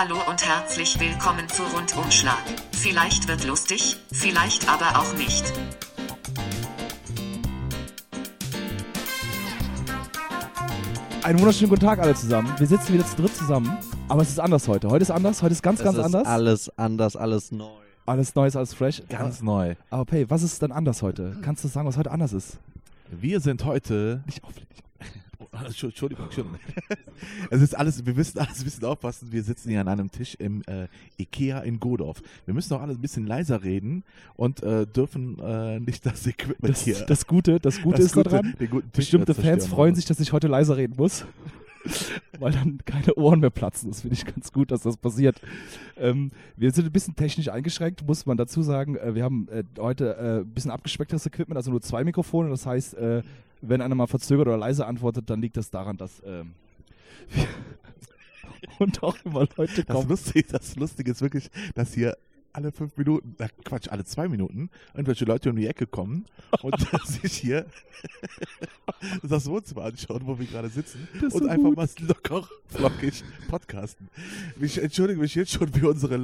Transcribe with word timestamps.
Hallo 0.00 0.14
und 0.30 0.46
herzlich 0.46 1.00
willkommen 1.00 1.48
zu 1.48 1.60
Rundumschlag. 1.64 2.38
Vielleicht 2.70 3.26
wird 3.26 3.44
lustig, 3.44 3.96
vielleicht 4.12 4.68
aber 4.68 4.96
auch 4.96 5.12
nicht. 5.14 5.52
Einen 11.24 11.40
wunderschönen 11.40 11.70
guten 11.70 11.84
Tag 11.84 11.98
alle 11.98 12.14
zusammen. 12.14 12.48
Wir 12.58 12.68
sitzen 12.68 12.94
wieder 12.94 13.04
zu 13.04 13.16
dritt 13.16 13.34
zusammen, 13.34 13.76
aber 14.06 14.22
es 14.22 14.28
ist 14.28 14.38
anders 14.38 14.68
heute. 14.68 14.88
Heute 14.88 15.02
ist 15.02 15.10
anders, 15.10 15.42
heute 15.42 15.54
ist 15.54 15.64
ganz, 15.64 15.80
Es 15.80 15.84
ganz 15.84 15.98
ist 15.98 16.04
anders. 16.04 16.28
alles 16.28 16.78
anders, 16.78 17.16
alles 17.16 17.50
neu. 17.50 17.66
alles 18.06 18.36
Neues, 18.36 18.54
alles 18.54 18.74
fresh. 18.74 19.02
Ganz 19.08 19.42
neu. 19.42 19.74
Aber 19.90 20.04
Pay, 20.04 20.30
was 20.30 20.44
ist 20.44 20.62
denn 20.62 20.70
anders 20.70 21.02
heute? 21.02 21.36
Kannst 21.42 21.64
du 21.64 21.68
sagen, 21.68 21.88
was 21.88 21.96
heute 21.96 22.12
anders 22.12 22.32
ist? 22.32 22.60
Wir 23.10 23.40
sind 23.40 23.64
heute. 23.64 24.22
Nicht 24.26 24.44
auflegen. 24.44 24.68
Oh, 25.52 25.64
Entschuldigung, 25.64 26.24
Entschuldigung. 26.26 26.58
Es 27.50 27.62
ist 27.62 27.76
alles, 27.76 28.04
wir 28.04 28.14
müssen 28.14 28.38
alles 28.38 28.58
ein 28.58 28.64
bisschen 28.64 28.84
aufpassen. 28.84 29.32
Wir 29.32 29.42
sitzen 29.42 29.70
hier 29.70 29.80
an 29.80 29.88
einem 29.88 30.10
Tisch 30.10 30.34
im 30.38 30.62
äh, 30.66 30.88
Ikea 31.16 31.60
in 31.60 31.80
Godorf. 31.80 32.22
Wir 32.44 32.54
müssen 32.54 32.74
auch 32.74 32.80
alle 32.80 32.92
ein 32.92 33.00
bisschen 33.00 33.26
leiser 33.26 33.62
reden 33.62 34.04
und 34.36 34.62
äh, 34.62 34.86
dürfen 34.86 35.38
äh, 35.40 35.80
nicht 35.80 36.04
das 36.06 36.26
Equipment 36.26 36.74
Das, 36.74 36.82
hier. 36.82 37.04
das 37.06 37.26
Gute, 37.26 37.60
das 37.60 37.80
Gute 37.82 37.98
das 37.98 38.06
ist 38.06 38.16
daran, 38.16 38.54
guten 38.58 38.92
Tisch 38.92 39.10
bestimmte 39.10 39.34
Fans 39.34 39.66
freuen 39.66 39.94
sich, 39.94 40.04
dass 40.04 40.20
ich 40.20 40.32
heute 40.32 40.48
leiser 40.48 40.76
reden 40.76 40.94
muss. 40.96 41.24
Weil 42.38 42.52
dann 42.52 42.78
keine 42.84 43.14
Ohren 43.14 43.40
mehr 43.40 43.50
platzen. 43.50 43.90
Das 43.90 44.02
finde 44.02 44.14
ich 44.14 44.26
ganz 44.26 44.52
gut, 44.52 44.70
dass 44.70 44.82
das 44.82 44.96
passiert. 44.96 45.40
Ähm, 45.96 46.30
wir 46.56 46.70
sind 46.72 46.86
ein 46.86 46.92
bisschen 46.92 47.16
technisch 47.16 47.48
eingeschränkt, 47.48 48.06
muss 48.06 48.26
man 48.26 48.36
dazu 48.36 48.62
sagen. 48.62 48.96
Äh, 48.96 49.14
wir 49.14 49.24
haben 49.24 49.48
äh, 49.48 49.64
heute 49.78 50.16
äh, 50.16 50.40
ein 50.40 50.48
bisschen 50.48 50.70
abgespecktes 50.70 51.24
Equipment, 51.26 51.56
also 51.56 51.70
nur 51.70 51.80
zwei 51.80 52.04
Mikrofone. 52.04 52.50
Das 52.50 52.66
heißt, 52.66 52.94
äh, 52.94 53.22
wenn 53.60 53.80
einer 53.80 53.94
mal 53.94 54.06
verzögert 54.06 54.46
oder 54.46 54.56
leise 54.56 54.86
antwortet, 54.86 55.28
dann 55.30 55.40
liegt 55.40 55.56
das 55.56 55.70
daran, 55.70 55.96
dass 55.96 56.22
ähm, 56.24 56.52
und 58.78 59.02
auch 59.02 59.16
immer 59.24 59.46
Leute 59.56 59.84
Das 59.84 59.96
kommen. 59.96 60.08
Lustige, 60.08 60.48
das 60.52 60.76
Lustige 60.76 61.10
ist 61.10 61.20
wirklich, 61.22 61.50
dass 61.74 61.94
hier 61.94 62.16
alle 62.52 62.72
fünf 62.72 62.96
Minuten, 62.96 63.36
äh, 63.38 63.48
Quatsch, 63.64 63.88
alle 63.88 64.04
zwei 64.04 64.26
Minuten 64.28 64.70
irgendwelche 64.94 65.24
Leute 65.24 65.50
um 65.50 65.56
die 65.56 65.66
Ecke 65.66 65.86
kommen 65.86 66.26
und 66.62 66.74
sich 67.04 67.34
hier 67.34 67.66
das 69.22 69.46
Wohnzimmer 69.46 69.84
anschauen, 69.84 70.22
wo 70.24 70.38
wir 70.38 70.46
gerade 70.46 70.68
sitzen 70.68 71.06
Das 71.20 71.34
und 71.34 71.44
so 71.44 71.48
einfach 71.48 71.68
gut. 71.68 71.76
mal 71.76 71.88
locker, 72.00 72.48
flockig 72.66 73.22
podcasten. 73.48 74.08
Ich 74.60 74.82
entschuldige 74.82 75.20
mich 75.20 75.34
jetzt 75.34 75.52
schon 75.52 75.68
für 75.68 75.88
unsere 75.90 76.16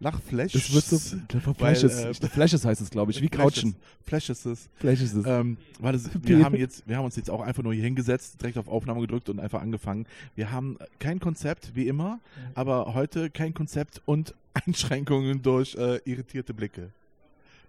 Lachflash. 0.00 0.52
Lachflash. 0.52 0.52
Das 0.52 0.72
wird 0.72 0.84
so. 0.84 1.52
Flashes, 1.54 2.04
äh, 2.04 2.28
Flashes 2.28 2.64
heißt 2.64 2.80
es, 2.80 2.90
glaube 2.90 3.12
ich, 3.12 3.20
wie 3.20 3.28
Couchen. 3.28 3.76
Flashes 4.04 4.46
ist. 4.46 4.70
Flashes. 4.76 5.14
Ähm, 5.24 5.58
weil 5.78 5.94
es, 5.94 6.10
wir, 6.22 6.44
haben 6.44 6.56
jetzt, 6.56 6.88
wir 6.88 6.96
haben 6.96 7.04
uns 7.04 7.16
jetzt 7.16 7.30
auch 7.30 7.42
einfach 7.42 7.62
nur 7.62 7.74
hier 7.74 7.84
hingesetzt, 7.84 8.40
direkt 8.40 8.58
auf 8.58 8.68
Aufnahme 8.68 9.00
gedrückt 9.00 9.28
und 9.28 9.40
einfach 9.40 9.60
angefangen. 9.60 10.06
Wir 10.34 10.50
haben 10.50 10.78
kein 10.98 11.20
Konzept, 11.20 11.74
wie 11.74 11.86
immer, 11.86 12.20
aber 12.54 12.94
heute 12.94 13.30
kein 13.30 13.54
Konzept 13.54 14.00
und 14.06 14.34
Einschränkungen 14.66 15.42
durch 15.42 15.74
äh, 15.76 16.00
irritierte 16.04 16.54
Blicke. 16.54 16.90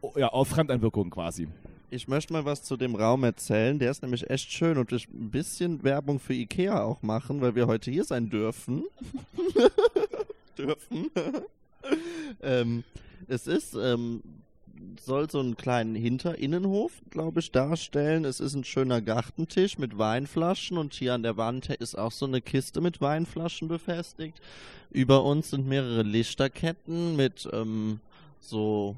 Oh, 0.01 0.13
ja, 0.15 0.29
auf 0.29 0.47
Fremdeinwirkungen 0.47 1.11
quasi. 1.11 1.47
Ich 1.93 2.07
möchte 2.07 2.31
mal 2.31 2.45
was 2.45 2.63
zu 2.63 2.77
dem 2.77 2.95
Raum 2.95 3.25
erzählen. 3.25 3.77
Der 3.77 3.91
ist 3.91 4.01
nämlich 4.01 4.29
echt 4.29 4.49
schön 4.51 4.77
und 4.77 4.91
ich 4.93 5.09
ein 5.09 5.29
bisschen 5.29 5.83
Werbung 5.83 6.19
für 6.19 6.33
Ikea 6.33 6.81
auch 6.81 7.01
machen, 7.01 7.41
weil 7.41 7.53
wir 7.53 7.67
heute 7.67 7.91
hier 7.91 8.05
sein 8.05 8.29
dürfen. 8.29 8.85
dürfen. 10.57 11.11
ähm, 12.41 12.83
es 13.27 13.47
ist, 13.47 13.75
ähm, 13.75 14.21
soll 14.99 15.29
so 15.29 15.39
einen 15.39 15.55
kleinen 15.55 15.95
Hinterinnenhof, 15.95 16.91
glaube 17.09 17.39
ich, 17.39 17.51
darstellen. 17.51 18.25
Es 18.25 18.39
ist 18.39 18.55
ein 18.55 18.63
schöner 18.63 19.01
Gartentisch 19.01 19.77
mit 19.77 19.97
Weinflaschen 19.97 20.77
und 20.77 20.93
hier 20.93 21.13
an 21.13 21.23
der 21.23 21.37
Wand 21.37 21.69
ist 21.69 21.97
auch 21.97 22.11
so 22.11 22.25
eine 22.25 22.41
Kiste 22.41 22.81
mit 22.81 22.99
Weinflaschen 23.01 23.67
befestigt. 23.67 24.39
Über 24.89 25.23
uns 25.23 25.51
sind 25.51 25.67
mehrere 25.67 26.01
Lichterketten 26.03 27.15
mit 27.15 27.47
ähm, 27.53 27.99
so 28.39 28.95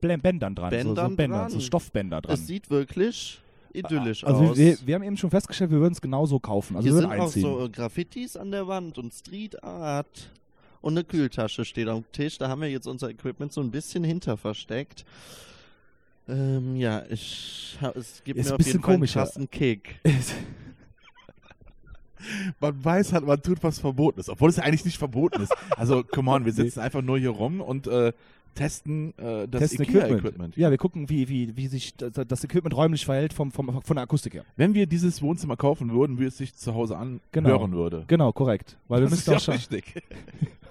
Blä- 0.00 0.16
Bändern 0.16 0.54
dran. 0.54 0.70
so, 0.70 0.76
so 0.78 0.84
Bändern 0.86 1.16
Bänder, 1.16 1.36
dran. 1.38 1.50
so 1.50 1.60
Stoffbänder 1.60 2.20
dran. 2.22 2.34
Es 2.34 2.46
sieht 2.46 2.70
wirklich 2.70 3.40
idyllisch 3.74 4.24
also 4.24 4.50
aus. 4.50 4.56
wir, 4.56 4.76
wir 4.84 4.94
haben 4.94 5.02
eben 5.02 5.16
schon 5.16 5.30
festgestellt, 5.30 5.70
wir 5.70 5.78
würden 5.80 5.92
es 5.92 6.00
genauso 6.00 6.38
kaufen. 6.40 6.76
Also 6.76 6.86
Hier 6.86 6.94
sind 6.94 7.08
würden 7.10 7.20
auch 7.20 7.24
einziehen. 7.26 7.42
so 7.42 7.64
äh, 7.64 7.68
Graffitis 7.68 8.36
an 8.36 8.50
der 8.50 8.66
Wand 8.66 8.98
und 8.98 9.12
Street 9.14 9.62
Art. 9.62 10.30
Und 10.82 10.92
eine 10.94 11.04
Kühltasche 11.04 11.64
steht 11.64 11.88
am 11.88 12.04
Tisch. 12.12 12.36
Da 12.38 12.48
haben 12.48 12.60
wir 12.60 12.68
jetzt 12.70 12.86
unser 12.86 13.08
Equipment 13.08 13.52
so 13.52 13.60
ein 13.62 13.70
bisschen 13.70 14.04
hinter 14.04 14.36
versteckt. 14.36 15.04
Ähm, 16.28 16.76
ja, 16.76 17.02
ich, 17.08 17.78
es 17.94 18.22
gibt 18.24 18.38
Ist 18.38 18.46
mir 18.46 18.50
ein 18.50 18.52
auf 18.52 18.58
bisschen 18.58 18.72
jeden 18.72 18.82
Fall 18.82 18.90
einen 18.90 18.98
komisch, 19.00 19.14
ja. 19.14 19.22
krassen 19.22 19.50
Kick. 19.50 20.00
Man 22.60 22.84
weiß 22.84 23.12
halt, 23.14 23.26
man 23.26 23.42
tut 23.42 23.62
was 23.64 23.80
Verbotenes, 23.80 24.28
obwohl 24.28 24.48
es 24.48 24.58
eigentlich 24.60 24.84
nicht 24.84 24.96
verboten 24.98 25.42
ist. 25.42 25.52
Also, 25.76 26.04
come 26.04 26.30
on, 26.30 26.44
wir 26.44 26.52
sitzen 26.52 26.78
einfach 26.78 27.02
nur 27.02 27.18
hier 27.18 27.30
rum 27.30 27.60
und 27.60 27.88
äh, 27.88 28.12
testen 28.54 29.12
äh, 29.18 29.48
das 29.48 29.70
Testen 29.70 29.82
Ikea-Equipment. 29.86 30.56
Ja, 30.56 30.70
wir 30.70 30.78
gucken, 30.78 31.08
wie, 31.08 31.28
wie, 31.28 31.56
wie 31.56 31.66
sich 31.66 31.96
das, 31.96 32.12
das 32.28 32.44
Equipment 32.44 32.76
räumlich 32.76 33.04
verhält 33.04 33.32
vom, 33.32 33.50
vom, 33.50 33.82
von 33.82 33.96
der 33.96 34.04
Akustik 34.04 34.34
her. 34.34 34.44
Wenn 34.56 34.72
wir 34.74 34.86
dieses 34.86 35.20
Wohnzimmer 35.20 35.56
kaufen 35.56 35.90
würden, 35.90 36.20
wie 36.20 36.26
es 36.26 36.36
sich 36.38 36.54
zu 36.54 36.74
Hause 36.74 36.96
anhören 36.96 37.20
Genau. 37.32 37.70
würde. 37.72 38.04
Genau, 38.06 38.30
korrekt. 38.32 38.76
Weil 38.86 39.00
wir 39.00 39.08
das 39.08 39.18
ist 39.18 39.26
müssen 39.26 39.30
ja 39.32 39.36
auch 39.38 39.40
schauen. 39.40 39.54
richtig. 39.56 39.94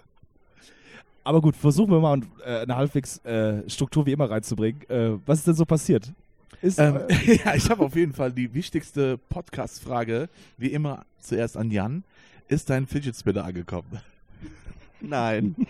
Aber 1.24 1.42
gut, 1.42 1.56
versuchen 1.56 1.92
wir 1.92 2.00
mal 2.00 2.22
äh, 2.46 2.62
eine 2.62 2.76
halbwegs 2.76 3.18
äh, 3.26 3.70
Struktur 3.70 4.06
wie 4.06 4.12
immer 4.12 4.30
reinzubringen. 4.30 4.82
Äh, 4.90 5.18
was 5.26 5.40
ist 5.40 5.48
denn 5.48 5.56
so 5.56 5.66
passiert? 5.66 6.12
Ist, 6.62 6.80
Ähm, 6.80 6.98
äh, 7.10 7.36
ja, 7.46 7.56
ich 7.56 7.70
habe 7.70 7.84
auf 7.86 7.96
jeden 7.96 8.14
Fall 8.14 8.32
die 8.32 8.54
wichtigste 8.54 9.18
Podcast-Frage, 9.30 10.30
wie 10.58 10.68
immer 10.68 11.06
zuerst 11.20 11.58
an 11.58 11.70
Jan. 11.72 12.04
Ist 12.48 12.70
dein 12.70 12.88
Fidget 12.88 13.16
Spinner 13.16 13.44
angekommen? 13.46 14.00
Nein. 15.02 15.56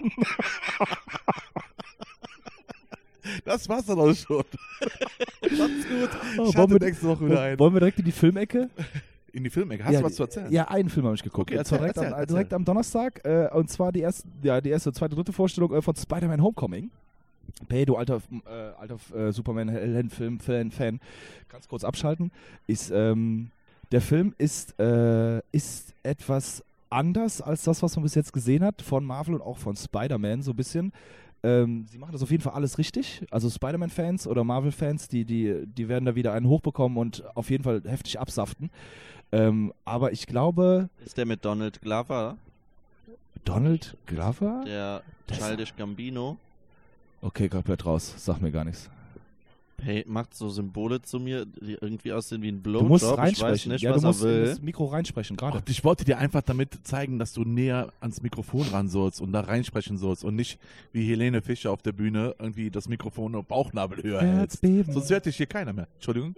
Das 3.45 3.69
war's 3.69 3.85
dann 3.85 3.99
auch 3.99 4.13
schon. 4.15 4.43
Macht's 5.41 5.87
gut. 5.87 6.09
Oh, 6.39 6.49
ich 6.49 6.57
wollen 6.57 6.71
wir- 6.71 6.79
nächste 6.79 7.07
Woche 7.07 7.25
wieder 7.27 7.41
ein. 7.41 7.59
wollen 7.59 7.73
wir 7.73 7.79
direkt 7.79 7.99
in 7.99 8.05
die 8.05 8.11
Filmecke? 8.11 8.69
In 9.33 9.43
die 9.43 9.49
Filmecke. 9.49 9.83
Hast 9.85 9.93
ja, 9.93 9.99
du 9.99 10.05
was 10.05 10.15
zu 10.15 10.23
erzählen? 10.23 10.51
Ja, 10.51 10.67
einen 10.67 10.89
Film 10.89 11.05
habe 11.05 11.15
ich 11.15 11.23
geguckt. 11.23 11.49
Okay, 11.49 11.57
erzähl, 11.57 11.77
direkt, 11.77 11.97
am, 11.97 12.05
erzähl, 12.05 12.25
direkt 12.27 12.51
erzähl. 12.51 12.55
am 12.55 12.65
Donnerstag. 12.65 13.21
Äh, 13.23 13.49
und 13.53 13.69
zwar 13.69 13.91
die 13.91 14.01
erste, 14.01 14.27
ja, 14.43 14.59
die 14.59 14.69
erste, 14.69 14.91
zweite, 14.91 15.15
dritte 15.15 15.31
Vorstellung 15.31 15.73
äh, 15.73 15.81
von 15.81 15.95
Spider-Man 15.95 16.41
Homecoming. 16.41 16.91
Hey, 17.69 17.85
du 17.85 17.95
alter, 17.95 18.21
äh, 18.45 18.49
alter 18.79 18.97
äh, 19.15 19.31
Superman-Film-Fan, 19.31 20.71
Fan, 20.71 20.99
ganz 21.49 21.67
kurz 21.67 21.83
abschalten. 21.83 22.31
Ist, 22.67 22.91
ähm, 22.91 23.51
der 23.91 24.01
Film 24.01 24.33
ist, 24.37 24.79
äh, 24.79 25.41
ist 25.51 25.93
etwas 26.03 26.63
anders 26.89 27.41
als 27.41 27.63
das, 27.63 27.81
was 27.81 27.95
man 27.95 28.03
bis 28.03 28.15
jetzt 28.15 28.33
gesehen 28.33 28.63
hat 28.63 28.81
von 28.81 29.05
Marvel 29.05 29.35
und 29.35 29.41
auch 29.41 29.57
von 29.57 29.75
Spider-Man 29.75 30.41
so 30.41 30.51
ein 30.51 30.55
bisschen. 30.57 30.91
Ähm, 31.43 31.85
sie 31.89 31.97
machen 31.97 32.11
das 32.11 32.21
auf 32.21 32.29
jeden 32.29 32.43
Fall 32.43 32.53
alles 32.53 32.77
richtig. 32.77 33.25
Also 33.31 33.49
Spider-Man-Fans 33.49 34.27
oder 34.27 34.43
Marvel-Fans, 34.43 35.07
die, 35.07 35.25
die, 35.25 35.65
die 35.65 35.87
werden 35.89 36.05
da 36.05 36.15
wieder 36.15 36.33
einen 36.33 36.47
hochbekommen 36.47 36.97
und 36.97 37.23
auf 37.35 37.49
jeden 37.49 37.63
Fall 37.63 37.81
heftig 37.85 38.19
absaften. 38.19 38.69
Ähm, 39.31 39.73
aber 39.85 40.11
ich 40.11 40.27
glaube, 40.27 40.89
Ist 41.05 41.17
der 41.17 41.25
mit 41.25 41.43
Donald 41.45 41.81
Glover, 41.81 42.37
Donald 43.45 43.95
Glover? 44.05 44.63
der 44.65 45.03
Childish 45.31 45.75
Gambino, 45.75 46.37
Okay, 47.23 47.47
komplett 47.49 47.85
raus. 47.85 48.13
Sag 48.17 48.41
mir 48.41 48.51
gar 48.51 48.63
nichts. 48.65 48.89
hey, 49.83 50.03
macht 50.07 50.33
so 50.35 50.49
Symbole 50.49 51.01
zu 51.01 51.19
mir, 51.19 51.45
die 51.45 51.73
irgendwie 51.79 52.11
aussehen 52.13 52.41
wie 52.41 52.49
ein 52.49 52.57
Du 52.63 52.69
Blowjob. 52.71 52.89
musst 52.89 53.03
ich 53.03 53.09
weiß 53.11 53.17
reinsprechen. 53.19 53.71
nicht, 53.71 53.81
ja, 53.83 53.91
was 53.93 54.01
du 54.01 54.07
musst 54.07 54.21
in 54.23 54.27
will. 54.29 54.45
das 54.47 54.61
Mikro 54.61 54.85
reinsprechen, 54.85 55.37
gerade. 55.37 55.59
Gott, 55.59 55.69
ich 55.69 55.83
wollte 55.83 56.03
dir 56.03 56.17
einfach 56.17 56.41
damit 56.41 56.79
zeigen, 56.85 57.19
dass 57.19 57.33
du 57.33 57.43
näher 57.43 57.91
ans 57.99 58.21
Mikrofon 58.21 58.67
ran 58.69 58.89
sollst 58.89 59.21
und 59.21 59.31
da 59.33 59.41
reinsprechen 59.41 59.97
sollst 59.97 60.23
und 60.23 60.35
nicht 60.35 60.59
wie 60.93 61.07
Helene 61.07 61.41
Fischer 61.41 61.71
auf 61.71 61.81
der 61.83 61.93
Bühne 61.93 62.35
irgendwie 62.39 62.69
das 62.71 62.87
Mikrofon 62.89 63.33
auf 63.35 63.45
Bauchnabelhöhe 63.45 64.19
hältst. 64.19 64.61
Sonst 64.61 65.09
hört 65.09 65.25
dich 65.27 65.37
hier 65.37 65.47
keiner 65.47 65.73
mehr. 65.73 65.87
Entschuldigung. 65.95 66.35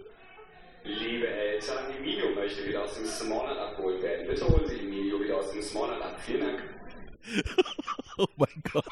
Liebe 0.84 1.26
Eltern, 1.28 1.76
Emilio 1.98 2.33
möchte 2.44 2.68
wieder 2.68 2.84
aus 2.84 2.94
dem 2.94 3.06
Smallland 3.06 3.58
abgeholt 3.58 4.02
werden. 4.02 4.26
Bitte 4.26 4.46
holen 4.46 4.68
Sie 4.68 4.76
Emilio 4.76 5.20
wieder 5.20 5.38
aus 5.38 5.50
dem 5.50 5.62
Smallland 5.62 6.02
ab. 6.02 6.20
Vielen 6.24 6.40
Dank. 6.40 6.62
Oh 8.16 8.26
mein 8.36 8.62
Gott. 8.72 8.84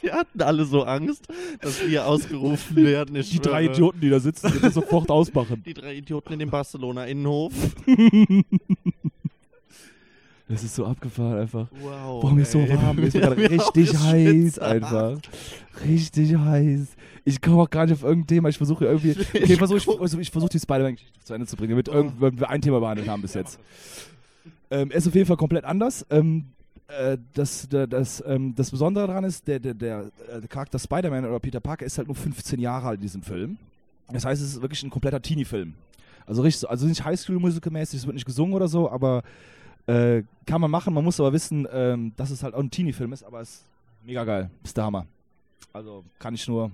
Wir 0.00 0.14
hatten 0.14 0.40
alle 0.40 0.64
so 0.64 0.84
Angst, 0.84 1.28
dass 1.60 1.86
wir 1.86 2.06
ausgerufen 2.06 2.74
werden. 2.76 3.16
Ich 3.16 3.28
Die 3.28 3.38
drei 3.38 3.64
schwöre. 3.64 3.74
Idioten, 3.74 4.00
die 4.00 4.08
da 4.08 4.18
sitzen, 4.18 4.50
die 4.50 4.60
das 4.60 4.72
sofort 4.72 5.10
ausmachen. 5.10 5.62
Die 5.66 5.74
drei 5.74 5.96
Idioten 5.96 6.32
in 6.32 6.38
dem 6.38 6.50
Barcelona-Innenhof. 6.50 7.52
Das 10.48 10.62
ist 10.62 10.76
so 10.76 10.86
abgefahren 10.86 11.38
einfach. 11.40 11.66
Wow. 11.80 12.30
Mir 12.32 12.42
ist 12.42 12.52
so 12.52 12.60
warm. 12.68 12.98
Ist 13.00 13.14
gerade 13.14 13.40
ja 13.42 13.48
richtig 13.48 13.96
heiß 13.98 14.58
einfach. 14.60 15.18
Richtig 15.84 16.36
heiß. 16.36 16.86
Ich 17.24 17.40
komme 17.42 17.62
auch 17.62 17.70
gar 17.70 17.84
nicht 17.84 17.94
auf 17.94 18.04
irgendein 18.04 18.28
Thema. 18.28 18.48
Ich 18.48 18.56
versuche 18.56 18.84
irgendwie. 18.84 19.10
Okay, 19.12 19.42
ich 19.52 19.56
versuche 19.58 19.78
ich, 19.78 20.00
also 20.00 20.18
ich 20.20 20.30
versuch 20.30 20.48
die 20.48 20.60
Spider-Man-Geschichte 20.60 21.18
zu 21.24 21.34
Ende 21.34 21.46
zu 21.48 21.56
bringen, 21.56 21.70
damit 21.70 21.88
irgend- 21.88 22.20
wenn 22.20 22.38
wir 22.38 22.48
ein 22.48 22.60
Thema 22.62 22.78
behandelt 22.78 23.08
haben 23.08 23.22
bis 23.22 23.34
jetzt. 23.34 23.58
Ähm, 24.70 24.90
er 24.92 24.96
ist 24.98 25.08
auf 25.08 25.14
jeden 25.16 25.26
Fall 25.26 25.36
komplett 25.36 25.64
anders. 25.64 26.06
Ähm, 26.10 26.44
äh, 26.86 27.18
das, 27.34 27.68
der- 27.68 27.88
das, 27.88 28.22
ähm, 28.24 28.54
das 28.54 28.70
Besondere 28.70 29.08
daran 29.08 29.24
ist, 29.24 29.48
der, 29.48 29.58
der, 29.58 29.74
der, 29.74 30.10
äh, 30.32 30.40
der 30.40 30.48
Charakter 30.48 30.78
Spider-Man 30.78 31.24
oder 31.24 31.40
Peter 31.40 31.58
Parker 31.58 31.84
ist 31.84 31.98
halt 31.98 32.06
nur 32.06 32.14
15 32.14 32.60
Jahre 32.60 32.86
alt 32.86 32.98
in 32.98 33.02
diesem 33.02 33.22
Film. 33.22 33.56
Das 34.12 34.24
heißt, 34.24 34.40
es 34.40 34.50
ist 34.54 34.62
wirklich 34.62 34.84
ein 34.84 34.90
kompletter 34.90 35.20
Teenie-Film. 35.20 35.74
Also, 36.24 36.42
richtig, 36.42 36.68
also 36.70 36.86
nicht 36.86 37.04
Highschool-Musical-mäßig, 37.04 37.98
es 38.00 38.06
wird 38.06 38.14
nicht 38.14 38.26
gesungen 38.26 38.54
oder 38.54 38.68
so, 38.68 38.88
aber 38.88 39.22
Äh, 39.86 40.22
kann 40.46 40.60
man 40.60 40.70
machen, 40.70 40.92
man 40.94 41.04
muss 41.04 41.20
aber 41.20 41.32
wissen, 41.32 41.66
ähm, 41.70 42.12
dass 42.16 42.30
es 42.30 42.42
halt 42.42 42.54
auch 42.54 42.60
ein 42.60 42.70
Teenie-Film 42.70 43.12
ist, 43.12 43.22
aber 43.22 43.40
es 43.40 43.50
ist 43.50 43.64
mega 44.04 44.24
geil. 44.24 44.50
Ist 44.64 44.76
der 44.76 44.84
Hammer. 44.84 45.06
Also 45.72 46.04
kann 46.18 46.34
ich 46.34 46.46
nur 46.48 46.70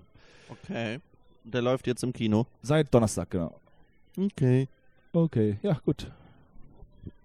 Okay. 0.49 0.99
Der 1.44 1.62
läuft 1.62 1.87
jetzt 1.87 2.03
im 2.05 2.12
Kino. 2.12 2.47
seit 2.62 2.93
Donnerstag, 2.93 3.31
genau. 3.31 3.59
Okay. 4.17 4.69
Okay, 5.12 5.59
ja, 5.62 5.79
gut. 5.85 6.11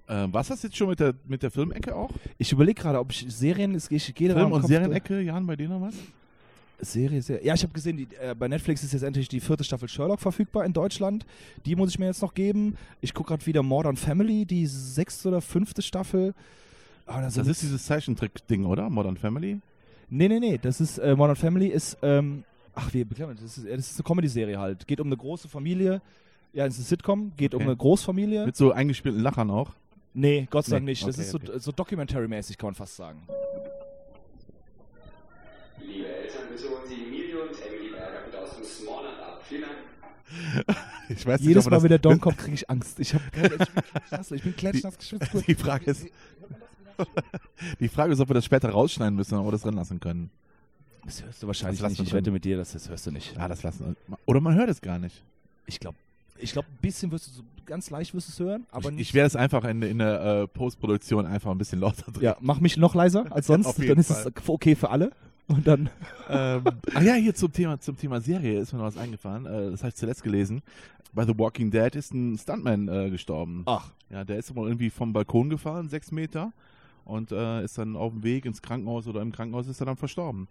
Äh, 0.07 0.28
was 0.31 0.50
hast 0.50 0.63
du 0.63 0.68
jetzt 0.68 0.78
schon 0.78 0.89
mit 0.89 1.00
der, 1.00 1.13
mit 1.25 1.44
der 1.44 1.51
Filmecke 1.51 1.95
auch? 1.95 2.10
Ich 2.38 2.51
überlege 2.51 2.81
gerade, 2.81 3.00
ob 3.00 3.12
ich 3.12 3.25
Serien, 3.30 3.75
ich, 3.75 3.92
ich 3.92 4.16
gehe 4.16 4.30
da 4.30 4.36
Film- 4.36 4.51
und 4.51 4.66
Serienecke, 4.66 5.22
Jan, 5.22 5.45
bei 5.45 5.56
dir 5.56 5.69
noch 5.69 5.81
was? 5.81 5.95
Serie, 6.79 7.21
Serie. 7.21 7.44
Ja, 7.45 7.53
ich 7.56 7.63
habe 7.63 7.74
gesehen, 7.74 7.97
die, 7.97 8.07
äh, 8.21 8.35
bei 8.38 8.47
Netflix 8.47 8.83
ist 8.83 8.94
jetzt 8.94 9.01
endlich 9.01 9.27
die 9.27 9.39
vierte 9.39 9.63
Staffel 9.63 9.89
Sherlock 9.89 10.19
verfügbar 10.19 10.63
in 10.65 10.74
Deutschland. 10.74 11.25
Die 11.65 11.75
muss 11.75 11.89
ich 11.89 12.00
mir 12.00 12.06
jetzt 12.06 12.21
noch 12.21 12.33
geben. 12.33 12.75
Ich 13.01 13.13
gucke 13.13 13.29
gerade 13.29 13.45
wieder 13.45 13.63
Modern 13.63 13.97
Family, 13.97 14.45
die 14.45 14.65
sechste 14.68 15.29
oder 15.29 15.41
fünfte 15.41 15.81
Staffel. 15.81 16.33
Aber 17.06 17.21
da 17.21 17.27
Das 17.29 17.38
ist 17.47 17.62
dieses 17.62 17.85
Zeichentrick-Ding, 17.85 18.65
oder? 18.65 18.89
Modern 18.89 19.18
Family? 19.18 19.59
Nee, 20.09 20.27
nee, 20.27 20.39
nee. 20.39 20.59
Das 20.62 20.79
ist 20.79 20.97
äh, 21.00 21.15
Modern 21.15 21.35
Family 21.35 21.68
ist. 21.68 21.97
Ähm, 22.01 22.44
ach, 22.75 22.94
wie 22.94 23.03
beklemmt. 23.03 23.41
Das 23.41 23.57
ist, 23.57 23.65
das 23.68 23.91
ist 23.91 24.00
eine 24.00 24.03
Comedy-Serie 24.03 24.59
halt. 24.59 24.85
Geht 24.88 25.00
um 25.00 25.07
eine 25.07 25.18
große 25.18 25.47
Familie. 25.47 26.01
Ja, 26.53 26.65
es 26.65 26.74
ist 26.75 26.79
eine 26.81 26.85
Sitcom. 26.85 27.31
Geht 27.38 27.53
um 27.53 27.62
Okay. 27.62 27.69
eine 27.69 27.75
Großfamilie. 27.77 28.45
Mit 28.45 28.56
so 28.56 28.71
eingespielten 28.71 29.21
Lachern 29.21 29.50
auch. 29.50 29.71
nee, 30.13 30.47
Gott 30.50 30.65
sei 30.65 30.75
Dank 30.77 30.85
Nee, 30.85 30.91
nicht. 30.91 31.03
Das 31.07 31.15
okay, 31.15 31.21
ist 31.21 31.31
so, 31.31 31.38
okay. 31.38 31.59
so 31.59 31.71
Documentary-mäßig, 31.71 32.57
kann 32.57 32.68
man 32.68 32.75
fast 32.75 32.95
sagen. 32.95 33.21
Holen 36.63 36.88
Sie 36.88 37.06
Emilio 37.06 37.44
und 37.44 37.51
Emily 37.51 37.92
Berger 37.92 38.21
bitte 38.25 38.39
aus 38.42 38.56
dem 38.56 38.63
Smallland 38.63 39.19
ab. 39.19 39.44
Vielen 39.48 39.62
Dank. 39.62 40.77
Ich 41.09 41.25
weiß 41.25 41.39
Jedes 41.39 41.65
ob 41.65 41.71
Mal, 41.71 41.83
wenn 41.83 41.89
der 41.89 42.00
Don 42.00 42.19
kommt, 42.19 42.38
kriege 42.38 42.56
ich 42.56 42.69
Angst. 42.69 43.00
Ich, 43.00 43.13
hab, 43.13 43.21
ich 43.33 43.42
bin 43.50 43.65
klatschnass, 43.94 44.31
ich 44.31 44.44
bin 44.44 44.56
klatschnass 44.57 44.98
geschwitzt. 44.98 45.30
Die 45.48 45.56
Frage 45.56 45.89
ist, 45.89 46.06
die 47.80 47.88
Frage 47.88 48.13
ist, 48.13 48.19
ob 48.19 48.30
wir 48.30 48.33
das 48.33 48.45
später 48.45 48.69
rausschneiden 48.69 49.15
müssen 49.15 49.36
oder 49.36 49.42
ob 49.42 49.48
wir 49.48 49.51
das 49.51 49.62
drin 49.62 49.75
lassen 49.75 50.00
können. 50.00 50.31
Das 51.06 51.24
hörst 51.24 51.44
du 51.44 51.48
wahrscheinlich 51.48 51.81
nicht. 51.81 52.01
Ich 52.01 52.13
wette 52.13 52.31
mit 52.31 52.44
dir, 52.44 52.57
das, 52.57 52.74
das 52.74 52.89
hörst 52.89 53.06
du 53.07 53.12
nicht. 53.12 53.36
Ja, 53.36 53.48
das 53.48 53.63
lassen. 53.63 53.95
Oder 54.25 54.42
man 54.42 54.56
hört 54.56 54.69
es 54.69 54.81
gar 54.81 55.00
nicht. 55.00 55.24
Ich 55.65 55.80
glaube, 55.80 55.98
ich 56.39 56.51
glaube, 56.51 56.68
ein 56.68 56.81
bisschen 56.81 57.12
wirst 57.12 57.27
du 57.27 57.31
so, 57.31 57.44
ganz 57.65 57.89
leicht 57.89 58.13
wirst 58.13 58.27
du 58.27 58.31
es 58.31 58.39
hören, 58.39 58.65
aber 58.71 58.89
ich, 58.89 58.95
nicht. 58.95 59.10
ich 59.10 59.13
werde 59.13 59.27
es 59.27 59.36
einfach 59.36 59.63
in, 59.63 59.81
in 59.81 60.00
der 60.00 60.21
äh, 60.21 60.48
Postproduktion 60.48 61.25
einfach 61.25 61.51
ein 61.51 61.57
bisschen 61.57 61.80
lauter 61.80 62.12
drehen. 62.12 62.24
ja, 62.24 62.38
mach 62.39 62.60
mich 62.60 62.77
noch 62.77 62.95
leiser 62.95 63.25
als 63.31 63.48
sonst, 63.48 63.77
dann 63.77 63.98
ist 63.98 64.12
Fall. 64.12 64.31
es 64.36 64.50
okay 64.50 64.75
für 64.75 64.89
alle. 64.89 65.12
Und 65.47 65.65
dann. 65.67 65.89
ähm, 66.29 66.63
ach 66.94 67.01
ja, 67.01 67.13
hier 67.13 67.33
zum 67.33 67.51
Thema, 67.51 67.79
zum 67.79 67.95
Thema 67.97 68.19
Serie 68.19 68.59
ist 68.59 68.73
mir 68.73 68.79
noch 68.79 68.85
was 68.85 68.97
eingefallen. 68.97 69.45
Äh, 69.45 69.71
das 69.71 69.81
habe 69.81 69.89
ich 69.89 69.95
zuletzt 69.95 70.23
gelesen. 70.23 70.61
Bei 71.13 71.25
The 71.25 71.38
Walking 71.38 71.71
Dead 71.71 71.95
ist 71.95 72.13
ein 72.13 72.38
Stuntman 72.38 72.88
äh, 72.89 73.09
gestorben. 73.09 73.63
Ach, 73.65 73.91
Ja, 74.09 74.23
der 74.25 74.38
ist 74.38 74.53
wohl 74.55 74.67
irgendwie 74.67 74.89
vom 74.89 75.13
Balkon 75.13 75.49
gefahren, 75.49 75.88
sechs 75.89 76.11
Meter, 76.11 76.51
und 77.05 77.31
äh, 77.31 77.63
ist 77.63 77.77
dann 77.77 77.95
auf 77.95 78.11
dem 78.11 78.23
Weg 78.23 78.45
ins 78.45 78.61
Krankenhaus 78.61 79.07
oder 79.07 79.21
im 79.21 79.31
Krankenhaus 79.31 79.67
ist 79.67 79.79
er 79.79 79.85
dann 79.85 79.95
verstorben. 79.95 80.47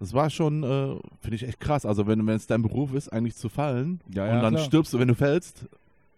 Das 0.00 0.14
war 0.14 0.30
schon, 0.30 0.62
äh, 0.62 0.96
finde 1.20 1.34
ich 1.36 1.42
echt 1.42 1.60
krass. 1.60 1.84
Also 1.84 2.06
wenn 2.06 2.26
wenn 2.26 2.36
es 2.36 2.46
dein 2.46 2.62
Beruf 2.62 2.94
ist, 2.94 3.08
eigentlich 3.12 3.36
zu 3.36 3.48
fallen 3.48 4.00
Ja, 4.14 4.26
ja, 4.26 4.36
und 4.36 4.42
dann 4.42 4.54
klar. 4.54 4.64
stirbst 4.64 4.94
du, 4.94 4.98
wenn 5.00 5.08
du 5.08 5.14
fällst. 5.14 5.66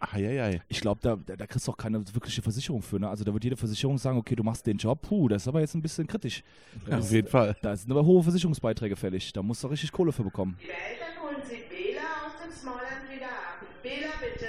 Eieiei. 0.01 0.61
ich 0.69 0.81
glaube, 0.81 1.01
da, 1.03 1.17
da, 1.17 1.37
da 1.37 1.47
kriegst 1.47 1.69
du 1.69 1.73
auch 1.73 1.77
keine 1.77 2.03
wirkliche 2.15 2.41
Versicherung 2.43 2.81
für. 2.83 2.99
Ne? 2.99 3.09
Also 3.09 3.23
da 3.25 3.33
wird 3.33 3.45
jede 3.45 3.57
Versicherung 3.57 3.99
sagen, 3.99 4.17
okay, 4.19 4.35
du 4.35 4.43
machst 4.43 4.67
den 4.67 4.79
Job, 4.79 5.03
puh, 5.03 5.29
das 5.29 5.43
ist 5.43 5.49
aber 5.49 5.61
jetzt 5.61 5.75
ein 5.75 5.83
bisschen 5.83 6.07
kritisch. 6.07 6.43
Ja, 6.87 6.97
Das- 6.97 7.07
auf 7.07 7.13
jeden 7.13 7.29
Fall. 7.29 7.55
Da 7.63 7.77
sind 7.77 7.91
aber 7.91 8.05
hohe 8.05 8.23
Versicherungsbeiträge 8.23 8.97
fällig. 8.97 9.33
Da 9.33 9.43
musst 9.43 9.63
du 9.63 9.69
richtig 9.69 9.93
Kohle 9.93 10.11
für 10.13 10.25
bekommen. 10.25 10.57
Liebe 10.61 10.73
Eltern, 10.73 11.23
holen 11.23 11.43
Sie 11.45 11.57
Bela 11.69 12.01
aus 12.27 12.33
dem 12.43 12.51
Smallland 12.53 13.11
wieder 13.15 13.27
ab. 13.27 13.67
Bela, 13.83 14.09
bitte. 14.21 14.47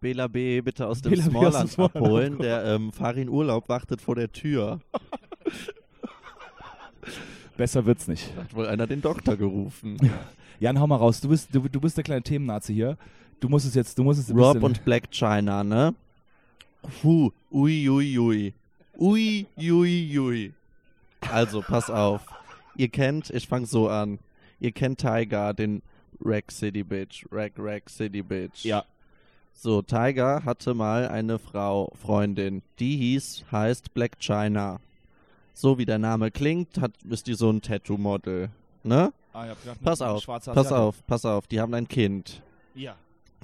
Bela 0.00 0.26
B. 0.28 0.60
bitte 0.62 0.86
aus 0.86 1.02
dem 1.02 1.10
Bela 1.10 1.24
B. 1.28 1.36
aus 1.36 1.42
dem 1.58 1.68
Smallland 1.68 1.70
Smallland 1.70 1.96
abholen. 1.96 2.38
Der 2.38 2.64
ähm, 2.64 2.92
Farin 2.92 3.28
Urlaub 3.28 3.68
wartet 3.68 4.00
vor 4.00 4.14
der 4.14 4.32
Tür. 4.32 4.80
Besser 7.56 7.84
wird's 7.84 8.08
nicht. 8.08 8.34
Hat 8.36 8.54
wohl 8.54 8.66
einer 8.66 8.86
den 8.86 9.02
Doktor 9.02 9.36
gerufen. 9.36 9.98
Jan, 10.60 10.78
hau 10.80 10.86
mal 10.86 10.96
raus. 10.96 11.20
Du 11.20 11.28
bist, 11.28 11.54
du, 11.54 11.60
du 11.68 11.80
bist 11.80 11.96
der 11.96 12.04
kleine 12.04 12.22
Themennazi 12.22 12.72
hier. 12.74 12.96
Du 13.40 13.48
musst 13.48 13.66
es 13.66 13.74
jetzt, 13.74 13.98
du 13.98 14.04
musst 14.04 14.20
es 14.20 14.30
ein 14.30 14.38
Rob 14.38 14.62
und 14.62 14.84
Black 14.84 15.10
China, 15.10 15.64
ne? 15.64 15.94
Puh, 17.00 17.30
ui, 17.50 17.88
ui, 17.88 18.18
ui. 18.18 18.54
Ui, 18.98 19.46
ui, 19.58 20.18
ui. 20.18 20.52
Also, 21.30 21.62
pass 21.62 21.90
auf. 21.90 22.22
Ihr 22.76 22.88
kennt, 22.88 23.30
ich 23.30 23.48
fang 23.48 23.66
so 23.66 23.88
an. 23.88 24.18
Ihr 24.60 24.72
kennt 24.72 25.00
Tiger, 25.00 25.54
den 25.54 25.82
Rack 26.22 26.52
City 26.52 26.82
Bitch. 26.82 27.26
Rack, 27.32 27.52
Rack 27.56 27.88
City 27.88 28.22
Bitch. 28.22 28.64
Ja. 28.64 28.84
So, 29.54 29.82
Tiger 29.82 30.44
hatte 30.44 30.74
mal 30.74 31.08
eine 31.08 31.38
Frau, 31.38 31.92
Freundin. 32.00 32.62
Die 32.78 32.96
hieß, 32.96 33.44
heißt 33.50 33.92
Black 33.94 34.18
China. 34.18 34.80
So 35.54 35.78
wie 35.78 35.84
der 35.84 35.98
Name 35.98 36.30
klingt, 36.30 36.80
hat, 36.80 36.92
ist 37.08 37.26
die 37.26 37.34
so 37.34 37.50
ein 37.50 37.60
Tattoo-Model. 37.60 38.50
Ne? 38.82 39.12
Ah, 39.32 39.46
grad 39.46 39.82
Pass 39.82 40.00
eine 40.00 40.12
auf, 40.12 40.22
schwarze 40.22 40.52
pass 40.52 40.72
auf, 40.72 41.06
pass 41.06 41.24
auf. 41.24 41.46
Die 41.46 41.60
haben 41.60 41.74
ein 41.74 41.86
Kind. 41.88 42.42
Ja. 42.74 42.96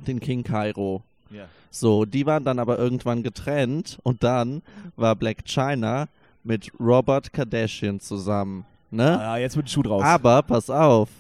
Den 0.07 0.21
King 0.21 0.43
Cairo. 0.43 1.03
ja. 1.31 1.47
So, 1.71 2.07
die 2.07 2.25
waren 2.25 2.43
dann 2.45 2.59
aber 2.59 2.79
irgendwann 2.79 3.23
getrennt 3.23 3.99
und 4.03 4.25
dann 4.25 4.63
war 4.97 5.15
Black 5.15 5.45
China 5.45 6.09
mit 6.43 6.73
Robert 6.81 7.33
Kardashian 7.35 8.01
zusammen. 8.01 8.65
Ne? 8.91 9.21
Ah, 9.21 9.37
jetzt 9.37 9.57
wird 9.57 9.67
ein 9.67 9.69
Schuh 9.69 9.83
draus. 9.83 10.03
Aber 10.03 10.43
pass 10.43 10.71
auf, 10.71 11.11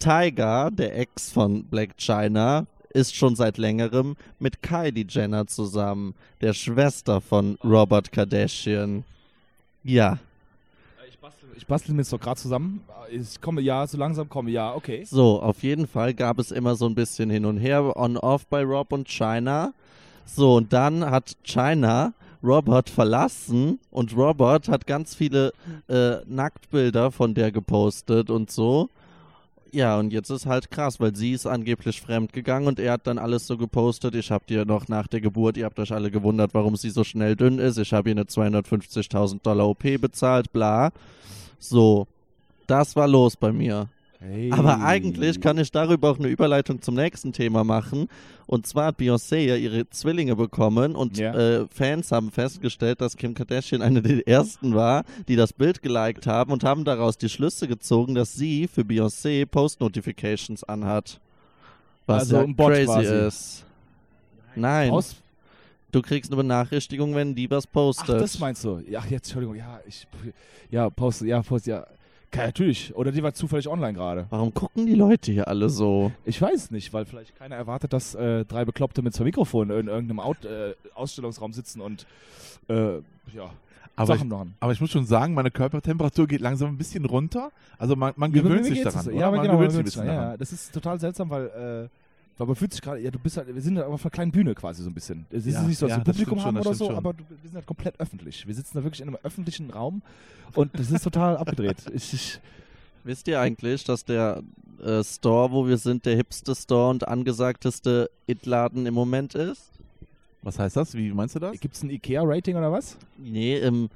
Tiger, 0.00 0.70
der 0.72 0.98
Ex 0.98 1.30
von 1.30 1.62
Black 1.64 1.90
China, 1.98 2.66
ist 2.90 3.14
schon 3.14 3.36
seit 3.36 3.58
längerem 3.58 4.16
mit 4.38 4.60
Kylie 4.62 5.06
Jenner 5.08 5.46
zusammen, 5.46 6.14
der 6.40 6.52
Schwester 6.52 7.20
von 7.20 7.56
Robert 7.62 8.10
Kardashian. 8.10 9.04
Ja, 9.84 10.18
ich 11.56 11.66
bastel, 11.66 11.94
mir 11.94 12.02
jetzt 12.02 12.12
doch 12.12 12.20
gerade 12.20 12.40
zusammen. 12.40 12.82
Ich 13.10 13.40
komme, 13.40 13.60
ja, 13.60 13.86
so 13.86 13.98
langsam 13.98 14.28
komme, 14.28 14.50
ja, 14.50 14.74
okay. 14.74 15.04
so, 15.04 15.40
auf 15.40 15.62
jeden 15.62 15.86
Fall 15.86 16.14
gab 16.14 16.38
es 16.38 16.50
immer 16.50 16.74
so 16.74 16.86
ein 16.86 16.94
bisschen 16.94 17.30
hin 17.30 17.44
und 17.44 17.58
her, 17.58 17.96
on-off 17.96 18.46
bei 18.46 18.62
Rob 18.62 18.92
und 18.92 19.08
China. 19.08 19.72
So, 20.24 20.56
und 20.56 20.72
dann 20.72 21.04
hat 21.10 21.36
China 21.44 22.14
Robert 22.42 22.90
verlassen 22.90 23.78
und 23.90 24.16
Robert 24.16 24.68
hat 24.68 24.86
ganz 24.86 25.14
viele 25.14 25.52
äh, 25.88 26.16
Nacktbilder 26.26 27.12
von 27.12 27.34
der 27.34 27.52
gepostet 27.52 28.30
und 28.30 28.50
so. 28.50 28.88
Ja, 29.74 29.98
und 29.98 30.12
jetzt 30.12 30.28
ist 30.28 30.44
halt 30.44 30.70
krass, 30.70 31.00
weil 31.00 31.16
sie 31.16 31.32
ist 31.32 31.46
angeblich 31.46 32.02
fremd 32.02 32.34
gegangen 32.34 32.66
und 32.66 32.78
er 32.78 32.92
hat 32.92 33.06
dann 33.06 33.16
alles 33.16 33.46
so 33.46 33.56
gepostet. 33.56 34.14
Ich 34.14 34.30
hab 34.30 34.46
dir 34.46 34.66
noch 34.66 34.88
nach 34.88 35.06
der 35.06 35.22
Geburt, 35.22 35.56
ihr 35.56 35.64
habt 35.64 35.78
euch 35.78 35.92
alle 35.92 36.10
gewundert, 36.10 36.52
warum 36.52 36.76
sie 36.76 36.90
so 36.90 37.04
schnell 37.04 37.36
dünn 37.36 37.58
ist. 37.58 37.78
Ich 37.78 37.94
habe 37.94 38.10
ihr 38.10 38.16
eine 38.16 38.24
250.000 38.24 39.40
Dollar 39.42 39.66
OP 39.68 39.82
bezahlt, 39.98 40.52
bla. 40.52 40.90
So, 41.62 42.06
das 42.66 42.96
war 42.96 43.06
los 43.08 43.36
bei 43.36 43.52
mir. 43.52 43.88
Hey. 44.18 44.52
Aber 44.52 44.80
eigentlich 44.84 45.40
kann 45.40 45.58
ich 45.58 45.72
darüber 45.72 46.10
auch 46.10 46.18
eine 46.18 46.28
Überleitung 46.28 46.80
zum 46.80 46.94
nächsten 46.94 47.32
Thema 47.32 47.64
machen. 47.64 48.08
Und 48.46 48.66
zwar 48.68 48.86
hat 48.86 49.00
Beyoncé 49.00 49.38
ja 49.38 49.56
ihre 49.56 49.88
Zwillinge 49.90 50.36
bekommen 50.36 50.94
und 50.94 51.18
Ja. 51.18 51.34
äh, 51.34 51.66
Fans 51.68 52.12
haben 52.12 52.30
festgestellt, 52.30 53.00
dass 53.00 53.16
Kim 53.16 53.34
Kardashian 53.34 53.82
eine 53.82 54.00
der 54.00 54.26
ersten 54.28 54.74
war, 54.76 55.04
die 55.26 55.34
das 55.36 55.52
Bild 55.52 55.82
geliked 55.82 56.26
haben 56.28 56.52
und 56.52 56.62
haben 56.62 56.84
daraus 56.84 57.18
die 57.18 57.28
Schlüsse 57.28 57.66
gezogen, 57.66 58.14
dass 58.14 58.32
sie 58.34 58.68
für 58.68 58.82
Beyoncé 58.82 59.44
Post-Notifications 59.46 60.62
anhat. 60.64 61.20
Was 62.06 62.20
Also 62.22 62.36
ja 62.36 62.42
ein 62.42 62.54
Bot 62.54 62.68
crazy 62.72 62.84
quasi. 62.86 63.14
ist. 63.26 63.64
Nein, 64.54 64.90
Aus, 64.92 65.16
du 65.92 66.02
kriegst 66.02 66.30
eine 66.32 66.36
Benachrichtigung, 66.38 67.14
wenn 67.14 67.34
die 67.34 67.50
was 67.50 67.66
ach, 67.68 67.72
postet. 67.72 68.20
das 68.20 68.38
meinst 68.38 68.64
du. 68.64 68.78
Ja, 68.88 69.00
jetzt, 69.08 69.28
Entschuldigung, 69.28 69.54
ja, 69.56 69.80
ich, 69.86 70.06
ja, 70.70 70.90
poste, 70.90 71.26
ja, 71.26 71.40
poste, 71.42 71.70
ja. 71.70 71.86
Kann, 72.30 72.46
natürlich. 72.46 72.96
Oder 72.96 73.12
die 73.12 73.22
war 73.22 73.34
zufällig 73.34 73.68
online 73.68 73.92
gerade. 73.92 74.26
Warum 74.30 74.54
gucken 74.54 74.86
die 74.86 74.94
Leute 74.94 75.30
hier 75.30 75.48
alle 75.48 75.68
so? 75.68 76.10
Ich 76.24 76.40
weiß 76.40 76.70
nicht, 76.70 76.90
weil 76.94 77.04
vielleicht 77.04 77.36
keiner 77.36 77.56
erwartet, 77.56 77.92
dass 77.92 78.14
äh, 78.14 78.46
drei 78.46 78.64
Bekloppte 78.64 79.02
mit 79.02 79.12
zwei 79.14 79.24
Mikrofonen 79.24 79.78
in 79.78 79.88
irgendeinem 79.88 80.18
Out, 80.18 80.44
äh, 80.46 80.74
Ausstellungsraum 80.94 81.52
sitzen 81.52 81.82
und 81.82 82.06
äh, 82.68 82.94
ja, 83.34 83.50
Aber 83.96 84.14
ich, 84.14 84.18
Sachen 84.20 84.28
machen. 84.30 84.54
aber 84.60 84.72
ich 84.72 84.80
muss 84.80 84.90
schon 84.90 85.04
sagen, 85.04 85.34
meine 85.34 85.50
Körpertemperatur 85.50 86.26
geht 86.26 86.40
langsam 86.40 86.70
ein 86.70 86.78
bisschen 86.78 87.04
runter. 87.04 87.52
Also 87.76 87.96
man, 87.96 88.14
man 88.16 88.32
Ja, 88.32 88.40
gewöhnt 88.40 88.64
sich 88.64 88.80
daran. 88.82 89.04
so. 89.04 89.10
Ja, 89.10 89.30
man 89.30 89.42
genau, 89.42 89.58
man 89.58 89.68
gewöhnt 89.68 89.72
sich 89.72 89.80
ein 89.80 89.84
gewöhnt 89.84 89.88
sich. 89.92 89.96
Ja, 89.98 90.04
daran. 90.14 90.30
ja, 90.30 90.36
das 90.38 90.52
ist 90.52 90.72
total 90.72 91.00
seltsam, 91.00 91.28
weil, 91.28 91.90
äh, 91.90 92.01
weil 92.38 92.46
man 92.46 92.56
fühlt 92.56 92.72
sich 92.72 92.80
gerade, 92.80 93.00
ja, 93.00 93.10
du 93.10 93.18
bist 93.18 93.36
halt, 93.36 93.52
wir 93.54 93.60
sind 93.60 93.76
halt 93.78 93.86
auf 93.86 94.04
einer 94.04 94.10
kleinen 94.10 94.32
Bühne 94.32 94.54
quasi 94.54 94.82
so 94.82 94.90
ein 94.90 94.94
bisschen. 94.94 95.26
Es 95.30 95.46
ist 95.46 95.54
Ja, 95.54 95.62
nicht 95.62 95.78
so, 95.78 95.86
dass 95.86 95.96
ja, 95.96 96.00
wir 96.00 96.04
das 96.04 96.16
Publikum 96.16 96.44
haben 96.44 96.56
schon, 96.56 96.66
oder 96.66 96.74
so, 96.74 96.86
schon. 96.86 96.96
aber 96.96 97.12
du, 97.12 97.24
wir 97.28 97.36
sind 97.48 97.54
halt 97.54 97.66
komplett 97.66 97.98
öffentlich. 98.00 98.46
Wir 98.46 98.54
sitzen 98.54 98.76
da 98.78 98.84
wirklich 98.84 99.00
in 99.00 99.08
einem 99.08 99.18
öffentlichen 99.22 99.70
Raum 99.70 100.02
und 100.54 100.70
das 100.78 100.90
ist 100.90 101.02
total 101.02 101.36
abgedreht. 101.36 101.76
Ich, 101.94 102.12
ich, 102.14 102.40
Wisst 103.04 103.26
ihr 103.26 103.40
eigentlich, 103.40 103.82
dass 103.84 104.04
der 104.04 104.42
äh, 104.80 105.02
Store, 105.02 105.50
wo 105.50 105.66
wir 105.66 105.76
sind, 105.76 106.06
der 106.06 106.14
hipste 106.14 106.54
Store 106.54 106.90
und 106.90 107.06
angesagteste 107.08 108.10
It-Laden 108.28 108.86
im 108.86 108.94
Moment 108.94 109.34
ist? 109.34 109.70
Was 110.42 110.58
heißt 110.58 110.76
das? 110.76 110.94
Wie 110.94 111.12
meinst 111.12 111.34
du 111.34 111.40
das? 111.40 111.58
Gibt 111.60 111.74
es 111.74 111.82
ein 111.82 111.90
Ikea-Rating 111.90 112.56
oder 112.56 112.70
was? 112.70 112.96
Nee, 113.18 113.56
ähm, 113.58 113.88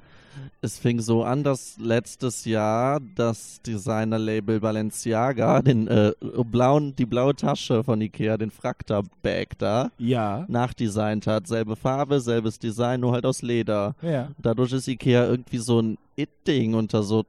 Es 0.61 0.79
fing 0.79 0.99
so 0.99 1.23
an, 1.23 1.43
dass 1.43 1.77
letztes 1.79 2.45
Jahr 2.45 2.99
das 3.15 3.61
Designer-Label 3.65 4.59
Balenciaga 4.59 5.61
den 5.61 5.87
äh, 5.87 6.13
blauen, 6.49 6.95
die 6.95 7.05
blaue 7.05 7.35
Tasche 7.35 7.83
von 7.83 8.01
Ikea, 8.01 8.37
den 8.37 8.51
Frakta-Bag 8.51 9.57
da, 9.57 9.91
Ja. 9.97 10.45
nachdesignt 10.47 11.27
hat. 11.27 11.47
Selbe 11.47 11.75
Farbe, 11.75 12.19
selbes 12.19 12.59
Design, 12.59 13.01
nur 13.01 13.11
halt 13.13 13.25
aus 13.25 13.41
Leder. 13.41 13.95
Ja. 14.01 14.29
Dadurch 14.41 14.73
ist 14.73 14.87
Ikea 14.87 15.25
irgendwie 15.27 15.59
so 15.59 15.79
ein 15.81 15.97
It-Ding 16.15 16.73
unter 16.73 17.03
so 17.03 17.25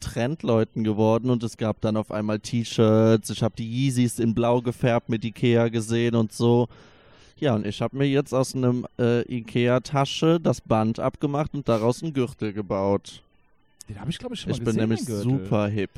Trendleuten 0.00 0.82
geworden 0.82 1.30
und 1.30 1.42
es 1.44 1.56
gab 1.56 1.80
dann 1.80 1.96
auf 1.96 2.10
einmal 2.10 2.40
T-Shirts. 2.40 3.30
Ich 3.30 3.42
habe 3.42 3.54
die 3.56 3.68
Yeezys 3.68 4.18
in 4.18 4.34
blau 4.34 4.60
gefärbt 4.60 5.08
mit 5.08 5.24
Ikea 5.24 5.68
gesehen 5.68 6.16
und 6.16 6.32
so. 6.32 6.68
Ja, 7.42 7.56
und 7.56 7.66
ich 7.66 7.82
habe 7.82 7.96
mir 7.96 8.06
jetzt 8.06 8.32
aus 8.32 8.54
einem 8.54 8.86
äh, 9.00 9.22
Ikea-Tasche 9.22 10.38
das 10.38 10.60
Band 10.60 11.00
abgemacht 11.00 11.54
und 11.54 11.68
daraus 11.68 12.00
einen 12.00 12.12
Gürtel 12.12 12.52
gebaut. 12.52 13.20
Den 13.88 13.98
habe 14.00 14.10
ich, 14.10 14.18
glaube 14.20 14.36
ich, 14.36 14.40
schon 14.42 14.50
mal 14.50 14.54
Ich 14.54 14.58
bin 14.60 14.66
gesehen. 14.66 14.80
nämlich 14.80 15.00
den 15.00 15.06
Gürtel. 15.08 15.22
super 15.40 15.66
hip. 15.66 15.90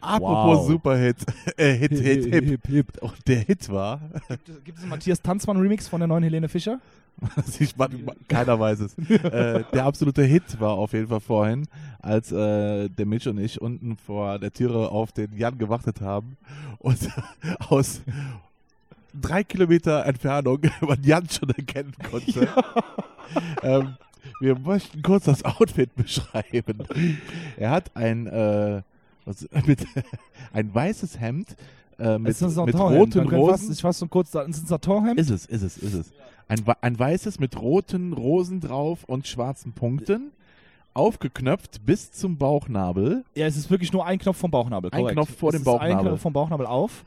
Apropos 0.00 0.58
Wow. 0.58 0.68
Superhit. 0.68 1.16
Äh, 1.56 1.72
Hit, 1.72 1.90
Hit, 1.98 2.32
Hip. 2.32 2.44
hip, 2.44 2.66
hip. 2.68 2.86
Und 3.02 3.14
der 3.26 3.40
Hit 3.40 3.68
war, 3.70 4.00
Gibt 4.64 4.76
es 4.78 4.82
einen 4.82 4.90
Matthias 4.90 5.20
Tanzmann 5.20 5.56
Remix 5.56 5.88
von 5.88 5.98
der 5.98 6.06
neuen 6.06 6.22
Helene 6.22 6.48
Fischer? 6.48 6.78
ich, 7.58 7.76
man, 7.76 7.90
keiner 8.28 8.60
weiß 8.60 8.78
es. 8.80 8.96
äh, 9.10 9.64
der 9.72 9.84
absolute 9.84 10.22
Hit 10.22 10.60
war 10.60 10.74
auf 10.74 10.92
jeden 10.92 11.08
Fall 11.08 11.18
vorhin, 11.18 11.66
als 11.98 12.30
äh, 12.30 12.88
der 12.88 13.04
Mitch 13.04 13.28
und 13.28 13.38
ich 13.38 13.60
unten 13.60 13.96
vor 13.96 14.38
der 14.38 14.52
Türe 14.52 14.90
auf 14.90 15.10
den 15.10 15.36
Jan 15.36 15.58
gewartet 15.58 16.00
haben 16.00 16.36
und 16.78 16.96
aus 17.68 18.02
drei 19.14 19.44
Kilometer 19.44 20.04
Entfernung 20.06 20.60
man 20.80 21.02
Jan 21.02 21.28
schon 21.28 21.50
erkennen 21.50 21.94
konnte. 22.10 22.48
ähm, 23.62 23.96
wir 24.40 24.58
möchten 24.58 25.02
kurz 25.02 25.24
das 25.24 25.44
Outfit 25.44 25.94
beschreiben. 25.94 26.84
Er 27.56 27.70
hat 27.70 27.94
ein, 27.96 28.26
äh, 28.26 28.82
was, 29.24 29.46
mit, 29.66 29.86
ein 30.52 30.74
weißes 30.74 31.18
Hemd 31.20 31.56
äh, 31.98 32.18
mit, 32.18 32.30
Es 32.30 32.42
ist 32.42 32.58
ein 32.58 32.64
mit 32.66 32.74
roten 32.74 33.28
Rosen. 33.28 33.50
Fast, 33.58 33.70
ich 33.70 33.80
fasse 33.80 33.98
so 34.00 34.06
kurz, 34.08 34.30
da- 34.30 34.42
es 34.42 34.56
ist 34.56 34.64
ein 34.64 34.66
Satinhemd. 34.66 35.18
Ist 35.20 35.30
es, 35.30 35.46
ist 35.46 35.62
es, 35.62 35.76
ist 35.78 35.94
es. 35.94 36.12
Ein, 36.48 36.64
ein 36.80 36.98
weißes 36.98 37.38
mit 37.38 37.60
roten 37.60 38.12
Rosen 38.12 38.60
drauf 38.60 39.04
und 39.04 39.26
schwarzen 39.26 39.72
Punkten. 39.72 40.32
Aufgeknöpft 40.92 41.86
bis 41.86 42.10
zum 42.10 42.36
Bauchnabel. 42.36 43.24
Ja, 43.36 43.46
es 43.46 43.56
ist 43.56 43.70
wirklich 43.70 43.92
nur 43.92 44.04
ein 44.04 44.18
Knopf 44.18 44.38
vom 44.38 44.50
Bauchnabel. 44.50 44.90
Ein 44.92 44.98
korrekt. 45.00 45.16
Knopf 45.16 45.36
vor 45.38 45.50
es 45.50 45.54
dem 45.54 45.62
ist 45.62 45.68
Ein 45.68 45.78
Bauchnabel. 45.78 46.08
Knopf 46.08 46.20
vom 46.20 46.32
Bauchnabel 46.32 46.66
auf. 46.66 47.04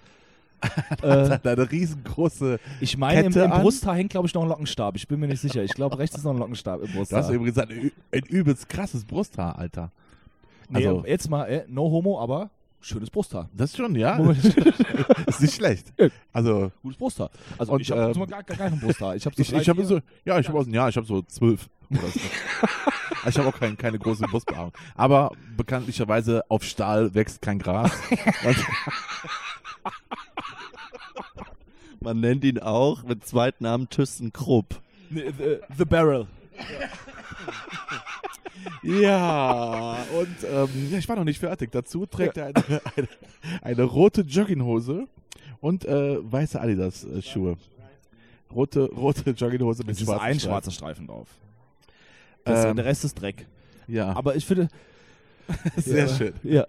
Hat 1.02 1.46
äh, 1.46 1.50
eine 1.50 1.72
riesengroße. 1.72 2.60
ich 2.80 2.98
meine, 2.98 3.22
im, 3.22 3.34
Kette 3.34 3.46
im 3.46 3.52
an. 3.52 3.62
Brusthaar 3.62 3.96
hängt, 3.96 4.12
glaube 4.12 4.28
ich, 4.28 4.34
noch 4.34 4.44
ein 4.44 4.50
Lockenstab. 4.50 4.96
Ich 4.96 5.08
bin 5.08 5.20
mir 5.20 5.28
nicht 5.28 5.42
sicher. 5.42 5.64
Ich 5.64 5.74
glaube, 5.74 5.98
rechts 6.00 6.16
ist 6.18 6.24
noch 6.24 6.32
ein 6.32 6.38
Lockenstab 6.38 6.82
im 6.82 6.88
Du 6.88 6.94
Brusthaar. 6.98 7.24
hast 7.24 7.30
übrigens 7.30 7.58
ein, 7.58 7.92
ein 8.12 8.24
übelst 8.24 8.70
krasses 8.70 9.06
Brusthaar, 9.06 9.58
Alter. 9.58 9.92
nee, 10.70 10.86
Also, 10.88 11.04
jetzt 11.06 11.30
mal, 11.30 11.46
äh, 11.46 11.66
no 11.68 11.84
homo, 11.92 12.20
aber 12.20 12.50
schönes 12.82 13.10
Brusthaar. 13.10 13.50
das 13.54 13.76
schon, 13.76 13.96
ja. 13.96 14.18
Ist 15.28 15.42
nicht 15.42 15.54
schlecht. 15.56 15.94
Also, 16.34 16.72
Gutes 16.82 16.98
Brusthaar. 16.98 17.30
Also 17.58 17.72
Und, 17.74 17.82
ich 17.82 17.92
habe 17.92 18.12
ähm, 18.12 18.28
gar, 18.28 18.44
gar 18.44 18.58
keinen 18.58 18.80
Brusthaar. 18.80 19.16
Ich 19.16 19.26
habe 19.26 19.36
so, 19.36 19.42
ich, 19.42 19.54
ich 19.54 19.64
vier- 19.72 19.86
so, 19.86 20.00
ja, 20.26 20.38
ich 20.40 20.48
habe 20.50 20.66
ja, 20.70 20.90
ich 20.90 20.98
habe 20.98 21.08
so 21.08 21.22
zwölf. 21.24 21.70
So. 21.90 22.00
Also 22.02 22.20
ich 23.30 23.38
habe 23.38 23.48
auch 23.50 23.58
kein, 23.60 23.78
keine 23.78 24.00
große 24.00 24.24
Brustbehaarung. 24.28 24.74
Aber 24.96 25.32
bekanntlicherweise 25.56 26.44
auf 26.50 26.64
Stahl 26.64 27.14
wächst 27.14 27.42
kein 27.42 27.60
Gras. 27.60 27.92
Man 32.04 32.20
nennt 32.20 32.44
ihn 32.44 32.60
auch 32.60 33.04
mit 33.04 33.26
Zweitnamen 33.26 33.90
ThyssenKrupp. 33.90 34.80
Nee, 35.10 35.32
the, 35.38 35.58
the 35.78 35.86
Barrel. 35.86 36.28
Ja, 38.84 39.98
und 40.20 40.36
ähm, 40.50 40.90
ja, 40.92 40.98
ich 40.98 41.08
war 41.08 41.16
noch 41.16 41.24
nicht 41.24 41.40
fertig. 41.40 41.72
Dazu 41.72 42.06
trägt 42.06 42.38
er 42.38 42.48
eine, 42.48 42.82
eine, 42.96 43.08
eine 43.62 43.84
rote 43.84 44.22
Jogginghose 44.22 45.08
und 45.62 45.86
äh, 45.86 46.18
weiße 46.22 46.60
Adidas-Schuhe. 46.60 47.58
Rote, 48.54 48.90
rote 48.92 49.32
Jogginghose 49.32 49.84
mit 49.84 49.96
Es 49.96 50.02
ist 50.02 50.06
schwarzen 50.08 50.24
ein 50.24 50.34
Streifen. 50.36 50.50
schwarzer 50.52 50.72
Streifen 50.72 51.08
drauf. 51.08 51.28
Das, 52.46 52.66
Ähm, 52.66 52.76
der 52.76 52.86
Rest 52.86 53.06
ist 53.06 53.16
Dreck. 53.20 53.48
Ja, 53.88 54.14
Aber 54.16 54.36
ich 54.36 54.46
finde. 54.46 54.68
sehr 55.78 56.08
ja, 56.08 56.16
schön. 56.16 56.34
Ja. 56.44 56.66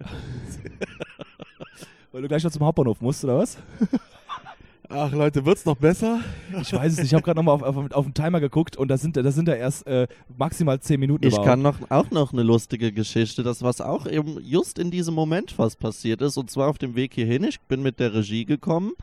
Weil 2.11 2.21
du 2.21 2.27
gleich 2.27 2.43
noch 2.43 2.51
zum 2.51 2.63
Hauptbahnhof 2.63 3.01
musst, 3.01 3.23
oder 3.23 3.37
was? 3.39 3.57
Ach 4.89 5.11
Leute, 5.11 5.45
wird's 5.45 5.65
noch 5.65 5.75
besser? 5.77 6.19
Ich 6.61 6.71
weiß 6.73 6.93
es 6.93 6.97
nicht. 6.99 7.07
Ich 7.07 7.13
habe 7.13 7.23
gerade 7.23 7.37
nochmal 7.37 7.55
auf, 7.55 7.63
auf, 7.63 7.91
auf 7.91 8.05
den 8.05 8.13
Timer 8.13 8.39
geguckt 8.39 8.77
und 8.77 8.87
da 8.87 8.97
sind, 8.97 9.17
da 9.17 9.31
sind 9.31 9.47
da 9.47 9.53
erst 9.53 9.87
äh, 9.87 10.07
maximal 10.37 10.79
10 10.79 10.99
Minuten 10.99 11.23
Ich 11.25 11.33
überhaupt. 11.33 11.47
kann 11.47 11.61
noch, 11.61 11.79
auch 11.89 12.11
noch 12.11 12.33
eine 12.33 12.43
lustige 12.43 12.91
Geschichte, 12.91 13.43
das 13.43 13.61
was 13.63 13.81
auch 13.81 14.05
eben 14.07 14.39
just 14.43 14.77
in 14.79 14.91
diesem 14.91 15.13
Moment 15.13 15.51
fast 15.51 15.79
passiert 15.79 16.21
ist, 16.21 16.37
und 16.37 16.49
zwar 16.51 16.69
auf 16.69 16.77
dem 16.77 16.95
Weg 16.95 17.13
hierhin. 17.13 17.43
Ich 17.43 17.59
bin 17.61 17.81
mit 17.81 17.99
der 17.99 18.13
Regie 18.13 18.45
gekommen, 18.45 18.93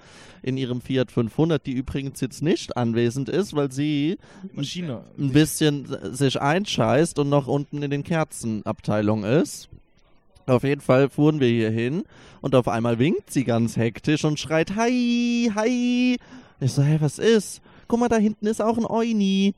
in 0.43 0.57
ihrem 0.57 0.81
Fiat 0.81 1.11
500, 1.11 1.65
die 1.67 1.73
übrigens 1.73 2.21
jetzt 2.21 2.43
nicht 2.43 2.77
anwesend 2.77 3.29
ist, 3.29 3.55
weil 3.55 3.71
sie 3.73 4.19
Maschine. 4.53 5.05
ein 5.19 5.33
bisschen 5.33 5.87
sich 6.15 6.41
einscheißt 6.41 7.19
und 7.19 7.29
noch 7.29 7.47
unten 7.47 7.83
in 7.83 7.91
den 7.91 8.05
Kerzenabteilung 8.05 9.25
ist. 9.25 9.69
Auf 10.47 10.65
jeden 10.65 10.81
Fall 10.81 11.09
fuhren 11.09 11.41
wir 11.41 11.49
hier 11.49 11.71
hin 11.71 12.05
und 12.41 12.55
auf 12.55 12.69
einmal 12.69 12.99
winkt 12.99 13.33
sie 13.33 13.45
ganz 13.45 13.77
hektisch 13.77 14.25
und 14.25 14.41
schreit 14.41 14.75
Hi, 14.77 15.51
hi. 15.55 16.17
Ich 16.61 16.73
so, 16.73 16.83
hey, 16.83 17.01
was 17.01 17.19
ist? 17.19 17.61
Guck 17.89 18.01
mal, 18.01 18.09
da 18.09 18.17
hinten 18.17 18.47
ist 18.47 18.61
auch 18.61 18.79
ein 18.79 18.87
Euni. 18.87 19.55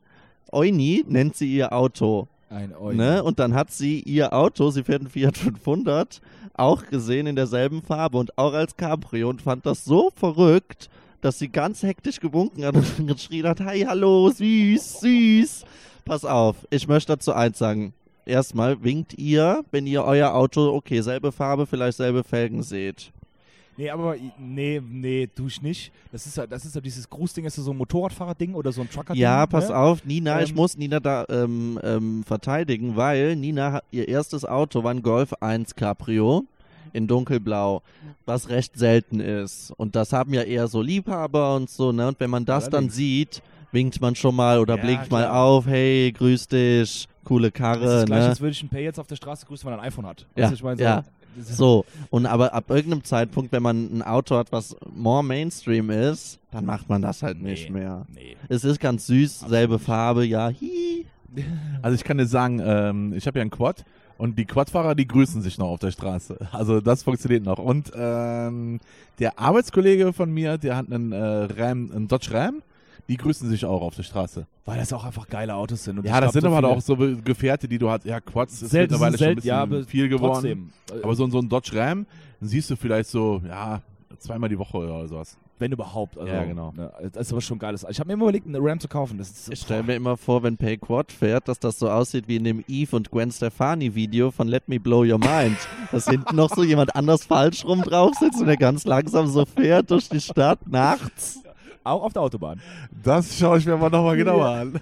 Euni 0.53 1.05
nennt 1.09 1.37
sie 1.37 1.53
ihr 1.55 1.73
Auto. 1.73 2.29
Ein 2.51 2.73
Euro. 2.73 2.93
Ne? 2.93 3.23
Und 3.23 3.39
dann 3.39 3.55
hat 3.55 3.73
sie 3.73 4.01
ihr 4.01 4.33
Auto, 4.33 4.71
sie 4.71 4.85
fährt 4.85 5.03
ein 5.03 5.09
Fiat 5.09 5.37
500, 5.37 6.21
auch 6.53 6.87
gesehen 6.87 7.27
in 7.27 7.37
derselben 7.37 7.83
Farbe 7.83 8.19
und 8.19 8.39
auch 8.39 8.53
als 8.53 8.77
Cabrio 8.77 9.29
und 9.31 9.43
fand 9.43 9.67
das 9.67 9.85
so 9.85 10.11
verrückt, 10.15 10.89
dass 11.21 11.39
sie 11.39 11.49
ganz 11.49 11.83
hektisch 11.83 12.21
gewunken 12.21 12.65
hat 12.65 12.77
und 12.77 13.07
geschrien 13.09 13.49
hat, 13.49 13.61
hi, 13.61 13.85
hallo, 13.89 14.31
süß, 14.31 15.01
süß. 15.01 15.65
Pass 16.05 16.25
auf, 16.25 16.57
ich 16.71 16.87
möchte 16.87 17.13
dazu 17.13 17.33
eins 17.33 17.59
sagen. 17.59 17.95
Erstmal 18.27 18.83
winkt 18.83 19.19
ihr, 19.19 19.65
wenn 19.71 19.87
ihr 19.87 20.05
euer 20.05 20.35
Auto, 20.35 20.75
okay, 20.75 21.01
selbe 21.01 21.33
Farbe, 21.33 21.67
vielleicht 21.67 21.99
selbe 21.99 22.25
Felgen 22.25 22.63
seht. 22.63 23.13
Nee, 23.77 23.91
aber 23.91 24.15
nee, 24.39 24.81
nee, 24.81 25.27
tu 25.27 25.49
ich 25.49 25.61
nicht. 25.61 25.93
Das 26.13 26.27
ist 26.27 26.37
ja, 26.37 26.47
das 26.47 26.65
ist 26.65 26.75
ja 26.77 26.81
dieses 26.81 27.11
Grußding, 27.11 27.45
ist 27.45 27.57
ja 27.57 27.63
so 27.65 27.73
ein 27.73 27.77
Motorradfahrer-Ding 27.77 28.55
oder 28.55 28.71
so 28.71 28.83
ein 28.83 28.89
Trucker-Ding. 28.89 29.21
Ja, 29.21 29.47
pass 29.47 29.69
ne? 29.69 29.77
auf, 29.77 30.05
Nina, 30.05 30.43
ich 30.43 30.51
Ähm, 30.51 30.57
muss 30.57 30.77
Nina 30.77 31.01
da 31.01 31.25
ähm, 31.29 31.81
ähm, 31.83 32.23
verteidigen, 32.25 32.95
weil 32.97 33.35
Nina, 33.35 33.81
ihr 33.91 34.07
erstes 34.07 34.45
Auto 34.45 34.85
war 34.85 34.93
ein 34.93 35.03
Golf 35.03 35.33
1 35.41 35.75
Cabrio 35.75 36.45
in 36.93 37.09
dunkelblau, 37.09 37.83
was 38.25 38.49
recht 38.49 38.79
selten 38.79 39.19
ist. 39.19 39.73
Und 39.77 39.97
das 39.97 40.13
haben 40.13 40.33
ja 40.33 40.43
eher 40.43 40.69
so 40.69 40.81
Liebhaber 40.81 41.57
und 41.57 41.69
so, 41.69 41.91
ne? 41.91 42.07
Und 42.07 42.21
wenn 42.21 42.31
man 42.31 42.45
das 42.45 42.71
dann 42.71 42.89
sieht, 42.91 43.43
winkt 43.73 44.01
man 44.01 44.15
schon 44.15 44.37
mal 44.37 44.61
oder 44.61 44.77
Ja, 44.77 44.83
blinkt 44.83 45.11
mal 45.11 45.25
klar. 45.25 45.43
auf, 45.43 45.67
hey, 45.67 46.13
grüß 46.13 46.47
dich, 46.47 47.09
coole 47.25 47.51
Das 47.51 47.55
ist 47.55 47.59
Karre, 47.59 47.85
das 47.85 48.05
gleiche, 48.07 48.23
ne? 48.25 48.29
als 48.31 48.41
würde 48.41 48.53
ich 48.53 48.61
einen 48.61 48.69
Pay 48.71 48.85
jetzt 48.85 48.99
auf 49.01 49.07
der 49.07 49.17
Straße 49.17 49.47
grüßen, 49.47 49.67
weil 49.67 49.75
er 49.77 49.81
ein 49.83 49.87
iPhone 49.89 50.07
hat. 50.07 50.27
Ja, 50.37 50.49
du, 50.49 50.55
ich 50.55 50.63
meine, 50.63 50.77
so, 50.77 50.83
ja. 50.85 51.05
ist- 51.39 51.57
So, 51.57 51.85
und 52.11 52.27
aber 52.27 52.55
ab 52.55 52.71
irgendeinem 52.71 53.03
Zeitpunkt, 53.05 53.51
wenn 53.53 53.63
man 53.63 53.93
ein 53.99 54.03
Auto 54.03 54.37
hat, 54.37 54.53
was 54.53 54.77
more 54.95 55.25
Mainstream 55.25 55.91
ist, 55.91 56.39
dann 56.53 56.65
macht 56.65 56.89
man 56.89 57.03
das 57.03 57.23
halt 57.23 57.43
nicht 57.43 57.71
Nee. 57.71 57.81
mehr. 57.81 58.07
Nee. 58.15 58.37
Es 58.49 58.65
ist 58.65 58.79
ganz 58.81 59.07
süß, 59.07 59.41
selbe. 59.41 59.79
Farbe, 59.79 60.25
ja, 60.25 60.47
hi. 60.49 61.07
Also 61.83 61.97
ich 61.97 62.05
kann 62.05 62.19
dir 62.19 62.27
sagen, 62.27 62.61
ähm, 62.65 63.13
ich 63.13 63.27
habe 63.27 63.39
ja 63.39 63.43
einen 63.43 63.51
Quad 63.51 63.85
und 64.19 64.39
die 64.39 64.45
Quadfahrer, 64.45 64.95
die 64.95 65.09
grüßen 65.09 65.43
sich 65.43 65.59
noch 65.59 65.67
auf 65.67 65.81
der 65.81 65.91
Straße. 65.91 66.39
Also 66.53 66.81
das 66.81 67.03
funktioniert 67.03 67.43
noch. 67.45 67.59
Und 67.59 67.91
ähm, 67.97 68.79
der 69.19 69.37
Arbeitskollege 69.41 70.13
von 70.13 70.31
mir, 70.31 70.59
der 70.59 70.77
hat 70.77 70.93
einen, 70.93 71.11
äh, 71.11 71.17
Ram, 71.19 71.91
einen 71.93 72.07
Dodge 72.07 72.33
Ram, 72.33 72.63
die 73.09 73.17
grüßen 73.17 73.49
sich 73.49 73.65
auch 73.65 73.83
auf 73.83 73.95
der 73.95 74.03
Straße. 74.03 74.47
Weil 74.65 74.79
das 74.79 74.93
auch 74.93 75.05
einfach 75.05 75.29
geile 75.29 75.55
Autos 75.55 75.85
sind. 75.85 75.99
Und 75.99 76.07
Ja, 76.07 76.21
das 76.21 76.33
sind 76.33 76.45
aber 76.45 76.57
viele- 76.57 76.69
auch 76.69 76.81
so 76.81 76.97
Gefährte, 76.97 77.69
die 77.69 77.79
du 77.79 77.91
hast. 77.91 78.05
Ja, 78.05 78.21
Quads 78.21 78.63
ist 78.63 78.71
selten, 78.71 78.93
mittlerweile 78.95 79.19
sind 79.19 79.19
schon 79.19 79.27
ein 79.27 79.29
selten, 79.29 79.37
bisschen 79.37 79.49
ja, 79.49 79.63
aber 79.63 79.85
viel 79.85 80.09
geworden. 80.09 80.71
Trotzdem. 80.87 81.03
Aber 81.03 81.15
so, 81.15 81.29
so 81.29 81.39
ein 81.39 81.49
Dodge 81.49 81.73
Ram, 81.75 82.07
den 82.41 82.49
siehst 82.49 82.71
du 82.71 82.77
vielleicht 82.77 83.11
so, 83.11 83.43
ja, 83.47 83.81
zweimal 84.19 84.49
die 84.49 84.59
Woche 84.59 84.79
oder 84.79 85.07
sowas. 85.09 85.37
wenn 85.59 85.71
überhaupt. 85.71 86.19
Also, 86.19 86.33
Ja, 86.33 86.45
genau. 86.45 86.73
Ne, 86.77 86.91
das 87.13 87.29
ist 87.29 87.33
aber 87.33 87.41
schon 87.41 87.59
geiles. 87.61 87.87
Ich 87.89 88.01
habe 88.01 88.09
mir 88.09 88.15
immer 88.15 88.25
überlegt, 88.25 88.47
eine 88.49 88.59
Ram 88.61 88.81
zu 88.81 88.89
kaufen. 88.89 89.19
Das 89.19 89.31
ist, 89.31 89.53
Ich 89.53 89.61
stelle 89.61 89.85
mir 89.85 89.95
immer 89.95 90.17
vor, 90.17 90.43
wenn 90.43 90.57
Pay 90.57 90.79
Quad 90.79 91.13
fährt, 91.13 91.47
dass 91.47 91.61
das 91.61 91.79
so 91.79 91.89
aussieht 91.89 92.27
wie 92.27 92.37
in 92.37 92.45
dem 92.45 92.65
Eve 92.67 92.97
und 92.97 93.11
Gwen 93.11 93.31
Stefani 93.31 93.95
Video 93.95 94.31
von 94.33 94.49
Let 94.49 94.69
Me 94.69 94.81
Blow 94.81 95.05
Your 95.05 95.19
Mind. 95.19 95.57
dass 95.93 96.09
hinten 96.09 96.35
noch 96.37 96.51
so 96.55 96.65
jemand 96.65 96.97
anders 96.97 97.25
falsch 97.25 97.65
rum 97.65 97.83
drauf 97.83 98.15
sitzt 98.19 98.41
und 98.41 98.47
der 98.47 98.57
ganz 98.57 98.85
langsam 98.85 99.29
so 99.29 99.45
fährt 99.45 99.91
durch 99.93 100.09
die 100.09 100.21
Stadt 100.21 100.59
nachts. 100.67 101.41
Auch 101.85 102.03
auf 102.03 102.13
der 102.13 102.23
Autobahn. 102.23 102.61
Das 103.03 103.39
schaue 103.39 103.59
ich 103.59 103.67
mir 103.67 103.77
mal 103.77 103.91
nochmal 103.91 104.17
genauer 104.17 104.47
an. 104.47 104.81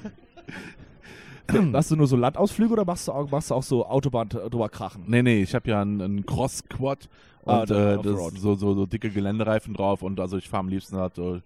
Machst 1.71 1.91
du 1.91 1.97
nur 1.97 2.07
so 2.07 2.17
Landausflüge 2.17 2.73
oder 2.73 2.85
machst 2.85 3.09
du 3.09 3.13
auch, 3.13 3.31
machst 3.31 3.51
du 3.51 3.55
auch 3.55 3.63
so 3.63 3.85
Autobahn 3.85 4.29
drüber 4.29 4.69
krachen? 4.71 5.05
Nee, 5.07 5.23
nee, 5.23 5.43
ich 5.43 5.55
habe 5.55 5.69
ja 5.69 5.83
einen, 5.83 6.01
einen 6.01 6.25
Cross-Quad 6.25 7.09
Ah, 7.45 7.61
und 7.61 7.71
dann 7.71 7.99
äh, 7.99 8.03
das, 8.03 8.35
so, 8.41 8.55
so, 8.55 8.75
so 8.75 8.87
dicke 8.87 9.11
Geländereifen 9.11 9.75
drauf 9.75 10.03
und 10.03 10.21
also 10.21 10.37
ich 10.37 10.49
fahre 10.49 10.61
am 10.61 10.69
liebsten 10.69 10.97
halt 10.97 11.17
durch, 11.19 11.43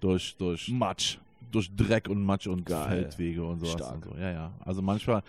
durch, 0.00 0.36
durch, 0.36 0.68
Matsch. 0.70 1.18
durch 1.52 1.70
Dreck 1.74 2.08
und 2.08 2.24
Matsch 2.24 2.46
und 2.46 2.64
Geil. 2.64 2.88
Feldwege 2.88 3.44
und 3.44 3.60
sowas. 3.60 3.72
Stark. 3.72 4.06
Und 4.06 4.14
so. 4.14 4.20
Ja, 4.20 4.30
ja. 4.30 4.52
Also 4.64 4.80
manchmal 4.80 5.22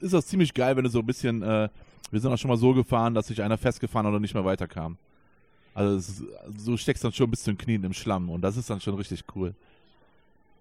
ist 0.00 0.12
das 0.12 0.26
ziemlich 0.26 0.54
geil, 0.54 0.76
wenn 0.76 0.84
du 0.84 0.90
so 0.90 1.00
ein 1.00 1.06
bisschen, 1.06 1.42
äh, 1.42 1.68
wir 2.10 2.20
sind 2.20 2.32
auch 2.32 2.38
schon 2.38 2.48
mal 2.48 2.56
so 2.56 2.72
gefahren, 2.74 3.14
dass 3.14 3.26
sich 3.26 3.42
einer 3.42 3.58
festgefahren 3.58 4.06
und 4.06 4.22
nicht 4.22 4.34
mehr 4.34 4.44
weiterkam. 4.44 4.96
Also 5.74 5.96
es 5.96 6.08
ist, 6.08 6.24
du 6.66 6.76
steckst 6.76 7.04
dann 7.04 7.12
schon 7.12 7.30
bis 7.30 7.42
zu 7.42 7.52
den 7.52 7.58
Knien 7.58 7.84
im 7.84 7.92
Schlamm 7.92 8.28
und 8.30 8.42
das 8.42 8.56
ist 8.56 8.68
dann 8.68 8.80
schon 8.80 8.94
richtig 8.94 9.22
cool. 9.34 9.54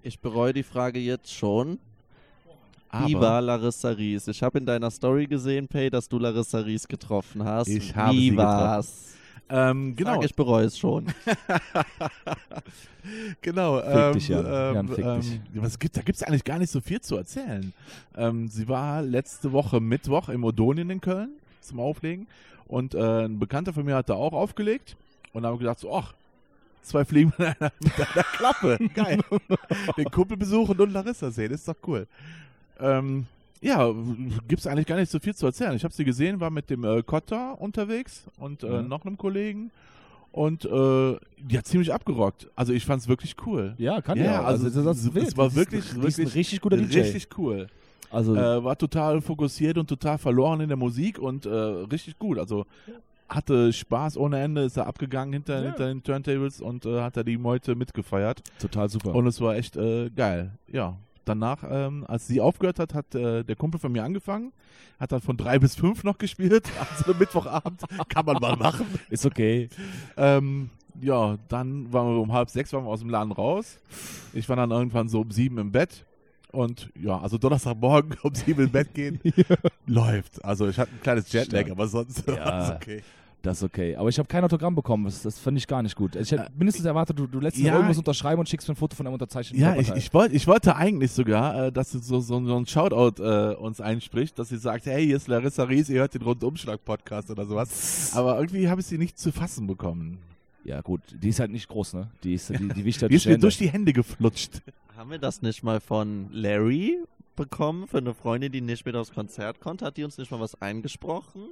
Ich 0.04 0.20
bereue 0.20 0.54
die 0.54 0.64
Frage 0.64 1.00
jetzt 1.00 1.34
schon. 1.34 1.80
Aber 2.90 3.08
Wie 3.08 3.16
war 3.16 3.42
Larissa 3.42 3.90
Ries? 3.90 4.28
Ich 4.28 4.42
habe 4.42 4.58
in 4.58 4.66
deiner 4.66 4.90
Story 4.90 5.28
gesehen, 5.28 5.68
Pay, 5.68 5.90
dass 5.90 6.10
du 6.10 6.18
Larissa 6.18 6.60
Ries 6.60 6.88
getroffen 6.88 7.44
hast. 7.44 7.68
Ich 7.68 7.96
habe 7.96 8.16
Wie 8.16 8.32
sie 8.32 8.38
war's? 8.38 9.14
ähm, 9.50 9.96
genau, 9.96 10.16
Sag, 10.16 10.26
ich 10.26 10.36
bereue 10.36 10.66
es 10.66 10.78
schon. 10.78 11.06
genau. 13.42 13.80
Fick 13.80 13.96
ähm, 13.96 14.14
dich, 14.14 14.28
Jan. 14.28 14.46
ähm, 14.46 14.76
Jan, 14.76 14.88
fick 14.88 15.06
ähm, 15.06 15.22
dich. 15.22 15.40
Was 15.56 15.78
gibt, 15.78 15.98
da 15.98 16.02
gibt 16.02 16.16
es 16.16 16.24
eigentlich 16.24 16.44
gar 16.44 16.58
nicht 16.58 16.72
so 16.72 16.82
viel 16.82 17.02
zu 17.02 17.16
erzählen. 17.16 17.74
Ähm, 18.16 18.48
sie 18.48 18.68
war 18.68 19.04
letzte 19.04 19.52
Woche 19.52 19.80
Mittwoch 19.80 20.30
im 20.30 20.44
Odonien 20.44 20.90
in 20.90 21.02
Köln 21.02 21.39
zum 21.70 21.80
Auflegen 21.80 22.28
und 22.68 22.94
äh, 22.96 23.26
ein 23.26 23.40
Bekannter 23.40 23.74
von 23.74 23.86
mir 23.86 23.96
hat 23.96 24.10
da 24.10 24.14
auch 24.16 24.34
aufgelegt 24.34 24.96
und 25.34 25.44
da 25.44 25.50
haben 25.50 25.60
gedacht 25.60 25.80
so, 25.80 25.94
ach, 25.94 26.14
zwei 26.82 27.06
Fliegen 27.06 27.34
mit 27.38 27.48
einer, 27.60 27.72
mit 27.82 27.94
einer 28.00 28.24
Klappe. 28.38 28.78
Geil. 28.94 29.20
Den 29.98 30.12
Kumpel 30.12 30.38
besuchen 30.38 30.80
und 30.80 30.92
Larissa 30.92 31.32
sehen, 31.32 31.52
ist 31.52 31.68
doch 31.68 31.76
cool. 31.88 32.08
Ähm, 32.80 33.26
ja, 33.62 33.94
gibt's 34.48 34.66
eigentlich 34.68 34.86
gar 34.88 34.96
nicht 34.96 35.12
so 35.12 35.20
viel 35.20 35.36
zu 35.36 35.46
erzählen. 35.46 35.74
Ich 35.76 35.84
habe 35.84 35.94
sie 35.94 36.06
gesehen, 36.06 36.40
war 36.40 36.50
mit 36.50 36.70
dem 36.70 36.84
äh, 36.86 37.04
unterwegs 37.60 38.24
und 38.38 38.64
äh, 38.64 38.82
Mhm. 38.84 38.88
noch 38.88 39.04
einem 39.06 39.18
Kollegen 39.18 39.72
und 40.32 40.64
äh, 40.64 41.18
die 41.40 41.58
hat 41.58 41.66
ziemlich 41.68 41.94
abgerockt. 41.94 42.48
Also 42.56 42.72
ich 42.72 42.86
fand's 42.86 43.08
wirklich 43.10 43.36
cool. 43.46 43.74
Ja, 43.78 44.00
kann 44.02 44.18
Ja, 44.18 44.24
ja. 44.26 44.44
also 44.44 44.66
Also, 44.68 44.84
das, 44.84 44.98
es- 45.00 45.06
ist 45.06 45.16
wild. 45.16 45.28
es 45.28 45.38
war 45.38 45.56
wirklich- 45.56 45.96
wirklich 46.02 46.36
richtig 46.36 46.62
guter 46.62 46.78
DJ. 46.78 47.00
Richtig 47.02 47.28
cool. 47.38 47.68
Also, 48.12 48.36
Äh, 48.36 48.64
war 48.64 48.78
total 48.78 49.22
fokussiert 49.22 49.78
und 49.78 49.88
total 49.88 50.18
verloren 50.18 50.62
in 50.62 50.68
der 50.68 50.78
Musik 50.78 51.20
und 51.20 51.46
äh, 51.46 51.50
richtig 51.50 52.18
gut. 52.20 52.40
Also 52.40 52.66
hatte 53.28 53.72
Spaß 53.72 54.18
ohne 54.18 54.40
Ende, 54.40 54.62
ist 54.64 54.78
er 54.78 54.88
abgegangen 54.88 55.34
hinter, 55.34 55.60
Ja. 55.60 55.66
hinter 55.68 55.88
den 55.88 56.02
Turntables 56.04 56.62
und 56.62 56.86
äh, 56.86 57.02
hat 57.02 57.16
da 57.18 57.24
die 57.24 57.38
Meute 57.38 57.76
mitgefeiert. 57.76 58.42
total 58.60 58.90
super. 58.90 59.14
Und 59.14 59.28
es 59.28 59.40
war 59.40 59.56
echt 59.56 59.78
äh, 59.78 60.10
geil. 60.10 60.52
Ja. 60.68 60.98
Danach, 61.26 61.60
ähm, 61.70 62.06
als 62.08 62.26
sie 62.26 62.42
aufgehört 62.42 62.80
hat, 62.80 62.96
hat 62.96 63.14
äh, 63.14 63.44
der 63.44 63.56
Kumpel 63.56 63.80
von 63.80 63.92
mir 63.92 64.04
angefangen, 64.04 64.52
hat 65.00 65.12
dann 65.12 65.22
von 65.22 65.38
drei 65.38 65.60
bis 65.60 65.76
fünf 65.76 66.04
noch 66.04 66.18
gespielt, 66.18 66.68
also 66.98 67.14
Mittwochabend, 67.14 67.82
kann 68.08 68.26
man 68.26 68.38
mal 68.42 68.56
machen. 68.56 68.88
ist 69.12 69.28
okay. 69.28 69.70
Ähm, 70.18 70.72
ja, 71.00 71.38
dann 71.48 71.94
waren 71.94 72.16
wir 72.16 72.20
um 72.22 72.34
halb 72.34 72.50
sechs 72.50 72.74
waren 72.74 72.84
wir 72.86 72.90
aus 72.90 73.02
dem 73.02 73.12
Laden 73.12 73.32
raus. 73.32 73.78
Ich 74.34 74.50
war 74.50 74.56
dann 74.56 74.72
irgendwann 74.72 75.08
so 75.08 75.22
um 75.22 75.30
sieben 75.30 75.60
im 75.60 75.72
Bett. 75.72 76.04
Und 76.52 76.90
ja, 77.00 77.20
also 77.20 77.38
Donnerstagmorgen 77.38 78.18
um 78.24 78.34
sieben 78.34 78.64
im 78.64 78.72
Bett 78.72 78.94
gehen, 78.94 79.20
läuft. 79.86 80.44
Also 80.44 80.68
ich 80.68 80.78
hatte 80.78 80.92
ein 80.92 81.02
kleines 81.02 81.32
Jetlag, 81.32 81.62
Stark. 81.62 81.72
aber 81.72 81.88
sonst 81.88 82.24
Ja. 82.28 82.76
okay. 82.76 83.04
Das 83.42 83.60
ist 83.60 83.64
okay. 83.64 83.96
Aber 83.96 84.10
ich 84.10 84.20
habe 84.20 84.28
kein 84.28 84.44
Autogramm 84.44 84.76
bekommen. 84.76 85.06
Das, 85.06 85.22
das 85.22 85.40
finde 85.40 85.60
ich 85.60 85.68
gar 85.68 85.82
nicht 85.82 85.96
gut. 85.96 86.16
Ich 86.18 86.32
hätte 86.32 86.52
mindestens 86.58 86.86
erwartet, 86.86 87.18
du, 87.18 87.26
du 87.26 87.40
lässt 87.40 87.58
ja. 87.58 87.74
irgendwas 87.74 87.98
unterschreiben 87.98 88.40
und 88.40 88.50
schickst 88.50 88.68
mir 88.68 88.74
ein 88.74 88.78
Foto 88.78 88.98
von 88.98 89.08
einem 89.08 89.14
unterzeichneten 89.14 89.62
Ja, 89.62 89.78
ich, 89.78 89.90
ich, 89.92 90.14
wollt, 90.14 90.34
ich 90.34 90.46
wollte 90.46 90.76
eigentlich 90.76 91.12
sogar, 91.12 91.68
äh, 91.68 91.72
dass 91.72 91.92
du 91.92 92.00
so, 92.00 92.20
so, 92.20 92.44
so 92.46 92.58
ein 92.58 92.66
Shoutout 92.66 93.24
äh, 93.24 93.56
uns 93.56 93.80
einspricht, 93.80 94.38
dass 94.38 94.50
sie 94.50 94.58
sagt, 94.58 94.88
hey, 94.88 95.06
hier 95.06 95.16
ist 95.16 95.30
Larissa 95.30 95.64
Ries, 95.64 95.88
ihr 95.88 96.02
hört 96.02 96.16
den 96.16 96.24
Rundumschlag-Podcast 96.24 97.32
oder 97.32 97.46
sowas. 97.46 98.12
Aber 98.14 98.38
irgendwie 98.38 98.68
habe 98.68 98.82
ich 98.82 98.88
sie 98.88 98.98
nicht 98.98 99.18
zu 99.18 99.32
fassen 99.32 99.68
bekommen. 99.68 100.18
Ja, 100.64 100.82
gut. 100.82 101.02
Die 101.12 101.30
ist 101.30 101.40
halt 101.40 101.52
nicht 101.52 101.68
groß, 101.68 101.94
ne? 101.94 102.12
Die 102.24 102.34
ist, 102.34 102.50
die, 102.50 102.68
die 102.68 102.86
wichtig 102.86 103.08
Die 103.10 103.16
ist 103.16 103.26
mir 103.26 103.38
durch 103.38 103.58
die 103.58 103.70
Hände 103.70 103.94
geflutscht. 103.94 104.62
Haben 104.96 105.12
wir 105.12 105.20
das 105.20 105.42
nicht 105.42 105.64
mal 105.64 105.80
von 105.80 106.30
Larry 106.32 106.98
bekommen 107.36 107.88
für 107.88 108.00
eine 108.00 108.14
Freundin, 108.14 108.52
die 108.52 108.62
nicht 108.62 108.86
mit 108.86 108.96
aufs 108.96 109.12
Konzert 109.12 109.62
konnte? 109.62 109.86
Hat 109.86 109.98
die 109.98 110.04
uns 110.04 110.18
nicht 110.18 110.30
mal 110.32 110.40
was 110.40 110.62
eingesprochen? 110.62 111.48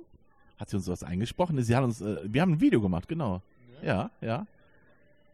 Hat 0.57 0.69
sie 0.69 0.75
uns 0.75 0.87
was 0.87 1.03
eingesprochen? 1.03 1.61
Sie 1.61 1.75
hat 1.75 1.83
uns, 1.83 2.01
äh, 2.01 2.17
wir 2.23 2.41
haben 2.41 2.53
ein 2.53 2.61
Video 2.61 2.81
gemacht, 2.81 3.07
genau. 3.07 3.41
Ja, 3.81 4.11
ja. 4.21 4.45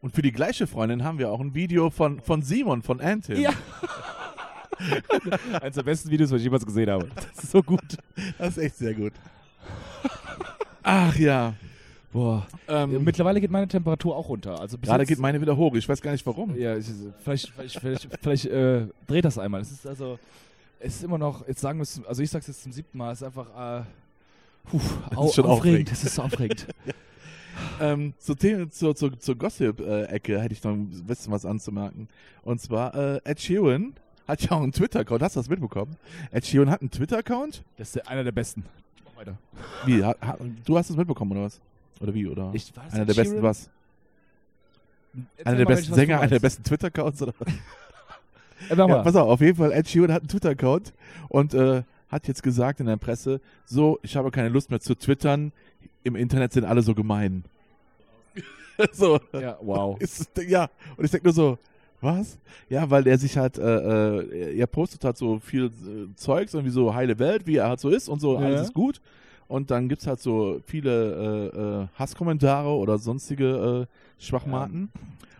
Und 0.02 0.14
für 0.14 0.22
die 0.22 0.34
gleiche 0.34 0.68
Freundin 0.68 1.04
haben 1.04 1.18
wir 1.18 1.32
auch 1.32 1.40
ein 1.40 1.56
Video 1.56 1.90
von, 1.90 2.20
von 2.20 2.42
Simon, 2.42 2.82
von 2.82 3.00
Antin. 3.00 3.40
Ja. 3.40 3.52
Eines 5.62 5.76
der 5.76 5.84
besten 5.84 6.12
Videos, 6.12 6.30
was 6.30 6.40
ich 6.40 6.44
jemals 6.44 6.66
gesehen 6.66 6.90
habe. 6.90 7.10
Das 7.16 7.46
ist 7.46 7.52
so 7.52 7.64
gut. 7.64 7.98
Das 8.38 8.50
ist 8.50 8.58
echt 8.58 8.76
sehr 8.76 8.94
gut. 8.94 9.14
Ach 10.84 11.16
ja. 11.16 11.54
Boah. 12.14 12.46
Ähm, 12.68 13.04
Mittlerweile 13.04 13.42
geht 13.42 13.52
meine 13.52 13.68
Temperatur 13.68 14.16
auch 14.16 14.30
runter. 14.30 14.60
Also 14.60 14.78
gerade 14.78 15.06
geht 15.06 15.20
meine 15.20 15.42
wieder 15.42 15.58
hoch. 15.58 15.74
Ich 15.76 15.90
weiß 15.90 16.00
gar 16.02 16.12
nicht 16.12 16.26
warum. 16.26 16.56
Ja, 16.56 16.78
ich, 16.78 16.86
vielleicht, 17.24 17.50
vielleicht, 17.50 17.80
vielleicht, 17.80 18.08
vielleicht 18.22 18.46
äh, 18.46 18.86
dreht 19.08 19.26
das 19.26 19.38
einmal. 19.40 19.62
Es 19.62 19.72
ist 19.72 19.86
also, 19.88 20.20
es 20.80 20.96
ist 20.96 21.04
immer 21.04 21.18
noch, 21.18 21.48
jetzt 21.48 21.60
sagen 21.62 21.80
wir 21.80 21.84
es, 21.84 22.02
also 22.06 22.22
ich 22.22 22.30
sag's 22.30 22.48
jetzt 22.48 22.62
zum 22.64 22.72
siebten 22.72 22.98
Mal, 22.98 23.12
es 23.14 23.22
ist 23.22 23.28
einfach, 23.28 23.82
äh, 23.82 23.84
puh, 24.66 24.80
au, 25.16 25.26
ist 25.28 25.36
schon 25.36 25.46
aufregend. 25.46 25.92
Es 25.92 26.04
ist 26.04 26.16
so 26.16 26.22
aufregend. 26.22 26.68
Ähm, 27.80 28.14
zur, 28.18 28.36
zur, 28.72 28.96
zur, 28.96 29.20
zur 29.20 29.36
Gossip-Ecke 29.36 30.42
hätte 30.42 30.54
ich 30.54 30.64
noch 30.64 30.72
ein 30.72 30.88
bisschen 31.06 31.32
was 31.32 31.46
anzumerken. 31.46 32.08
Und 32.44 32.60
zwar, 32.60 32.96
äh, 32.96 33.20
Ed 33.26 33.40
Sheeran 33.40 33.94
hat 34.28 34.42
ja 34.42 34.52
auch 34.54 34.62
einen 34.64 34.72
Twitter-Account. 34.72 35.22
Hast 35.22 35.36
du 35.36 35.40
das 35.40 35.50
mitbekommen? 35.50 35.96
Ed 36.32 36.46
Sheeran 36.48 36.70
hat 36.72 36.82
einen 36.82 36.90
Twitter-Account? 36.90 37.64
Das 37.78 37.90
ist 37.90 37.96
der- 37.96 38.08
einer 38.08 38.24
der 38.24 38.32
besten. 38.32 38.66
Mach 39.06 39.16
weiter. 39.18 39.38
Wie? 39.86 40.04
Ha, 40.04 40.16
ha, 40.20 40.38
du 40.66 40.78
hast 40.78 40.90
es 40.90 40.96
mitbekommen, 40.98 41.32
oder 41.34 41.44
was? 41.44 41.62
Oder 42.00 42.14
wie, 42.14 42.28
oder? 42.28 42.52
Ich, 42.54 42.72
das 42.74 42.94
einer 42.94 43.06
der 43.06 43.14
besten 43.14 43.42
was? 43.42 43.70
Einer 45.46 45.58
der 45.58 45.66
besten 45.66 45.94
Sänger, 45.94 46.20
einer 46.20 46.30
der 46.30 46.40
besten 46.40 46.64
Twitter-Accounts, 46.64 47.22
oder? 47.22 47.34
Ja, 48.70 48.88
mal. 48.88 49.04
pass 49.04 49.16
auf, 49.18 49.28
auf 49.28 49.42
jeden 49.42 49.58
Fall, 49.58 49.74
Ed 49.74 49.90
Sheeran 49.90 50.14
hat 50.14 50.22
einen 50.22 50.30
Twitter-Account 50.30 50.94
und 51.28 51.54
äh, 51.54 51.84
hat 52.08 52.28
jetzt 52.30 52.44
gesagt 52.44 52.80
in 52.80 52.86
der 52.86 52.96
Presse, 52.96 53.42
so, 53.66 54.00
ich 54.04 54.16
habe 54.16 54.32
keine 54.32 54.48
Lust 54.48 54.70
mehr 54.70 54.80
zu 54.80 54.96
twittern, 54.96 55.52
im 56.04 56.16
Internet 56.16 56.54
sind 56.54 56.64
alle 56.64 56.82
so 56.82 56.96
gemein. 56.96 57.44
so, 58.94 59.20
Ja, 59.34 59.58
wow. 59.60 59.98
ist, 60.00 60.30
ja, 60.48 60.70
und 60.96 61.04
ich 61.04 61.12
denke 61.12 61.28
nur 61.28 61.34
so, 61.34 61.58
was? 62.00 62.38
Ja, 62.70 62.90
weil 62.90 63.06
er 63.08 63.18
sich 63.18 63.38
halt, 63.38 63.58
äh, 63.58 63.62
äh, 64.20 64.58
er 64.58 64.68
postet 64.68 65.04
halt 65.04 65.18
so 65.18 65.40
viel 65.40 65.66
äh, 65.66 66.16
Zeugs, 66.16 66.54
irgendwie 66.54 66.72
so 66.72 66.94
heile 66.94 67.20
Welt, 67.20 67.46
wie 67.46 67.58
er 67.58 67.68
halt 67.68 67.80
so 67.82 67.90
ist 67.90 68.08
und 68.08 68.22
so, 68.22 68.40
Ja. 68.40 68.46
alles 68.46 68.62
ist 68.62 68.74
gut. 68.74 69.02
Und 69.48 69.72
dann 69.72 69.90
gibt's 69.90 70.08
halt 70.08 70.20
so 70.20 70.62
viele 70.66 71.50
äh, 71.54 71.58
äh, 71.84 71.88
Hasskommentare 72.00 72.70
oder 72.70 72.98
sonstige 72.98 73.88
äh, 73.88 74.24
Schwachmaten. 74.24 74.90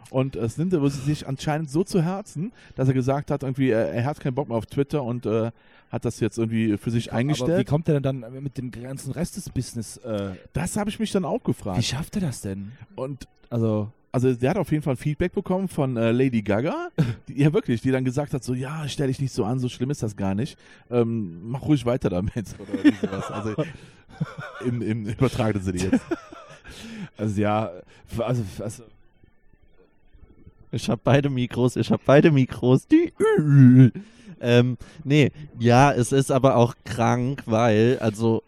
Und 0.10 0.36
es 0.36 0.58
nimmt 0.58 0.74
er 0.74 0.88
sich 0.90 1.28
anscheinend 1.28 1.72
so 1.72 1.84
zu 1.84 2.02
Herzen, 2.04 2.52
dass 2.76 2.88
er 2.88 2.94
gesagt 2.94 3.32
hat, 3.32 3.42
irgendwie, 3.44 3.70
er, 3.72 3.92
er 3.94 4.06
hat 4.06 4.20
keinen 4.20 4.36
Bock 4.36 4.48
mehr 4.48 4.58
auf 4.58 4.68
Twitter 4.68 5.02
und 5.02 5.26
äh, 5.26 5.50
hat 5.92 6.06
das 6.06 6.20
jetzt 6.20 6.38
irgendwie 6.38 6.78
für 6.78 6.92
sich 6.92 7.10
Aber 7.12 7.18
wie 7.18 7.22
eingestellt. 7.22 7.68
kommt 7.68 7.88
er 7.88 8.00
denn 8.00 8.22
dann 8.22 8.44
mit 8.44 8.58
dem 8.58 8.70
ganzen 8.70 9.12
Rest 9.14 9.38
des 9.38 9.50
Business? 9.50 9.98
Äh, 9.98 10.32
Das 10.54 10.78
habe 10.78 10.90
ich 10.92 11.00
mich 11.00 11.12
dann 11.12 11.26
auch 11.26 11.40
wie 11.42 11.46
gefragt. 11.46 11.84
schafft 11.84 12.16
er 12.16 12.22
das 12.22 12.42
denn? 12.42 12.72
Und 12.96 13.28
Also, 13.50 13.92
also 14.14 14.32
der 14.32 14.52
hat 14.52 14.58
auf 14.58 14.72
jeden 14.72 14.84
Fall 14.84 14.96
Feedback 14.96 15.34
bekommen 15.34 15.68
von 15.68 15.98
äh, 15.98 16.12
Lady 16.12 16.44
Gaga. 16.44 16.90
Die, 17.28 17.42
ja, 17.42 17.52
wirklich, 17.52 17.82
die 17.82 17.92
dann 17.92 18.06
gesagt 18.06 18.34
hat, 18.34 18.44
so, 18.44 18.54
ja, 18.54 18.88
stell 18.88 19.08
dich 19.08 19.20
nicht 19.20 19.34
so 19.34 19.44
an, 19.44 19.60
so 19.60 19.70
schlimm 19.70 19.90
ist 19.90 20.04
das 20.04 20.16
gar 20.16 20.36
nicht. 20.36 20.58
Ähm, 20.92 21.50
mach 21.50 21.64
ruhig 21.64 21.86
weiter 21.86 22.10
damit. 22.10 22.34
Oder 22.60 22.92
sowas. 23.02 23.32
Also 23.32 23.56
im, 24.66 24.82
im 24.82 25.08
übertragenen 25.08 25.64
Sinne 25.64 25.80
jetzt. 25.80 26.06
also 27.18 27.42
ja, 27.42 27.72
also, 28.20 28.44
also 28.60 28.84
Ich 30.72 30.88
habe 30.90 31.02
beide 31.04 31.30
Mikros, 31.32 31.76
ich 31.76 31.90
habe 31.90 32.04
beide 32.06 32.30
Mikros. 32.30 32.88
Die 32.88 33.12
ähm, 34.40 34.78
nee, 35.04 35.32
ja, 35.58 35.92
es 35.92 36.12
ist 36.12 36.30
aber 36.30 36.58
auch 36.58 36.76
krank, 36.86 37.44
weil, 37.46 37.98
also, 38.00 38.44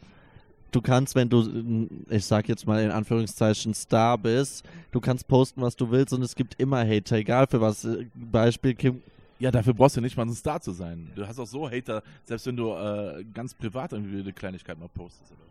du 0.76 0.82
kannst, 0.82 1.16
wenn 1.16 1.30
du, 1.30 1.88
ich 2.10 2.26
sag 2.26 2.48
jetzt 2.50 2.68
mal 2.68 2.84
in 2.84 2.92
Anführungszeichen, 2.92 3.74
Star 3.74 4.18
bist, 4.18 4.66
du 4.92 5.00
kannst 5.00 5.28
posten, 5.28 5.62
was 5.62 5.76
du 5.76 5.90
willst 5.92 6.14
und 6.14 6.22
es 6.22 6.36
gibt 6.36 6.60
immer 6.60 6.86
Hater, 6.86 7.18
egal 7.18 7.48
für 7.48 7.62
was. 7.62 7.88
Beispiel 8.14 8.76
Kim, 8.76 9.02
Ja, 9.40 9.52
dafür 9.52 9.74
brauchst 9.74 9.98
du 9.98 10.02
nicht 10.02 10.18
mal 10.18 10.26
ein 10.26 10.34
Star 10.34 10.62
zu 10.62 10.72
sein. 10.72 11.12
Du 11.16 11.26
hast 11.26 11.40
auch 11.40 11.48
so 11.48 11.70
Hater, 11.70 12.04
selbst 12.24 12.46
wenn 12.48 12.58
du 12.58 12.74
äh, 12.74 13.24
ganz 13.34 13.54
privat 13.54 13.94
irgendwie 13.94 14.20
eine 14.20 14.34
Kleinigkeit 14.34 14.78
mal 14.80 14.90
postest. 14.90 15.32
Oder? 15.32 15.46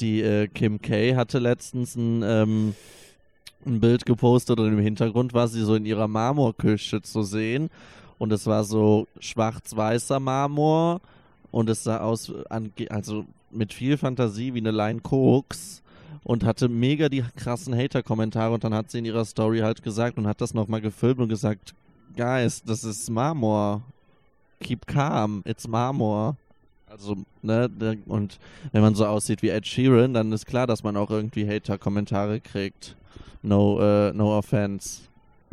die 0.00 0.22
äh, 0.22 0.48
Kim 0.48 0.80
K 0.80 1.14
hatte 1.14 1.38
letztens 1.38 1.96
ein, 1.96 2.22
ähm, 2.22 2.74
ein 3.66 3.80
Bild 3.80 4.06
gepostet 4.06 4.58
und 4.60 4.68
im 4.72 4.78
Hintergrund 4.78 5.34
war 5.34 5.48
sie 5.48 5.62
so 5.62 5.74
in 5.74 5.86
ihrer 5.86 6.08
Marmorküche 6.08 7.02
zu 7.02 7.22
sehen 7.22 7.70
und 8.18 8.32
es 8.32 8.46
war 8.46 8.64
so 8.64 9.06
schwarz-weißer 9.18 10.20
Marmor 10.20 11.00
und 11.50 11.70
es 11.70 11.84
sah 11.84 12.00
aus, 12.00 12.32
also 12.88 13.24
mit 13.54 13.72
viel 13.72 13.96
Fantasie 13.96 14.54
wie 14.54 14.58
eine 14.58 14.70
Line 14.70 15.00
Koks 15.00 15.82
und 16.22 16.44
hatte 16.44 16.68
mega 16.68 17.08
die 17.08 17.24
krassen 17.36 17.76
Hater-Kommentare 17.76 18.54
und 18.54 18.64
dann 18.64 18.74
hat 18.74 18.90
sie 18.90 18.98
in 18.98 19.04
ihrer 19.04 19.24
Story 19.24 19.60
halt 19.60 19.82
gesagt 19.82 20.18
und 20.18 20.26
hat 20.26 20.40
das 20.40 20.54
nochmal 20.54 20.80
gefilmt 20.80 21.20
und 21.20 21.28
gesagt, 21.28 21.74
Guys, 22.16 22.62
das 22.62 22.84
ist 22.84 23.10
Marmor. 23.10 23.82
Keep 24.60 24.86
calm, 24.86 25.42
it's 25.44 25.66
Marmor. 25.66 26.36
Also, 26.86 27.16
ne, 27.42 27.68
der- 27.68 27.96
und 28.06 28.38
wenn 28.72 28.82
man 28.82 28.94
so 28.94 29.04
aussieht 29.04 29.42
wie 29.42 29.48
Ed 29.48 29.66
Sheeran, 29.66 30.14
dann 30.14 30.30
ist 30.32 30.46
klar, 30.46 30.66
dass 30.66 30.84
man 30.84 30.96
auch 30.96 31.10
irgendwie 31.10 31.46
Hater-Kommentare 31.48 32.40
kriegt. 32.40 32.96
No, 33.42 33.80
äh, 33.80 34.12
no 34.12 34.38
offense. 34.38 35.02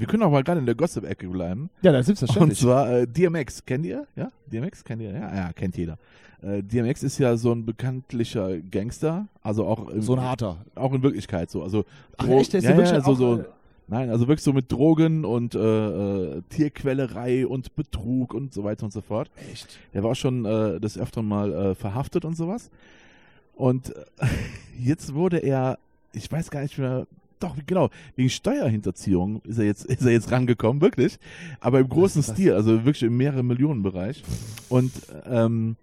Wir 0.01 0.07
können 0.07 0.23
auch 0.23 0.31
mal 0.31 0.43
gerade 0.43 0.59
in 0.59 0.65
der 0.65 0.73
Gossip-Ecke 0.73 1.27
bleiben. 1.27 1.69
Ja, 1.83 1.91
das 1.91 2.07
ist 2.09 2.09
Und 2.09 2.17
selbstverständlich. 2.17 2.59
zwar 2.59 2.89
äh, 2.91 3.07
DMX, 3.07 3.63
kennt 3.65 3.85
ihr? 3.85 4.07
Ja? 4.15 4.31
DMX, 4.51 4.83
kennt 4.83 4.99
ihr? 5.03 5.11
Ja, 5.11 5.35
ja 5.35 5.53
kennt 5.53 5.77
jeder. 5.77 5.99
Äh, 6.41 6.63
DMX 6.63 7.03
ist 7.03 7.19
ja 7.19 7.37
so 7.37 7.51
ein 7.51 7.65
bekanntlicher 7.67 8.57
Gangster, 8.57 9.27
also 9.43 9.63
auch 9.67 9.89
im, 9.89 10.01
so 10.01 10.15
ein 10.15 10.21
harter. 10.21 10.57
auch 10.73 10.91
in 10.93 11.03
Wirklichkeit 11.03 11.51
so. 11.51 11.61
Also 11.61 11.85
Ach 12.17 12.25
Dro- 12.25 12.39
echt, 12.39 12.51
der 12.53 12.61
ist 12.61 12.65
ja, 12.67 12.79
ja 12.79 13.01
so, 13.01 13.11
auch, 13.11 13.15
so, 13.15 13.39
äh, 13.41 13.43
Nein, 13.87 14.09
also 14.09 14.27
wirklich 14.27 14.43
so 14.43 14.53
mit 14.53 14.71
Drogen 14.71 15.23
und 15.23 15.53
äh, 15.53 15.59
äh, 15.59 16.41
Tierquälerei 16.49 17.45
und 17.45 17.75
Betrug 17.75 18.33
und 18.33 18.53
so 18.55 18.63
weiter 18.63 18.85
und 18.85 18.93
so 18.93 19.01
fort. 19.01 19.29
Echt? 19.51 19.77
Der 19.93 20.01
war 20.03 20.15
schon 20.15 20.45
äh, 20.45 20.79
des 20.79 20.97
Öfteren 20.97 21.27
mal 21.27 21.53
äh, 21.53 21.75
verhaftet 21.75 22.25
und 22.25 22.35
sowas. 22.35 22.71
Und 23.53 23.93
jetzt 24.79 25.13
wurde 25.13 25.37
er, 25.37 25.77
ich 26.13 26.31
weiß 26.31 26.49
gar 26.49 26.61
nicht 26.61 26.79
mehr, 26.79 27.05
doch, 27.43 27.55
genau, 27.65 27.89
wegen 28.15 28.29
Steuerhinterziehung 28.29 29.41
ist 29.43 29.57
er 29.57 29.65
jetzt, 29.65 29.85
ist 29.87 30.03
er 30.03 30.11
jetzt 30.11 30.31
rangekommen, 30.31 30.81
wirklich. 30.81 31.17
Aber 31.59 31.79
im 31.79 31.89
großen? 31.89 32.23
Stil, 32.23 32.53
also 32.53 32.85
wirklich 32.85 33.03
im 33.03 33.17
mehreren 33.17 33.47
Millionen 33.47 33.83
Bereich. 33.83 34.23
Und 34.69 34.91
ähm, 35.25 35.75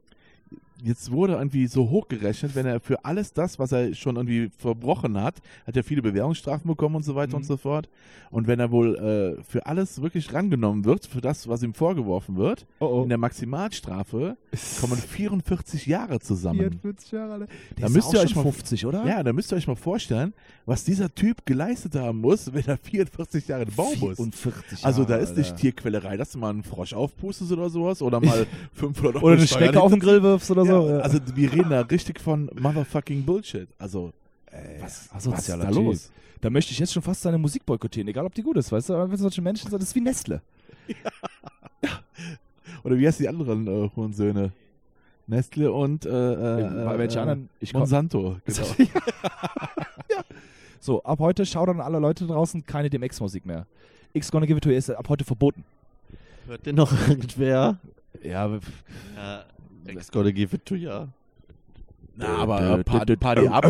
jetzt 0.82 1.10
wurde 1.10 1.34
irgendwie 1.34 1.66
so 1.66 1.90
hochgerechnet, 1.90 2.54
wenn 2.54 2.66
er 2.66 2.80
für 2.80 3.04
alles 3.04 3.32
das, 3.32 3.58
was 3.58 3.72
er 3.72 3.94
schon 3.94 4.16
irgendwie 4.16 4.50
verbrochen 4.58 5.20
hat, 5.20 5.36
hat 5.66 5.76
er 5.76 5.84
viele 5.84 6.02
Bewährungsstrafen 6.02 6.68
bekommen 6.68 6.96
und 6.96 7.04
so 7.04 7.14
weiter 7.14 7.30
Mhm. 7.30 7.36
und 7.36 7.44
so 7.44 7.56
fort. 7.56 7.88
Und 8.30 8.46
wenn 8.46 8.60
er 8.60 8.70
wohl 8.70 8.96
äh, 9.38 9.42
für 9.42 9.66
alles 9.66 10.02
wirklich 10.02 10.32
rangenommen 10.32 10.84
wird, 10.84 11.06
für 11.06 11.20
das, 11.20 11.48
was 11.48 11.62
ihm 11.62 11.74
vorgeworfen 11.74 12.36
wird, 12.36 12.66
Oh, 12.80 12.86
oh. 12.86 13.02
in 13.02 13.08
der 13.08 13.18
Maximalstrafe 13.18 14.36
kommen 14.80 14.96
44 14.96 15.86
Jahre 15.86 16.20
zusammen. 16.20 16.58
44 16.60 17.12
Jahre 17.12 17.32
alt. 17.34 17.48
Da 17.80 17.88
müsst 17.88 18.12
ihr 18.12 18.20
euch 18.20 18.34
mal- 18.36 18.42
50, 18.42 18.86
oder? 18.86 19.06
Ja, 19.06 19.22
da 19.22 19.32
müsst 19.32 19.52
ihr 19.52 19.56
euch 19.56 19.66
mal 19.66 19.76
vorstellen, 19.76 20.34
was 20.66 20.84
dieser 20.84 21.14
Typ 21.14 21.44
geleistet 21.46 21.94
haben 21.96 22.20
muss, 22.20 22.52
wenn 22.52 22.64
er 22.66 22.76
44 22.76 23.48
Jahre 23.48 23.62
im 23.64 23.74
Bau 23.74 23.90
muss. 23.98 24.16
44 24.18 24.84
Also 24.84 25.04
da 25.04 25.10
Jahre, 25.14 25.22
ist 25.22 25.36
nicht 25.36 25.46
Alter. 25.50 25.60
Tierquälerei, 25.60 26.16
dass 26.16 26.32
du 26.32 26.38
mal 26.38 26.50
einen 26.50 26.62
Frosch 26.62 26.92
aufpustest 26.92 27.50
oder 27.52 27.70
sowas 27.70 28.02
oder 28.02 28.20
mal 28.20 28.46
500 28.74 29.16
Euro 29.16 29.26
Oder 29.26 29.36
eine 29.36 29.46
Steuern 29.46 29.62
Schnecke 29.64 29.80
auf 29.80 29.90
den 29.90 30.00
Grill 30.00 30.22
wirfst 30.22 30.50
oder 30.50 30.64
ja, 30.64 30.67
so. 30.68 30.88
Ja. 30.88 30.98
Also 31.00 31.18
wir 31.34 31.52
reden 31.52 31.70
da 31.70 31.80
richtig 31.82 32.20
von 32.20 32.50
motherfucking 32.58 33.24
Bullshit. 33.24 33.68
Also 33.78 34.12
Ey, 34.50 34.80
was, 34.80 35.10
asozialer 35.12 35.64
was 35.64 35.70
ist 35.70 35.76
da 35.76 35.80
Typ. 35.80 35.88
los? 35.90 36.10
Da 36.40 36.50
möchte 36.50 36.72
ich 36.72 36.78
jetzt 36.78 36.92
schon 36.92 37.02
fast 37.02 37.22
seine 37.22 37.38
Musik 37.38 37.66
boykottieren, 37.66 38.08
egal 38.08 38.24
ob 38.24 38.34
die 38.34 38.42
gut 38.42 38.56
ist, 38.56 38.70
weißt 38.70 38.90
du? 38.90 38.94
Aber 38.94 39.10
wenn 39.10 39.16
solche 39.18 39.42
Menschen 39.42 39.68
sind, 39.70 39.80
das 39.82 39.88
ist 39.88 39.94
wie 39.94 40.00
Nestle. 40.00 40.40
Oder 42.84 42.96
wie 42.96 43.06
heißt 43.06 43.20
die 43.20 43.28
anderen 43.28 43.66
äh, 43.66 43.90
Hurensöhne? 43.94 44.52
Nestle 45.26 45.70
und 45.72 46.06
äh, 46.06 46.08
äh, 46.08 46.84
Bei 46.84 46.98
welche 46.98 47.18
äh, 47.18 47.22
anderen? 47.22 47.48
Ich 47.60 47.74
Monsanto. 47.74 48.36
Genau. 48.46 48.66
ja. 48.78 50.22
So, 50.80 51.02
ab 51.02 51.18
heute 51.18 51.44
schaut 51.44 51.68
an 51.68 51.80
alle 51.80 51.98
Leute 51.98 52.26
draußen 52.26 52.64
keine 52.64 52.88
DMX-Musik 52.88 53.44
mehr. 53.44 53.66
X 54.14 54.30
Gonna 54.30 54.46
Give 54.46 54.56
It 54.58 54.64
To 54.64 54.70
You 54.70 54.76
ist 54.76 54.90
ab 54.90 55.08
heute 55.08 55.24
verboten. 55.24 55.64
Hört 56.46 56.64
den 56.64 56.76
noch 56.76 56.92
irgendwer? 57.08 57.76
Ja, 58.22 58.48
Ja, 59.16 59.44
Ex 59.88 60.10
gotta 60.10 60.30
give 60.30 60.54
it 60.54 60.64
to 60.66 60.74
ya. 60.74 61.08
Na, 62.16 62.36
aber 62.36 62.82
Party, 62.84 63.16
Party 63.16 63.46
Up, 63.48 63.64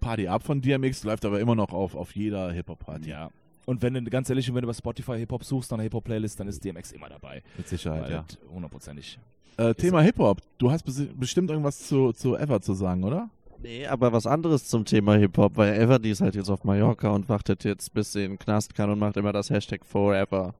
Party 0.00 0.28
Up 0.28 0.42
von 0.42 0.60
DMX 0.60 1.04
läuft 1.04 1.24
aber 1.24 1.40
immer 1.40 1.54
noch 1.54 1.72
auf, 1.72 1.94
auf 1.94 2.14
jeder 2.14 2.52
Hip-Hop-Party. 2.52 3.10
ja. 3.10 3.30
Und 3.64 3.82
wenn 3.82 3.92
du, 3.92 4.02
ganz 4.04 4.30
ehrlich, 4.30 4.52
wenn 4.54 4.62
du 4.62 4.66
bei 4.66 4.72
Spotify 4.72 5.18
Hip-Hop 5.18 5.44
suchst, 5.44 5.70
nach 5.72 5.80
Hip-Hop-Playlist, 5.80 6.40
dann 6.40 6.48
ist 6.48 6.64
DMX 6.64 6.92
immer 6.92 7.08
dabei. 7.10 7.42
Mit 7.56 7.68
Sicherheit, 7.68 8.04
Weil 8.04 8.10
ja. 8.12 8.24
Hundertprozentig. 8.50 9.18
Äh, 9.58 9.74
Thema 9.74 10.00
Hip-Hop. 10.00 10.40
Du 10.56 10.70
hast 10.70 10.84
bestimmt 11.18 11.50
irgendwas 11.50 11.86
zu, 11.86 12.12
zu 12.12 12.36
Ever 12.36 12.60
zu 12.62 12.72
sagen, 12.72 13.04
oder? 13.04 13.28
Nee, 13.60 13.86
aber 13.86 14.12
was 14.12 14.26
anderes 14.26 14.66
zum 14.68 14.84
Thema 14.84 15.16
Hip-Hop, 15.16 15.56
weil 15.56 15.74
Everdy 15.74 16.10
ist 16.10 16.20
halt 16.20 16.36
jetzt 16.36 16.48
auf 16.48 16.64
Mallorca 16.64 17.10
und 17.10 17.28
wartet 17.28 17.64
jetzt, 17.64 17.92
bis 17.92 18.12
sie 18.12 18.24
in 18.24 18.32
den 18.32 18.38
Knast 18.38 18.74
kann 18.74 18.88
und 18.88 18.98
macht 18.98 19.16
immer 19.16 19.32
das 19.32 19.50
Hashtag 19.50 19.84
Forever. 19.84 20.54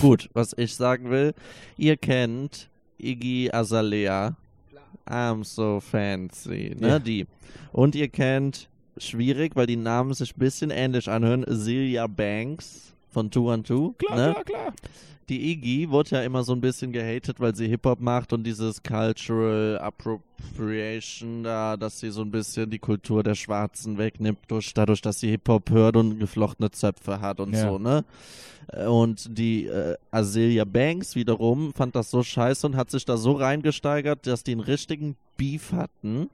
Gut, 0.00 0.30
was 0.32 0.54
ich 0.56 0.74
sagen 0.76 1.10
will, 1.10 1.34
ihr 1.76 1.96
kennt 1.96 2.70
Iggy 2.98 3.50
Azalea. 3.52 4.36
I'm 5.06 5.42
so 5.44 5.80
fancy, 5.80 6.76
ne, 6.78 6.88
Ja. 6.88 6.98
die. 6.98 7.26
Und 7.72 7.94
ihr 7.94 8.08
kennt, 8.08 8.68
schwierig, 8.98 9.56
weil 9.56 9.66
die 9.66 9.76
Namen 9.76 10.12
sich 10.12 10.34
ein 10.36 10.38
bisschen 10.38 10.70
ähnlich 10.70 11.08
anhören, 11.08 11.44
Celia 11.48 12.06
Banks 12.06 12.94
von 13.18 13.30
Two 13.32 13.50
and 13.50 13.66
Two. 13.66 13.94
Klar, 13.98 14.16
ne? 14.16 14.32
klar, 14.32 14.44
klar. 14.44 14.72
Die 15.28 15.50
Iggy 15.52 15.90
wurde 15.90 16.10
ja 16.12 16.22
immer 16.22 16.44
so 16.44 16.52
ein 16.52 16.60
bisschen 16.60 16.92
gehatet, 16.92 17.38
weil 17.40 17.54
sie 17.54 17.66
Hip-Hop 17.68 18.00
macht 18.00 18.32
und 18.32 18.44
dieses 18.44 18.82
Cultural 18.82 19.78
Appropriation 19.80 21.42
da, 21.42 21.76
dass 21.76 21.98
sie 22.00 22.10
so 22.10 22.22
ein 22.22 22.30
bisschen 22.30 22.70
die 22.70 22.78
Kultur 22.78 23.22
der 23.22 23.34
Schwarzen 23.34 23.98
wegnimmt, 23.98 24.38
durch, 24.46 24.72
dadurch, 24.72 25.02
dass 25.02 25.20
sie 25.20 25.28
Hip-Hop 25.30 25.68
hört 25.70 25.96
und 25.96 26.18
geflochtene 26.18 26.70
Zöpfe 26.70 27.20
hat 27.20 27.40
und 27.40 27.52
Ja. 27.54 27.68
so, 27.68 27.78
ne? 27.78 28.04
Und 28.88 29.36
die 29.36 29.66
äh, 29.66 29.96
Azealia 30.12 30.64
Banks 30.64 31.14
wiederum 31.16 31.72
fand 31.74 31.96
das 31.96 32.10
so 32.10 32.22
scheiße 32.22 32.66
und 32.66 32.76
hat 32.76 32.90
sich 32.90 33.04
da 33.04 33.16
so 33.16 33.32
reingesteigert, 33.32 34.26
dass 34.26 34.44
die 34.44 34.52
einen 34.52 34.60
richtigen 34.60 35.16
Beef 35.36 35.72
hatten. 35.72 36.30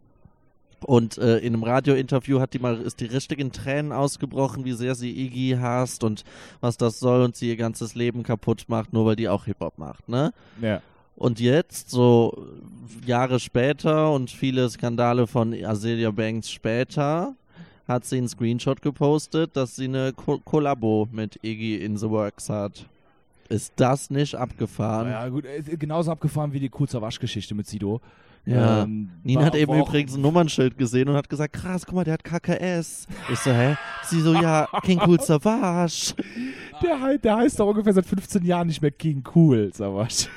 Und 0.85 1.19
äh, 1.19 1.39
in 1.39 1.55
einem 1.55 1.63
Radiointerview 1.63 2.41
hat 2.41 2.53
die 2.53 2.59
mal, 2.59 2.81
ist 2.81 3.01
die 3.01 3.07
richtigen 3.07 3.53
Tränen 3.53 3.91
ausgebrochen, 3.91 4.65
wie 4.65 4.73
sehr 4.73 4.95
sie 4.95 5.11
Iggy 5.11 5.57
hasst 5.59 6.05
und 6.05 6.25
was 6.61 6.77
das 6.77 7.01
soll 7.01 7.23
und 7.23 7.37
sie 7.37 7.49
ihr 7.49 7.57
ganzes 7.57 7.95
Leben 7.95 8.23
kaputt 8.23 8.67
macht, 8.69 8.93
nur 8.93 9.07
weil 9.07 9.17
die 9.17 9.29
auch 9.29 9.47
Hip-Hop 9.47 9.79
macht, 9.79 10.09
ne? 10.09 10.33
Ja. 10.61 10.83
Und 11.17 11.41
jetzt, 11.41 11.91
so 11.91 12.47
Jahre 13.07 13.41
später 13.41 14.13
und 14.13 14.31
viele 14.31 14.69
Skandale 14.69 15.27
von 15.27 15.55
Azealia 15.55 16.11
Banks 16.11 16.51
später, 16.51 17.35
hat 17.87 18.05
sie 18.05 18.19
einen 18.19 18.29
Screenshot 18.29 18.83
gepostet, 18.83 19.57
dass 19.57 19.77
sie 19.77 19.85
eine 19.85 20.13
Ko 20.13 20.39
Kollabo 20.45 21.09
mit 21.13 21.39
Iggy 21.43 21.77
in 21.77 21.97
the 21.97 22.11
Works 22.11 22.49
hat. 22.49 22.87
Ist 23.49 23.73
das 23.77 24.11
nicht 24.11 24.35
abgefahren? 24.35 25.09
Ja, 25.09 25.29
gut, 25.29 25.45
genauso 25.79 26.11
abgefahren 26.11 26.53
wie 26.53 26.61
die 26.61 26.71
kurze 26.71 27.01
Waschgeschichte 27.01 27.55
mit 27.55 27.67
Sido. 27.67 28.01
Ja. 28.47 28.83
Ähm, 28.83 29.11
Nina 29.23 29.45
hat 29.45 29.55
eben 29.55 29.73
übrigens 29.79 30.15
ein 30.17 30.21
Nummernschild 30.21 30.77
gesehen 30.77 31.09
und 31.09 31.17
hat 31.17 31.29
gesagt, 31.31 31.55
krass, 31.55 31.87
guck 31.87 31.95
mal, 31.95 32.05
der 32.05 32.15
hat 32.15 32.25
KKS. 32.25 33.07
Ich 33.33 33.39
so, 33.39 33.51
hä? 33.51 33.77
Sie 34.05 34.21
so, 34.21 34.35
ja, 34.35 34.69
King 34.83 35.01
Cool 35.07 35.19
Savage. 35.21 36.15
Der, 36.83 37.17
der 37.19 37.37
heißt 37.37 37.59
doch 37.59 37.69
ungefähr 37.69 37.95
seit 37.95 38.05
15 38.05 38.45
Jahren 38.45 38.67
nicht 38.67 38.83
mehr 38.83 38.91
King 38.91 39.25
Cool, 39.35 39.71
mal. 39.79 40.07
Das 40.07 40.29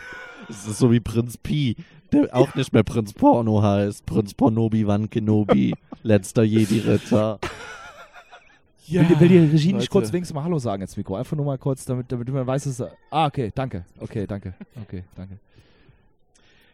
ist 0.65 0.77
so 0.77 0.89
wie 0.91 1.01
Prinz 1.01 1.37
Pi, 1.37 1.75
der 2.13 2.33
auch 2.33 2.55
nicht 2.55 2.71
mehr 2.71 2.83
Prinz 2.83 3.11
Porno 3.11 3.61
heißt. 3.61 4.05
Prinz 4.05 4.33
Pornobi 4.33 4.87
Wan 4.87 5.09
Kenobi, 5.09 5.73
letzter 6.03 6.43
Jedi-Ritter. 6.43 7.39
will, 8.87 9.03
die- 9.03 9.19
will 9.19 9.27
die 9.27 9.37
Regie 9.39 9.65
Leute. 9.71 9.77
nicht 9.79 9.89
kurz 9.89 10.13
wenigstens 10.13 10.33
mal 10.33 10.45
Hallo 10.45 10.59
sagen 10.59 10.81
ins 10.81 10.95
Mikro? 10.95 11.15
Einfach 11.15 11.35
nur 11.35 11.45
mal 11.45 11.57
kurz, 11.57 11.83
damit, 11.83 12.09
damit 12.09 12.29
man 12.29 12.47
weiß, 12.47 12.63
dass... 12.63 12.81
Ah, 13.11 13.25
okay, 13.25 13.51
danke. 13.53 13.83
Okay, 13.99 14.25
danke. 14.25 14.53
Okay, 14.83 15.03
danke. 15.17 15.39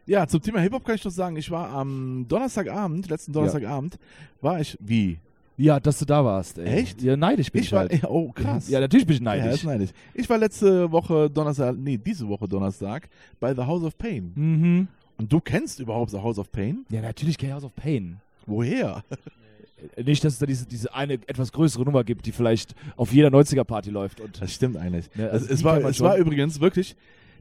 Ja, 0.06 0.28
zum 0.28 0.42
Thema 0.42 0.60
Hip-Hop 0.60 0.84
kann 0.84 0.96
ich 0.96 1.04
noch 1.06 1.12
sagen, 1.12 1.36
ich 1.38 1.50
war 1.50 1.70
am 1.70 2.26
Donnerstagabend, 2.28 3.10
letzten 3.10 3.32
Donnerstagabend, 3.32 3.98
war 4.42 4.60
ich, 4.60 4.78
wie? 4.82 5.18
Ja, 5.56 5.80
dass 5.80 6.00
du 6.00 6.06
da 6.06 6.26
warst. 6.26 6.58
Ey. 6.58 6.66
Echt? 6.82 7.02
Ja, 7.02 7.16
neidisch 7.16 7.52
bin 7.52 7.62
ich, 7.62 7.68
Ich 7.68 7.72
war, 7.74 7.82
halt. 7.82 8.04
oh 8.10 8.32
krass. 8.32 8.68
Ja, 8.70 8.80
natürlich 8.80 9.06
bin 9.06 9.16
ich 9.16 9.22
Ja, 9.22 9.36
neidisch. 9.36 9.54
ist 9.54 9.63
neidisch. 9.66 9.89
Ich 10.13 10.30
war 10.30 10.38
letzte 10.38 10.92
Woche 10.92 11.30
Donnerstag, 11.30 11.76
nee, 11.78 11.98
diese 11.98 12.28
Woche 12.28 12.48
Donnerstag 12.48 13.08
bei 13.39 13.54
The 13.54 13.62
House 13.62 13.84
of 13.84 13.98
Pain. 13.98 14.32
mhm. 14.36 14.88
Und 15.16 15.32
du 15.32 15.39
kennst 15.39 15.80
überhaupt 15.80 16.10
The 16.10 16.18
House 16.18 16.39
of 16.39 16.52
Pain? 16.52 16.86
Ja, 16.89 17.02
natürlich 17.02 17.38
kenn 17.38 17.50
ich 17.50 17.54
House 17.54 17.63
of 17.63 17.76
Pain. 17.76 18.18
Woher? 18.48 19.04
Äh, 19.96 20.04
Nicht, 20.04 20.24
dass 20.24 20.34
es 20.34 20.39
da 20.39 20.48
diese, 20.48 20.66
diese 20.66 20.94
eine 20.94 21.13
etwas 21.13 21.52
größere 21.52 21.84
Nummer 21.84 22.04
gibt, 22.04 22.26
die 22.26 22.32
vielleicht 22.32 22.74
auf 22.98 23.13
jeder 23.13 23.28
90er-Party 23.30 23.92
läuft. 23.92 24.22
Und 24.22 24.42
Das 24.42 24.52
stimmt 24.52 24.76
eigentlich. 24.76 25.06
Ja, 25.16 25.28
es, 25.28 25.34
also 25.44 25.54
es, 25.54 25.63
war, 25.63 25.78
es 25.86 26.00
war 26.02 26.18
übrigens 26.18 26.60
wirklich, 26.60 26.96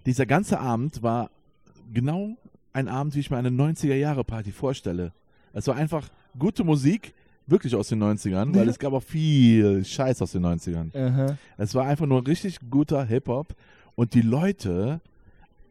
dieser 0.05 0.27
ganze 0.27 0.61
Abend 0.61 1.03
war 1.03 1.31
genau 1.92 2.37
ein 2.72 2.88
Abend, 2.88 3.14
wie 3.14 3.20
ich 3.20 3.30
mir 3.30 3.37
eine 3.37 3.50
90er-Jahre-Party 3.50 4.52
vorstelle. 4.52 5.12
Es 5.52 5.66
war 5.66 5.76
einfach 5.76 6.08
gute 6.38 6.64
Musik, 6.64 7.14
wirklich 7.46 7.74
aus 7.74 7.88
den 7.88 8.02
90ern, 8.02 8.54
weil 8.54 8.68
es 8.68 8.78
gab 8.78 8.92
auch 8.92 9.02
viel 9.02 9.85
Scheiß 9.85 10.22
aus 10.22 10.32
den 10.32 10.44
90ern. 10.46 10.96
Aha. 10.96 11.37
Es 11.58 11.74
war 11.74 11.87
einfach 11.87 12.06
nur 12.06 12.26
richtig 12.26 12.58
guter 12.70 13.04
Hip-Hop 13.04 13.54
und 13.94 14.14
die 14.14 14.22
Leute, 14.22 15.00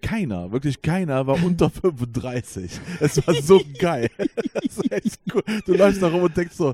keiner, 0.02 0.52
wirklich 0.52 0.82
keiner 0.82 1.26
war 1.28 1.36
unter 1.44 1.70
35. 1.70 2.72
Es 3.00 3.26
war 3.26 3.34
so 3.36 3.62
geil. 3.80 4.10
Das 4.54 4.78
ist 4.78 4.92
echt 4.92 5.20
cool. 5.34 5.44
Du 5.66 5.74
läufst 5.74 6.02
da 6.02 6.08
rum 6.08 6.24
und 6.24 6.38
denkst 6.38 6.56
so, 6.56 6.74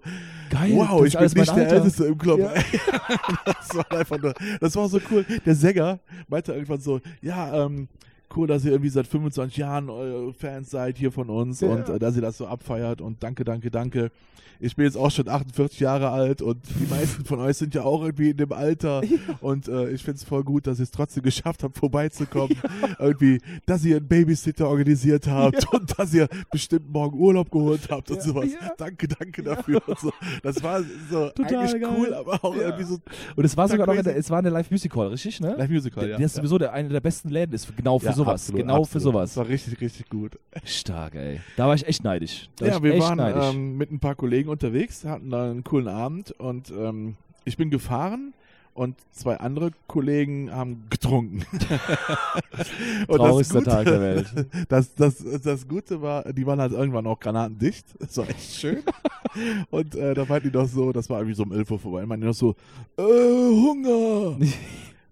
Geil, 0.49 0.71
wow, 0.73 1.03
ich 1.05 1.13
bin 1.17 1.23
nicht 1.23 1.55
der. 1.55 1.71
Älteste 1.71 2.05
im 2.05 2.17
Club. 2.17 2.39
Ja. 2.39 2.53
das 3.45 3.75
war 3.75 3.91
einfach 3.91 4.19
nur, 4.19 4.33
das 4.59 4.75
war 4.75 4.87
so 4.87 4.99
cool. 5.09 5.25
Der 5.45 5.55
Sänger 5.55 5.99
meinte 6.27 6.53
irgendwann 6.53 6.79
so, 6.79 7.01
ja, 7.21 7.65
ähm, 7.65 7.87
cool, 8.35 8.47
dass 8.47 8.65
ihr 8.65 8.71
irgendwie 8.71 8.89
seit 8.89 9.07
25 9.07 9.57
Jahren 9.57 9.89
eure 9.89 10.33
Fans 10.33 10.69
seid 10.69 10.97
hier 10.97 11.11
von 11.11 11.29
uns 11.29 11.61
Ja. 11.61 11.69
und 11.69 11.89
äh, 11.89 11.99
dass 11.99 12.15
ihr 12.15 12.21
das 12.21 12.37
so 12.37 12.47
abfeiert 12.47 13.01
und 13.01 13.23
danke, 13.23 13.43
danke, 13.43 13.71
danke. 13.71 14.11
Ich 14.59 14.75
bin 14.75 14.85
jetzt 14.85 14.97
auch 14.97 15.11
schon 15.11 15.29
48 15.29 15.79
Jahre 15.81 16.09
alt 16.09 16.41
und 16.41 16.57
die 16.79 16.87
meisten 16.89 17.23
von 17.25 17.39
euch 17.39 17.57
sind 17.57 17.75
ja 17.75 17.83
auch 17.83 18.03
irgendwie 18.03 18.31
in 18.31 18.37
dem 18.37 18.51
Alter 18.51 19.03
und 19.39 19.67
äh, 19.67 19.91
ich 19.91 20.01
finde 20.01 20.17
es 20.17 20.23
voll 20.23 20.43
gut, 20.43 20.65
dass 20.65 20.79
ihr 20.79 20.83
es 20.83 20.89
trotzdem 20.89 21.21
geschafft 21.21 21.61
habt, 21.63 21.77
vorbeizukommen. 21.77 22.57
irgendwie, 22.99 23.39
dass 23.67 23.85
ihr 23.85 23.97
einen 23.97 24.07
Babysitter 24.07 24.67
organisiert 24.67 25.27
habt 25.27 25.71
und 25.71 25.99
dass 25.99 26.11
ihr 26.11 26.27
bestimmt 26.51 26.91
morgen 26.91 27.19
Urlaub 27.19 27.51
geholt 27.51 27.81
habt 27.91 28.09
und 28.09 28.17
Ja, 28.17 28.23
sowas. 28.23 28.47
ja. 28.51 28.71
Danke, 28.79 29.07
danke 29.07 29.43
dafür. 29.43 29.79
Und 29.87 29.99
so. 29.99 30.11
Das 30.41 30.63
war 30.63 30.81
so 31.11 31.29
Total 31.35 31.55
eigentlich 31.57 31.79
geil. 31.81 31.91
cool, 31.95 32.13
aber 32.15 32.43
auch 32.43 32.55
Ja. 32.55 32.61
irgendwie 32.63 32.85
so 32.85 32.97
Und 33.35 33.45
es 33.45 33.55
war 33.55 33.67
sogar 33.69 33.85
noch, 33.85 33.93
in 33.93 34.03
der, 34.03 34.13
crazy. 34.13 34.19
es 34.21 34.29
war 34.31 34.39
eine 34.39 34.49
Live 34.49 34.71
Music 34.71 34.95
Hall, 34.95 35.09
richtig, 35.09 35.39
ne? 35.39 35.53
Live 35.55 35.69
Musical, 35.69 36.01
Der, 36.01 36.11
ja. 36.13 36.17
der 36.17 36.25
ist 36.25 36.35
ja. 36.35 36.41
sowieso 36.41 36.57
der, 36.57 36.73
einer 36.73 36.89
der 36.89 37.01
besten 37.01 37.29
Läden 37.29 37.53
ist 37.53 37.77
genau 37.77 37.99
für 37.99 38.07
Ja, 38.07 38.13
sowas. 38.17 38.41
absolut, 38.41 38.61
genau 38.61 38.75
für 38.75 38.81
absolut. 38.81 39.03
sowas. 39.03 39.29
Das 39.31 39.37
war 39.37 39.47
richtig, 39.47 39.81
richtig 39.81 40.09
gut. 40.09 40.37
Stark, 40.63 41.15
ey. 41.15 41.39
Da 41.55 41.67
war 41.67 41.75
ich 41.75 41.87
echt 41.87 42.03
neidisch. 42.03 42.49
Da 42.57 42.67
Ja, 42.67 42.83
wir 42.83 42.99
waren 42.99 43.19
ähm, 43.19 43.77
mit 43.77 43.91
ein 43.91 43.99
paar 43.99 44.15
Kollegen 44.15 44.49
unterwegs, 44.49 45.05
hatten 45.05 45.29
da 45.29 45.49
einen 45.49 45.63
coolen 45.63 45.87
Abend 45.87 46.31
und 46.31 46.71
ähm, 46.71 47.15
ich 47.45 47.57
bin 47.57 47.69
gefahren 47.69 48.33
und 48.77 48.95
zwei 49.11 49.37
andere 49.37 49.71
Kollegen 49.87 50.51
haben 50.51 50.83
getrunken. 50.91 51.43
und 53.07 53.17
Traurigster 53.17 53.63
Tag 53.63 53.85
der 53.85 53.99
Welt. 53.99 54.27
Das, 54.69 54.93
das, 54.93 55.23
das 55.41 55.67
Gute 55.67 55.99
war, 56.01 56.31
die 56.31 56.45
waren 56.45 56.59
halt 56.59 56.73
irgendwann 56.73 57.07
auch 57.07 57.19
granatendicht. 57.19 57.85
Das 57.99 58.17
war 58.17 58.29
echt 58.29 58.53
schön. 58.53 58.83
und 59.71 59.95
äh, 59.95 60.13
da 60.13 60.25
meinten 60.25 60.51
die 60.51 60.57
noch 60.57 60.67
so, 60.67 60.91
das 60.91 61.09
war 61.09 61.19
irgendwie 61.19 61.35
so 61.35 61.43
um 61.43 61.53
11 61.53 61.71
Uhr 61.71 61.79
vorbei, 61.79 62.05
meinten 62.05 62.21
die 62.21 62.27
noch 62.27 62.35
so, 62.35 62.55
äh, 62.97 63.01
Hunger, 63.01 64.37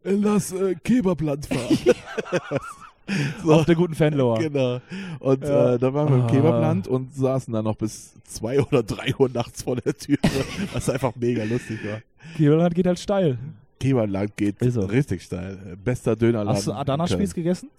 lass 0.04 0.52
äh, 0.52 0.76
Kebabland 0.76 1.48
fahren. 1.48 1.96
so. 3.44 3.54
Auf 3.54 3.66
der 3.66 3.76
guten 3.76 3.94
Fanlower. 3.96 4.40
Genau. 4.40 4.80
Und 5.20 5.44
Ja. 5.44 5.74
äh, 5.76 5.80
da 5.80 5.94
waren 5.94 6.10
wir 6.10 6.16
im 6.16 6.24
Ah. 6.24 6.28
Kebabland 6.28 6.88
und 6.88 7.14
saßen 7.16 7.54
dann 7.54 7.66
noch 7.66 7.76
bis 7.76 8.14
zwei 8.24 8.60
oder 8.62 8.82
drei 8.84 9.14
Uhr 9.18 9.30
nachts 9.30 9.64
vor 9.64 9.76
der 9.76 9.94
Tür, 9.96 10.18
was 10.74 10.90
einfach 10.90 11.14
mega 11.16 11.44
lustig 11.44 11.80
war. 11.86 12.00
Kieberland 12.36 12.74
geht 12.76 12.88
halt 12.88 13.00
steil. 13.00 13.38
Kebabland 13.80 14.36
geht 14.38 14.56
so. 14.62 14.82
richtig 14.82 15.22
steil. 15.22 15.78
Bester 15.84 16.16
Dönerladen. 16.16 16.56
Hast 16.58 16.68
du 16.68 16.74
Adana-Spieß 16.74 17.34
gegessen? 17.34 17.70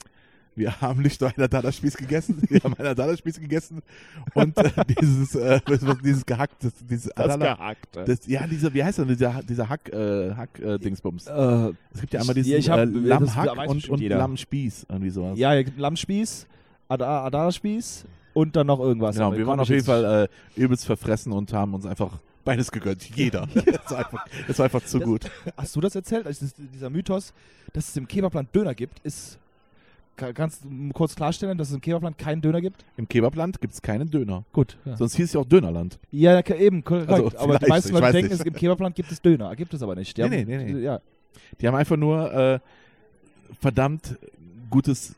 Wir 0.57 0.81
haben 0.81 1.03
nicht 1.03 1.21
nur 1.21 1.31
einen 1.31 1.45
Adana-Spieß 1.45 1.97
gegessen, 1.97 2.43
wir 2.49 2.61
haben 2.61 2.75
einen 2.75 2.89
Adana-Spieß 2.89 3.39
gegessen 3.41 3.83
und 4.35 4.57
äh, 4.59 4.71
dieses, 5.01 5.35
äh, 5.35 5.61
was- 5.67 5.99
dieses 6.03 6.25
gehacktes, 6.27 6.73
dieses 6.89 7.15
Adana, 7.17 7.55
Gehackte. 7.55 8.05
das, 8.05 8.27
ja, 8.27 8.47
dieser, 8.47 8.73
wie 8.75 8.83
heißt 8.83 8.99
das, 8.99 9.07
dieser, 9.07 9.43
dieser 9.43 9.69
Hack, 9.69 9.89
äh, 9.93 10.35
Hack, 10.35 10.59
äh, 10.59 10.79
Dingsbums. 10.79 11.27
Äh, 11.27 11.73
Es 11.93 12.01
gibt 12.01 12.15
ja 12.15 12.21
einmal 12.21 12.35
diesen 12.35 12.55
ich 12.57 12.71
hab- 12.71 12.79
äh, 12.81 12.87
das 12.87 13.37
Lammhack 13.37 13.69
und, 13.69 13.89
und. 13.91 14.01
Lammspieß, 14.01 14.87
irgendwie 14.89 15.11
sowas. 15.11 15.39
ja, 15.39 15.53
Lammspieß, 15.77 16.47
Ada- 16.89 17.25
Adana-Spieß 17.27 18.07
und 18.33 18.57
dann 18.57 18.67
noch 18.67 18.81
irgendwas. 18.81 19.17
Genau, 19.17 19.33
wir 19.37 19.47
waren 19.47 19.61
auf 19.61 19.69
jeden 19.69 19.85
Fall 19.85 20.29
äh, 20.57 20.61
übelst 20.61 20.87
verfressen 20.87 21.33
und 21.33 21.53
haben 21.53 21.75
uns 21.75 21.85
einfach 21.87 22.19
beides 22.45 22.71
gegönnt. 22.71 23.03
Jeder. 23.17 23.47
das, 23.55 23.91
war 23.91 23.99
einfach, 23.99 24.27
das 24.47 24.59
war 24.59 24.65
einfach 24.65 24.85
zu 24.85 24.99
Das- 25.01 25.07
gut. 25.07 25.31
Hast 25.57 25.77
du 25.77 25.81
das 25.81 25.95
erzählt? 25.95 26.27
Also 26.27 26.47
das, 26.47 26.55
dieser 26.73 26.89
Mythos, 26.91 27.35
dass 27.73 27.89
es 27.89 27.97
im 27.97 28.07
Kebabland 28.09 28.55
Döner 28.55 28.75
gibt, 28.75 29.01
ist. 29.01 29.39
Ka- 30.17 30.33
Kannst 30.33 30.65
du 30.65 30.69
kurz 30.95 31.15
klarstellen, 31.15 31.59
dass 31.59 31.69
es 31.69 31.75
im 31.75 31.81
Kebabland 31.81 32.17
keinen 32.19 32.41
Döner 32.41 32.61
gibt? 32.61 32.85
Im 32.97 33.07
Kebabland 33.09 33.61
gibt 33.61 33.75
es 33.75 33.83
keinen 33.83 34.11
Döner. 34.11 34.45
Gut. 34.53 34.79
Ja, 34.85 34.97
Sonst 34.97 35.17
hieß 35.17 35.27
es 35.27 35.33
ja 35.35 35.41
auch 35.41 35.45
Dönerland. 35.47 35.99
ja 36.11 36.41
eben, 36.57 36.83
korrekt. 36.85 37.11
Also, 37.11 37.33
aber 37.39 37.59
die 37.59 37.67
meisten 37.67 37.93
Leute 37.93 38.13
denken, 38.13 38.33
es, 38.33 38.41
im 38.41 38.55
Kebabland 38.55 38.95
gibt 38.97 39.13
es 39.13 39.21
Döner. 39.21 39.55
Gibt 39.57 39.75
es 39.75 39.83
aber 39.83 39.95
nicht. 39.95 40.17
Die 40.17 40.23
Nee, 40.23 40.27
haben- 40.41 40.47
nee, 40.49 40.57
nee, 40.59 40.73
nee. 40.73 40.81
Ja. 40.81 41.01
Die 41.61 41.67
haben 41.69 41.75
einfach 41.75 41.97
nur 41.97 42.33
äh, 42.33 42.59
verdammt 43.61 44.17
gutes 44.71 45.15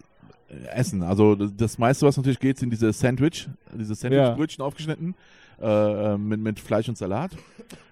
äh, 0.50 0.66
Essen. 0.76 1.02
Also 1.02 1.34
das- 1.34 1.78
meiste, 1.78 2.06
was 2.06 2.16
natürlich 2.16 2.40
geht, 2.40 2.58
sind 2.58 2.70
diese 2.70 2.92
Sandwich, 2.92 3.48
diese 3.74 3.94
Sandwichbrötchen 3.94 4.64
aufgeschnitten 4.64 5.14
äh, 5.60 5.66
äh, 6.14 6.18
mit, 6.18 6.40
mit 6.40 6.60
Fleisch 6.60 6.88
und 6.88 6.98
Salat 6.98 7.32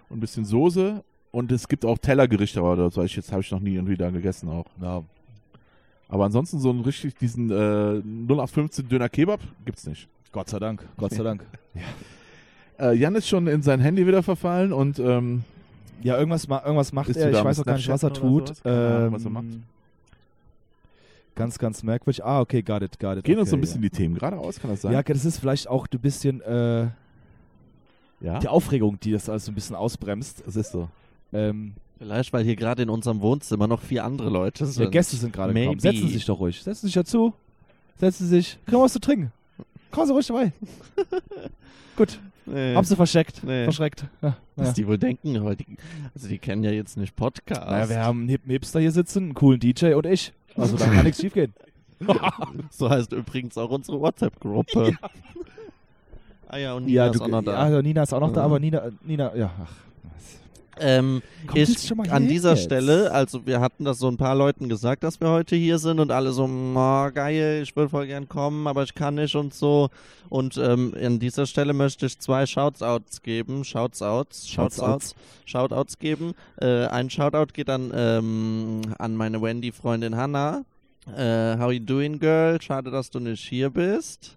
und 0.08 0.18
ein 0.18 0.20
bisschen 0.20 0.44
Soße. 0.44 1.02
Und 1.32 1.52
es 1.52 1.68
gibt 1.68 1.84
auch 1.84 1.98
Tellergerichte, 1.98 2.60
aber 2.60 2.76
das 2.76 2.96
weiß 2.96 3.06
ich 3.06 3.16
jetzt 3.16 3.30
habe 3.30 3.42
ich 3.42 3.50
noch 3.50 3.60
nie 3.60 3.74
irgendwie 3.74 3.96
da 3.96 4.10
gegessen 4.10 4.48
auch. 4.48 4.64
Ja. 4.80 5.02
Aber 6.08 6.24
ansonsten 6.24 6.58
so 6.60 6.70
einen 6.70 6.80
richtig 6.80 7.16
diesen 7.16 7.50
äh, 7.50 8.00
0815 8.28 8.88
Döner 8.88 9.08
Kebab 9.08 9.40
gibt's 9.64 9.86
nicht. 9.86 10.08
Gott 10.32 10.48
sei 10.48 10.58
Dank. 10.58 10.84
Gott 10.96 11.12
sei 11.12 11.22
Dank. 11.22 11.44
Äh, 12.78 12.92
Jan 12.94 13.14
ist 13.14 13.26
schon 13.26 13.46
in 13.46 13.62
sein 13.62 13.80
Handy 13.80 14.06
wieder 14.06 14.22
verfallen 14.22 14.70
und 14.70 14.98
ähm, 14.98 15.44
Ja, 16.02 16.18
irgendwas, 16.18 16.46
ma 16.46 16.62
irgendwas 16.62 16.92
macht 16.92 17.16
er. 17.16 17.30
Ich 17.30 17.42
weiß 17.42 17.60
auch 17.60 17.64
gar 17.64 17.76
nicht, 17.76 17.88
was 17.88 18.02
er 18.02 18.12
tut. 18.12 18.66
Ahnung, 18.66 19.14
was 19.14 19.22
er 19.22 19.28
Ähm, 19.28 19.32
macht. 19.32 19.46
Ganz, 21.34 21.58
ganz 21.58 21.82
merkwürdig. 21.82 22.22
Ah, 22.22 22.40
okay, 22.40 22.60
got 22.60 22.82
it, 22.82 22.98
got 22.98 23.16
it. 23.16 23.24
gehen 23.24 23.34
okay, 23.34 23.40
uns 23.40 23.48
so 23.50 23.56
ein 23.56 23.60
bisschen 23.62 23.82
ja. 23.82 23.88
die 23.88 23.96
Themen 23.96 24.14
geradeaus, 24.14 24.60
kann 24.60 24.70
das 24.70 24.82
sein? 24.82 24.92
Ja, 24.92 25.02
das 25.02 25.24
ist 25.24 25.38
vielleicht 25.38 25.68
auch 25.68 25.86
ein 25.90 26.00
bisschen 26.00 26.42
äh, 26.42 26.88
ja? 28.20 28.38
die 28.38 28.48
Aufregung, 28.48 28.98
die 29.00 29.12
das 29.12 29.28
alles 29.28 29.46
so 29.46 29.52
ein 29.52 29.54
bisschen 29.54 29.76
ausbremst. 29.76 30.42
das 30.44 30.56
ist 30.56 30.72
so. 30.72 30.88
Ähm, 31.32 31.74
Vielleicht, 31.98 32.32
weil 32.32 32.44
hier 32.44 32.56
gerade 32.56 32.82
in 32.82 32.90
unserem 32.90 33.20
Wohnzimmer 33.20 33.66
noch 33.66 33.80
vier 33.80 34.04
andere 34.04 34.28
Leute 34.28 34.64
ja, 34.64 34.70
sind. 34.70 34.90
Gäste 34.92 35.16
sind 35.16 35.32
gerade 35.32 35.54
gekommen. 35.54 35.78
Setzen 35.80 36.08
Sie 36.08 36.14
sich 36.14 36.26
doch 36.26 36.38
ruhig. 36.38 36.62
Setzen 36.62 36.82
Sie 36.82 36.86
sich 36.88 36.94
dazu. 36.94 37.32
Setzen 37.96 38.24
Sie 38.26 38.36
sich. 38.36 38.58
Kriegen 38.66 38.78
wir 38.78 38.84
was 38.84 38.92
zu 38.92 39.00
trinken. 39.00 39.32
Kommen 39.90 40.06
Sie 40.06 40.12
ruhig 40.12 40.26
dabei. 40.26 40.52
Gut. 41.96 42.18
Nee. 42.44 42.74
Haben 42.74 42.84
Sie 42.84 42.94
verschreckt. 42.94 43.42
Nee. 43.42 43.64
Verschreckt. 43.64 44.04
Ja, 44.22 44.36
Was 44.54 44.68
ja. 44.68 44.74
die 44.74 44.86
wohl 44.86 44.98
denken, 44.98 45.36
aber 45.38 45.56
die, 45.56 45.66
also 46.14 46.28
die 46.28 46.38
kennen 46.38 46.62
ja 46.62 46.70
jetzt 46.70 46.96
nicht 46.96 47.16
Podcast. 47.16 47.62
Naja, 47.62 47.88
wir 47.88 48.00
haben 48.00 48.20
einen 48.20 48.28
hippen 48.28 48.50
Hipster 48.50 48.78
hier 48.78 48.92
sitzen, 48.92 49.24
einen 49.24 49.34
coolen 49.34 49.58
DJ 49.58 49.94
und 49.94 50.06
ich. 50.06 50.32
Also 50.54 50.76
da 50.76 50.86
kann 50.86 51.04
nichts 51.04 51.20
schief 51.20 51.32
gehen. 51.34 51.54
so 52.70 52.88
heißt 52.88 53.12
übrigens 53.12 53.56
auch 53.58 53.70
unsere 53.70 54.00
WhatsApp-Gruppe. 54.00 54.96
Ah 56.48 56.58
ja, 56.58 56.74
und 56.74 56.86
Nina 56.86 57.08
ist 57.08 57.20
auch 57.20 57.28
noch 57.28 57.42
da. 57.42 57.68
Ja, 57.68 57.82
Nina 57.82 58.02
ist 58.02 58.12
auch 58.12 58.20
noch 58.20 58.32
da, 58.32 58.40
Ja. 58.40 58.44
aber 58.46 58.60
Nina, 58.60 58.82
Nina, 59.04 59.34
ja, 59.34 59.50
ach. 59.60 59.72
Ähm, 60.78 61.22
mal 61.94 62.10
an 62.10 62.28
dieser 62.28 62.50
jetzt. 62.50 62.64
Stelle, 62.64 63.10
also 63.10 63.46
wir 63.46 63.60
hatten 63.60 63.84
das 63.84 63.98
so 63.98 64.08
ein 64.08 64.16
paar 64.16 64.34
Leuten 64.34 64.68
gesagt, 64.68 65.04
dass 65.04 65.20
wir 65.20 65.30
heute 65.30 65.56
hier 65.56 65.78
sind 65.78 66.00
und 66.00 66.10
alle 66.10 66.32
so, 66.32 66.44
oh, 66.44 67.10
geil, 67.12 67.60
ich 67.62 67.74
würde 67.74 67.88
voll 67.88 68.06
gern 68.06 68.28
kommen, 68.28 68.66
aber 68.66 68.82
ich 68.82 68.94
kann 68.94 69.14
nicht 69.14 69.34
und 69.34 69.54
so. 69.54 69.88
Und 70.28 70.56
ähm, 70.58 70.94
an 71.00 71.18
dieser 71.18 71.46
Stelle 71.46 71.72
möchte 71.72 72.06
ich 72.06 72.18
zwei 72.18 72.46
Shoutouts 72.46 73.22
geben, 73.22 73.64
Shoutouts, 73.64 74.48
Shoutouts, 74.48 75.14
Shoutouts 75.44 75.98
geben. 75.98 76.34
Äh, 76.60 76.86
ein 76.86 77.10
Shoutout 77.10 77.52
geht 77.52 77.68
dann 77.68 77.92
ähm, 77.94 78.82
an 78.98 79.16
meine 79.16 79.40
Wendy-Freundin 79.40 80.16
Hannah. 80.16 80.64
Äh, 81.16 81.56
how 81.58 81.70
you 81.70 81.80
doing, 81.80 82.18
girl? 82.18 82.60
Schade, 82.60 82.90
dass 82.90 83.10
du 83.10 83.20
nicht 83.20 83.44
hier 83.48 83.70
bist. 83.70 84.35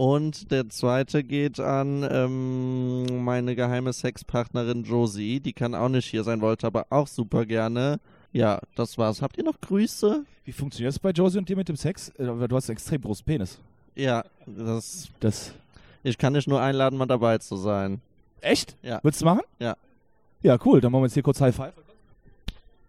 Und 0.00 0.50
der 0.50 0.66
zweite 0.70 1.22
geht 1.22 1.60
an 1.60 2.08
ähm, 2.10 3.22
meine 3.22 3.54
geheime 3.54 3.92
Sexpartnerin 3.92 4.84
Josie. 4.84 5.40
Die 5.40 5.52
kann 5.52 5.74
auch 5.74 5.90
nicht 5.90 6.06
hier 6.06 6.24
sein, 6.24 6.40
wollte 6.40 6.66
aber 6.66 6.86
auch 6.88 7.06
super 7.06 7.44
gerne. 7.44 8.00
Ja, 8.32 8.60
das 8.76 8.96
war's. 8.96 9.20
Habt 9.20 9.36
ihr 9.36 9.44
noch 9.44 9.60
Grüße? 9.60 10.24
Wie 10.46 10.52
funktioniert 10.52 10.94
das 10.94 10.98
bei 10.98 11.10
Josie 11.10 11.36
und 11.36 11.50
dir 11.50 11.56
mit 11.56 11.68
dem 11.68 11.76
Sex? 11.76 12.08
Äh, 12.16 12.24
Du 12.24 12.56
hast 12.56 12.70
einen 12.70 12.76
extrem 12.78 13.02
großen 13.02 13.26
Penis. 13.26 13.60
Ja, 13.94 14.24
das. 14.46 15.10
Das. 15.20 15.52
Ich 16.02 16.16
kann 16.16 16.32
dich 16.32 16.46
nur 16.46 16.62
einladen, 16.62 16.96
mal 16.96 17.04
dabei 17.04 17.36
zu 17.36 17.56
sein. 17.56 18.00
Echt? 18.40 18.78
Ja. 18.82 19.00
Würdest 19.02 19.20
du 19.20 19.26
machen? 19.26 19.42
Ja. 19.58 19.76
Ja, 20.40 20.56
cool. 20.64 20.80
Dann 20.80 20.92
machen 20.92 21.02
wir 21.02 21.08
jetzt 21.08 21.12
hier 21.14 21.22
kurz 21.22 21.42
High 21.42 21.54
Five. 21.54 21.74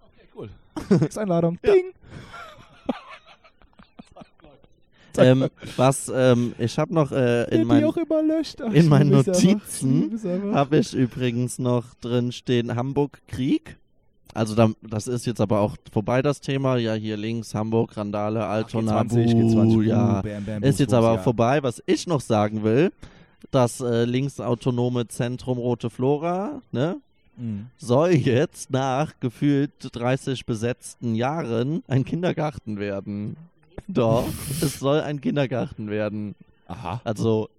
Okay, 0.01 0.27
cool. 0.33 0.49
Sexeinladung. 0.97 1.59
Ding. 1.61 1.91
Ähm, 5.17 5.47
was, 5.77 6.11
ähm, 6.13 6.53
ich 6.57 6.77
habe 6.77 6.93
noch 6.93 7.11
äh, 7.11 7.43
in 7.55 7.67
löscht. 7.67 8.61
Ach, 8.61 8.71
in 8.73 8.87
meinen. 8.87 9.09
Notizen 9.09 10.19
habe 10.53 10.77
ich 10.77 10.93
übrigens 10.93 11.59
noch 11.59 11.93
drin 12.01 12.31
stehen 12.31 12.75
Hamburg 12.75 13.19
Krieg. 13.27 13.77
Also 14.33 14.55
da, 14.55 14.69
das 14.81 15.07
ist 15.07 15.25
jetzt 15.25 15.41
aber 15.41 15.59
auch 15.59 15.75
vorbei 15.91 16.21
das 16.21 16.39
Thema. 16.39 16.77
Ja, 16.77 16.93
hier 16.93 17.17
links 17.17 17.53
Hamburg, 17.53 17.97
Randale, 17.97 18.45
Altona, 18.45 19.01
G20, 19.01 19.33
G20, 19.33 19.73
Buh, 19.73 19.81
ja. 19.81 20.21
Bam, 20.21 20.45
bam, 20.45 20.63
Ist 20.63 20.79
jetzt 20.79 20.93
aber 20.93 21.15
ja. 21.15 21.17
vorbei. 21.17 21.61
Was 21.63 21.83
ich 21.85 22.07
noch 22.07 22.21
sagen 22.21 22.63
will, 22.63 22.91
das 23.51 23.81
äh, 23.81 24.05
linksautonome 24.05 25.07
Zentrum 25.07 25.57
Rote 25.57 25.89
Flora, 25.89 26.61
ne? 26.71 26.97
Mhm. 27.37 27.67
soll 27.77 28.11
jetzt 28.11 28.71
nach 28.71 29.13
gefühlt 29.19 29.71
30 29.93 30.45
besetzten 30.45 31.15
Jahren 31.15 31.81
ein 31.87 32.03
Kindergarten 32.03 32.77
werden. 32.77 33.37
Doch, 33.93 34.27
es 34.61 34.79
soll 34.79 35.01
ein 35.01 35.19
Kindergarten 35.21 35.89
werden. 35.89 36.35
Aha. 36.67 37.01
Also, 37.03 37.49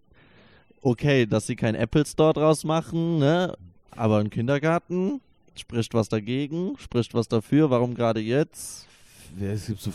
okay, 0.80 1.26
dass 1.26 1.46
sie 1.46 1.56
kein 1.56 1.74
Apple 1.74 2.06
Store 2.06 2.32
draus 2.32 2.64
machen, 2.64 3.18
ne? 3.18 3.56
Aber 3.90 4.18
ein 4.18 4.30
Kindergarten 4.30 5.20
spricht 5.54 5.92
was 5.94 6.08
dagegen, 6.08 6.72
spricht 6.78 7.12
was 7.14 7.28
dafür. 7.28 7.68
Warum 7.70 7.94
gerade 7.94 8.20
jetzt? 8.20 8.86
Es 9.40 9.66
gibt 9.66 9.80
so. 9.80 9.92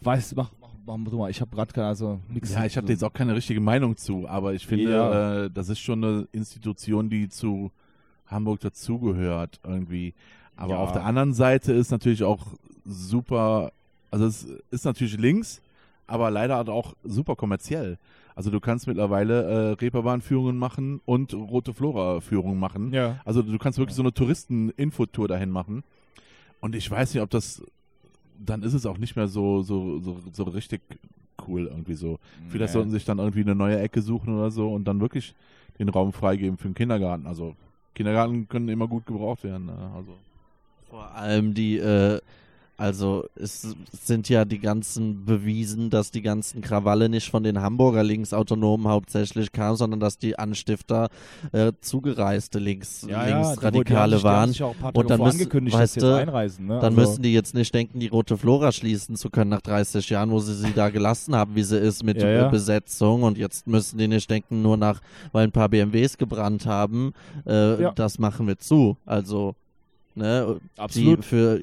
Weiß, 0.00 0.34
mach, 0.34 0.50
mach, 0.60 0.68
mach 0.86 1.10
du 1.10 1.18
mal. 1.18 1.30
Ich 1.30 1.40
habe 1.40 1.54
gerade 1.54 1.72
keine, 1.72 1.86
also 1.88 2.20
nix. 2.28 2.52
Ja, 2.52 2.64
ich 2.64 2.76
habe 2.76 2.88
jetzt 2.88 3.02
auch 3.02 3.12
keine 3.12 3.34
richtige 3.34 3.60
Meinung 3.60 3.96
zu, 3.96 4.28
aber 4.28 4.54
ich 4.54 4.66
finde, 4.66 4.90
Ja. 4.90 5.44
äh, 5.44 5.50
das 5.50 5.68
ist 5.68 5.80
schon 5.80 6.04
eine 6.04 6.28
Institution, 6.32 7.08
die 7.10 7.28
zu 7.28 7.70
Hamburg 8.26 8.60
dazugehört 8.60 9.60
irgendwie. 9.64 10.14
Aber 10.54 10.74
Ja. 10.74 10.78
auf 10.78 10.92
der 10.92 11.04
anderen 11.04 11.34
Seite 11.34 11.72
ist 11.72 11.90
natürlich 11.90 12.22
auch 12.24 12.46
super, 12.84 13.72
Also 14.16 14.26
es 14.28 14.46
ist 14.70 14.84
natürlich 14.86 15.18
links, 15.18 15.60
aber 16.06 16.30
leider 16.30 16.56
halt 16.56 16.70
auch 16.70 16.94
super 17.04 17.36
kommerziell. 17.36 17.98
Also 18.34 18.50
du 18.50 18.60
kannst 18.60 18.86
mittlerweile 18.86 19.42
äh, 19.42 19.72
Reeperbahnführungen 19.72 20.56
machen 20.56 21.02
und 21.04 21.34
Rote 21.34 21.74
Flora-Führungen 21.74 22.58
machen. 22.58 22.94
Ja. 22.94 23.20
Also 23.26 23.42
du 23.42 23.58
kannst 23.58 23.78
wirklich 23.78 23.94
so 23.94 24.02
eine 24.02 24.14
Touristen-Infotour 24.14 25.28
dahin 25.28 25.50
machen. 25.50 25.84
Und 26.60 26.74
ich 26.74 26.90
weiß 26.90 27.12
nicht, 27.12 27.22
ob 27.22 27.28
das, 27.28 27.62
dann 28.42 28.62
ist 28.62 28.72
es 28.72 28.86
auch 28.86 28.96
nicht 28.96 29.16
mehr 29.16 29.28
so, 29.28 29.60
so, 29.60 29.98
so, 30.00 30.16
so 30.32 30.44
richtig 30.44 30.80
cool 31.46 31.66
irgendwie 31.66 31.94
so. 31.94 32.18
Vielleicht 32.48 32.70
Nee. 32.70 32.72
sollten 32.72 32.90
sie 32.90 32.96
sich 32.96 33.04
dann 33.04 33.18
irgendwie 33.18 33.42
eine 33.42 33.54
neue 33.54 33.78
Ecke 33.78 34.00
suchen 34.00 34.34
oder 34.34 34.50
so 34.50 34.72
und 34.72 34.84
dann 34.88 34.98
wirklich 35.00 35.34
den 35.78 35.90
Raum 35.90 36.14
freigeben 36.14 36.56
für 36.56 36.68
den 36.68 36.74
Kindergarten. 36.74 37.26
Also 37.26 37.54
Kindergarten 37.94 38.48
können 38.48 38.70
immer 38.70 38.88
gut 38.88 39.04
gebraucht 39.04 39.44
werden. 39.44 39.66
Ne? 39.66 39.90
Also 39.94 40.14
Vor 40.88 41.10
allem 41.14 41.52
die, 41.52 41.76
äh, 41.76 42.18
also 42.76 43.24
es 43.36 43.74
sind 44.04 44.28
ja 44.28 44.44
die 44.44 44.58
ganzen 44.58 45.24
bewiesen, 45.24 45.90
dass 45.90 46.10
die 46.10 46.22
ganzen 46.22 46.60
Krawalle 46.60 47.08
nicht 47.08 47.30
von 47.30 47.42
den 47.42 47.60
Hamburger 47.60 48.02
Linksautonomen 48.02 48.88
hauptsächlich 48.88 49.52
kamen, 49.52 49.76
sondern 49.76 50.00
dass 50.00 50.18
die 50.18 50.38
Anstifter 50.38 51.08
äh, 51.52 51.72
zugereiste 51.80 52.58
Links, 52.58 53.06
Ja, 53.08 53.26
ja, 53.26 53.36
Linksradikale 53.42 54.16
haben 54.16 54.22
waren. 54.24 54.50
Und 54.94 55.10
dann 55.10 55.20
müssen- 55.20 55.40
angekündigt, 55.40 55.76
weißt 55.76 56.02
du, 56.02 56.16
einreisen. 56.16 56.66
Ne? 56.66 56.74
Dann 56.80 56.96
also, 56.96 57.10
müssen 57.10 57.22
die 57.22 57.32
jetzt 57.32 57.54
nicht 57.54 57.74
denken, 57.74 58.00
die 58.00 58.08
Rote 58.08 58.36
Flora 58.36 58.72
schließen 58.72 59.16
zu 59.16 59.30
können 59.30 59.50
nach 59.50 59.62
30 59.62 60.08
Jahren, 60.10 60.30
wo 60.30 60.38
sie 60.40 60.54
sie 60.54 60.72
da 60.74 60.90
gelassen 60.90 61.34
haben, 61.34 61.54
wie 61.54 61.62
sie 61.62 61.78
ist 61.78 62.02
mit 62.04 62.20
Ja, 62.20 62.28
ja. 62.30 62.48
Besetzung. 62.48 63.22
Und 63.22 63.38
jetzt 63.38 63.66
müssen 63.66 63.98
die 63.98 64.08
nicht 64.08 64.30
denken, 64.30 64.62
nur 64.62 64.76
nach, 64.76 65.00
weil 65.32 65.44
ein 65.44 65.52
paar 65.52 65.68
BMWs 65.68 66.18
gebrannt 66.18 66.66
haben, 66.66 67.12
äh, 67.46 67.80
Ja. 67.82 67.92
das 67.92 68.18
machen 68.18 68.46
wir 68.46 68.58
zu. 68.58 68.96
Also, 69.06 69.54
ne, 70.16 70.60
Absolut. 70.76 71.18
die 71.18 71.22
für 71.22 71.60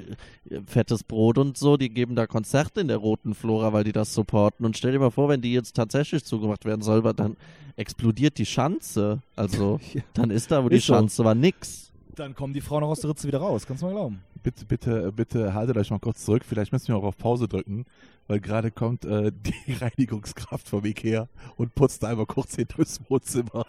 äh, 0.50 0.62
fettes 0.66 1.04
Brot 1.04 1.38
und 1.38 1.58
so, 1.58 1.78
die 1.78 1.90
geben 1.90 2.16
da 2.16 2.28
Konzerte 2.28 2.82
in 2.82 2.88
der 2.88 2.98
Roten 2.98 3.34
Flora, 3.36 3.74
weil 3.74 3.84
die 3.84 3.92
das 3.92 4.14
supporten. 4.14 4.66
Und 4.66 4.78
stell 4.78 4.92
dir 4.94 5.00
mal 5.00 5.12
vor, 5.12 5.30
wenn 5.30 5.42
die 5.42 5.54
jetzt 5.54 5.76
tatsächlich 5.76 6.24
zugemacht 6.24 6.66
werden 6.66 6.82
soll, 6.82 7.02
dann 7.14 7.36
explodiert 7.76 8.38
die 8.38 8.46
Schanze. 8.46 9.22
Also, 9.36 9.80
Ja. 9.94 10.02
dann 10.14 10.30
ist 10.30 10.52
da, 10.52 10.64
wo 10.64 10.70
die 10.70 10.78
Ist 10.78 10.86
so. 10.86 10.94
Schanze 10.94 11.24
war, 11.26 11.36
nix. 11.36 11.92
Dann 12.16 12.36
kommen 12.36 12.54
die 12.54 12.62
Frauen 12.62 12.82
noch 12.82 12.90
aus 12.90 13.00
der 13.02 13.10
Ritze 13.10 13.28
wieder 13.28 13.40
raus, 13.40 13.66
kannst 13.66 13.82
du 13.82 13.88
mal 13.88 13.94
glauben. 13.94 14.22
bitte, 14.44 14.66
bitte, 14.66 15.12
bitte 15.12 15.54
haltet 15.56 15.76
euch 15.78 15.90
mal 15.90 15.98
kurz 16.00 16.24
zurück. 16.24 16.44
Vielleicht 16.48 16.72
müssen 16.72 16.90
wir 16.90 16.96
auch 16.98 17.04
auf 17.04 17.18
Pause 17.18 17.48
drücken, 17.48 17.86
weil 18.28 18.40
gerade 18.40 18.70
kommt 18.70 19.04
äh, 19.04 19.32
die 19.68 19.74
Reinigungskraft 19.74 20.70
vom 20.70 20.86
Ikea 20.86 21.28
und 21.58 21.74
putzt 21.74 22.06
einmal 22.06 22.28
kurz 22.28 22.56
hier 22.56 22.66
durchs 22.66 23.00
Wohnzimmer. 23.10 23.66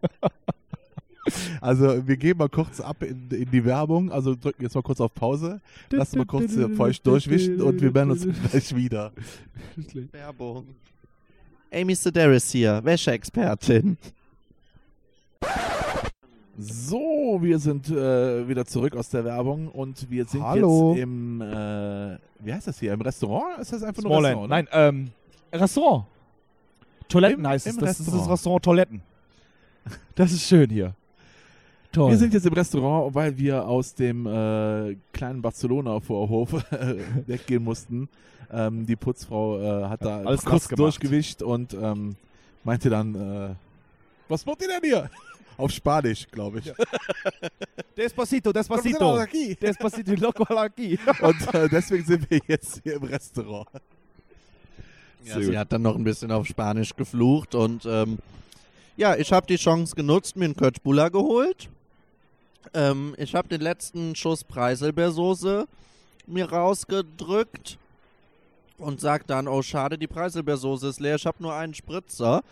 Also 1.60 2.06
wir 2.06 2.16
gehen 2.16 2.36
mal 2.38 2.48
kurz 2.48 2.80
ab 2.80 3.02
in, 3.02 3.28
in 3.30 3.50
die 3.50 3.64
Werbung, 3.64 4.10
also 4.12 4.34
drücken 4.34 4.62
jetzt 4.62 4.74
mal 4.74 4.82
kurz 4.82 5.00
auf 5.00 5.12
Pause, 5.14 5.60
lassen 5.90 6.18
mal 6.18 6.26
kurz 6.26 6.54
feucht 6.76 7.06
durchwischen 7.06 7.60
und 7.62 7.80
wir 7.80 7.90
melden 7.90 8.10
uns 8.12 8.26
gleich 8.50 8.74
wieder. 8.74 9.12
Werbung. 10.12 10.66
Amy 11.72 11.94
Sedaris 11.94 12.50
hier, 12.50 12.80
Wäscheexpertin. 12.84 13.96
So, 16.60 17.38
wir 17.40 17.58
sind 17.60 17.88
äh, 17.88 18.48
wieder 18.48 18.64
zurück 18.64 18.96
aus 18.96 19.08
der 19.10 19.24
Werbung 19.24 19.68
und 19.68 20.10
wir 20.10 20.24
sind 20.24 20.42
Hallo. 20.42 20.92
jetzt 20.94 21.02
im, 21.02 21.40
äh, 21.40 22.18
wie 22.40 22.52
heißt 22.52 22.66
das 22.66 22.80
hier, 22.80 22.92
im 22.94 23.00
Restaurant? 23.00 23.60
Ist 23.60 23.72
das 23.72 23.82
einfach 23.84 24.02
nur 24.02 24.10
Smallland. 24.18 24.50
Restaurant? 24.50 24.50
Nein, 24.50 24.68
ähm, 25.52 25.60
Restaurant. 25.60 26.04
Toiletten 27.08 27.44
Im- 27.44 27.48
heißt 27.48 27.66
es. 27.68 27.74
im 27.74 27.80
Das 27.80 27.90
ist 27.90 28.00
das 28.00 28.06
Restaurant. 28.08 28.32
Restaurant 28.32 28.64
Toiletten. 28.64 29.02
Das 30.16 30.32
ist 30.32 30.42
schön 30.48 30.68
hier. 30.68 30.94
Toll. 31.98 32.10
Wir 32.12 32.18
sind 32.18 32.32
jetzt 32.32 32.46
im 32.46 32.52
Restaurant, 32.52 33.12
weil 33.12 33.36
wir 33.36 33.66
aus 33.66 33.92
dem 33.92 34.24
äh, 34.24 34.96
kleinen 35.12 35.42
Barcelona-Vorhof 35.42 36.52
äh, 36.70 36.94
weggehen 37.26 37.64
mussten. 37.64 38.08
Ähm, 38.52 38.86
die 38.86 38.94
Putzfrau 38.94 39.60
äh, 39.60 39.84
hat 39.88 40.04
da 40.04 40.18
alles 40.20 40.44
kurz 40.44 40.68
durchgewischt 40.68 41.42
und 41.42 41.74
ähm, 41.74 42.14
meinte 42.62 42.88
dann, 42.88 43.14
äh, 43.16 43.54
was 44.28 44.46
macht 44.46 44.62
ihr 44.62 44.68
denn 44.68 44.88
hier? 44.88 45.10
Auf 45.56 45.72
Spanisch, 45.72 46.28
glaube 46.30 46.60
ich. 46.60 46.72
Despacito, 47.96 48.52
Despacito. 48.52 49.16
Aquí. 49.16 49.56
Despacito, 49.56 50.14
loco 50.14 50.44
aquí. 50.56 50.96
Und 51.20 51.52
äh, 51.52 51.68
deswegen 51.68 52.04
sind 52.04 52.30
wir 52.30 52.40
jetzt 52.46 52.80
hier 52.84 52.94
im 52.94 53.02
Restaurant. 53.02 53.66
Ja, 55.24 55.34
Sehr 55.34 55.42
sie 55.42 55.50
gut. 55.50 55.56
hat 55.56 55.72
dann 55.72 55.82
noch 55.82 55.96
ein 55.96 56.04
bisschen 56.04 56.30
auf 56.30 56.46
Spanisch 56.46 56.94
geflucht 56.94 57.56
und 57.56 57.84
ähm, 57.86 58.18
ja, 58.96 59.16
ich 59.16 59.32
habe 59.32 59.48
die 59.48 59.56
Chance 59.56 59.96
genutzt, 59.96 60.36
mir 60.36 60.44
einen 60.44 60.54
Köttbullar 60.54 61.10
geholt. 61.10 61.68
Ähm, 62.74 63.14
ich 63.18 63.34
habe 63.34 63.48
den 63.48 63.60
letzten 63.60 64.14
Schuss 64.14 64.44
Preiselbeersoße 64.44 65.66
mir 66.26 66.50
rausgedrückt 66.50 67.78
und 68.78 69.00
sag 69.00 69.26
dann, 69.26 69.48
oh 69.48 69.62
schade, 69.62 69.98
die 69.98 70.06
Preiselbeersoße 70.06 70.88
ist 70.88 71.00
leer, 71.00 71.16
ich 71.16 71.26
habe 71.26 71.42
nur 71.42 71.54
einen 71.54 71.74
Spritzer. 71.74 72.42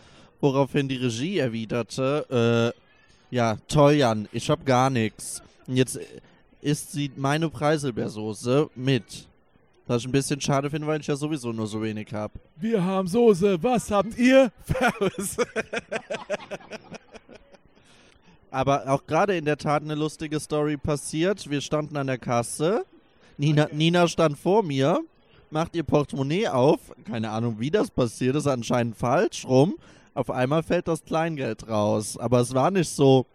Woraufhin 0.40 0.86
die 0.88 0.96
Regie 0.96 1.38
erwiderte, 1.38 2.72
äh, 2.72 3.34
ja, 3.34 3.56
toll 3.68 3.94
Jan, 3.94 4.28
ich 4.32 4.50
habe 4.50 4.64
gar 4.64 4.90
nichts. 4.90 5.42
Und 5.66 5.76
jetzt 5.76 5.96
äh, 5.96 6.04
isst 6.60 6.92
sie 6.92 7.10
meine 7.16 7.48
Preiselbeersoße 7.48 8.70
mit. 8.74 9.28
Was 9.86 10.02
ich 10.02 10.08
ein 10.08 10.12
bisschen 10.12 10.40
schade 10.40 10.68
finde, 10.68 10.86
weil 10.86 11.00
ich 11.00 11.06
ja 11.06 11.16
sowieso 11.16 11.52
nur 11.52 11.68
so 11.68 11.80
wenig 11.80 12.12
habe. 12.12 12.34
Wir 12.56 12.84
haben 12.84 13.06
Soße, 13.06 13.62
was 13.62 13.90
habt 13.90 14.18
ihr? 14.18 14.50
Ferris. 14.64 15.36
Aber 18.56 18.88
auch 18.88 19.04
gerade 19.04 19.36
in 19.36 19.44
der 19.44 19.58
Tat 19.58 19.82
eine 19.82 19.94
lustige 19.94 20.40
Story 20.40 20.78
passiert. 20.78 21.50
Wir 21.50 21.60
standen 21.60 21.94
an 21.98 22.06
der 22.06 22.16
Kasse. 22.16 22.86
Nina, 23.36 23.68
Nina 23.70 24.08
stand 24.08 24.38
vor 24.38 24.62
mir, 24.62 25.00
macht 25.50 25.76
ihr 25.76 25.82
Portemonnaie 25.82 26.48
auf. 26.48 26.80
Keine 27.04 27.28
Ahnung, 27.28 27.56
wie 27.60 27.70
das 27.70 27.90
passiert 27.90 28.34
ist, 28.34 28.46
anscheinend 28.46 28.96
falsch 28.96 29.44
rum. 29.44 29.74
Auf 30.14 30.30
einmal 30.30 30.62
fällt 30.62 30.88
das 30.88 31.04
Kleingeld 31.04 31.68
raus. 31.68 32.16
Aber 32.16 32.40
es 32.40 32.54
war 32.54 32.70
nicht 32.70 32.88
so, 32.88 33.26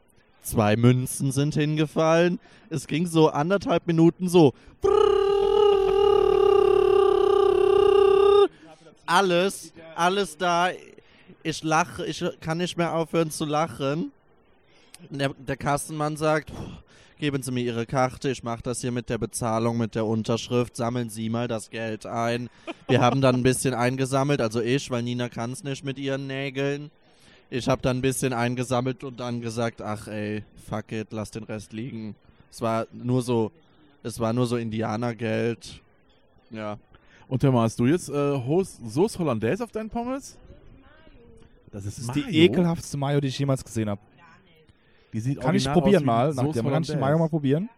zwei 0.41 0.75
Münzen 0.75 1.31
sind 1.31 1.53
hingefallen. 1.53 2.39
Es 2.71 2.87
ging 2.87 3.05
so 3.05 3.29
anderthalb 3.29 3.85
Minuten 3.85 4.27
so. 4.27 4.55
Alles, 9.05 9.71
alles 9.93 10.35
da. 10.39 10.69
Ich 11.43 11.63
lache, 11.63 12.07
ich 12.07 12.25
kann 12.39 12.57
nicht 12.57 12.75
mehr 12.75 12.95
aufhören 12.95 13.29
zu 13.29 13.45
lachen. 13.45 14.11
Der, 15.09 15.29
der 15.29 15.57
Kassenmann 15.57 16.15
sagt, 16.17 16.51
geben 17.17 17.43
Sie 17.43 17.51
mir 17.51 17.61
Ihre 17.63 17.85
Karte, 17.85 18.29
ich 18.29 18.43
mache 18.43 18.61
das 18.63 18.81
hier 18.81 18.91
mit 18.91 19.09
der 19.09 19.17
Bezahlung, 19.17 19.77
mit 19.77 19.95
der 19.95 20.05
Unterschrift, 20.05 20.75
sammeln 20.75 21.09
Sie 21.09 21.29
mal 21.29 21.47
das 21.47 21.69
Geld 21.69 22.05
ein. 22.05 22.49
Wir 22.87 23.01
haben 23.01 23.21
dann 23.21 23.35
ein 23.35 23.43
bisschen 23.43 23.73
eingesammelt, 23.73 24.41
also 24.41 24.61
ich, 24.61 24.89
weil 24.89 25.03
Nina 25.03 25.29
kann 25.29 25.51
es 25.51 25.63
nicht 25.63 25.83
mit 25.83 25.97
ihren 25.99 26.27
Nägeln. 26.27 26.91
Ich 27.49 27.67
habe 27.67 27.81
dann 27.81 27.97
ein 27.97 28.01
bisschen 28.01 28.31
eingesammelt 28.33 29.03
und 29.03 29.19
dann 29.19 29.41
gesagt, 29.41 29.81
ach 29.81 30.07
ey, 30.07 30.43
fuck 30.69 30.91
it, 30.93 31.07
lass 31.11 31.31
den 31.31 31.43
Rest 31.43 31.73
liegen. 31.73 32.15
Es 32.49 32.61
war 32.61 32.87
nur 32.93 33.21
so, 33.21 33.51
es 34.03 34.19
war 34.19 34.31
nur 34.33 34.45
so 34.45 34.55
Indianergeld. 34.57 35.81
Ja. 36.49 36.77
Und 37.27 37.43
hör 37.43 37.51
mal, 37.51 37.63
hast 37.63 37.79
du 37.79 37.85
jetzt 37.85 38.09
äh, 38.09 38.39
Sauce 38.89 39.19
Hollandaise 39.19 39.63
auf 39.63 39.71
deinen 39.71 39.89
Pommes? 39.89 40.37
Das 41.71 41.85
ist, 41.85 41.97
Das 41.97 42.03
ist 42.03 42.15
Mayo. 42.15 42.27
die 42.29 42.39
ekelhaftste 42.39 42.97
Mayo, 42.97 43.21
die 43.21 43.29
ich 43.29 43.39
jemals 43.39 43.63
gesehen 43.63 43.89
habe. 43.89 44.01
Die 45.13 45.19
sieht 45.19 45.41
Kann 45.41 45.55
ich 45.55 45.67
probieren 45.67 46.05
mal? 46.05 46.31
Sauce 46.31 46.45
Nachdem 46.55 46.71
kann 46.71 46.83
ich 46.83 46.89
die. 46.89 46.97
Mayo 46.97 47.17
mal 47.17 47.29
probieren? 47.29 47.69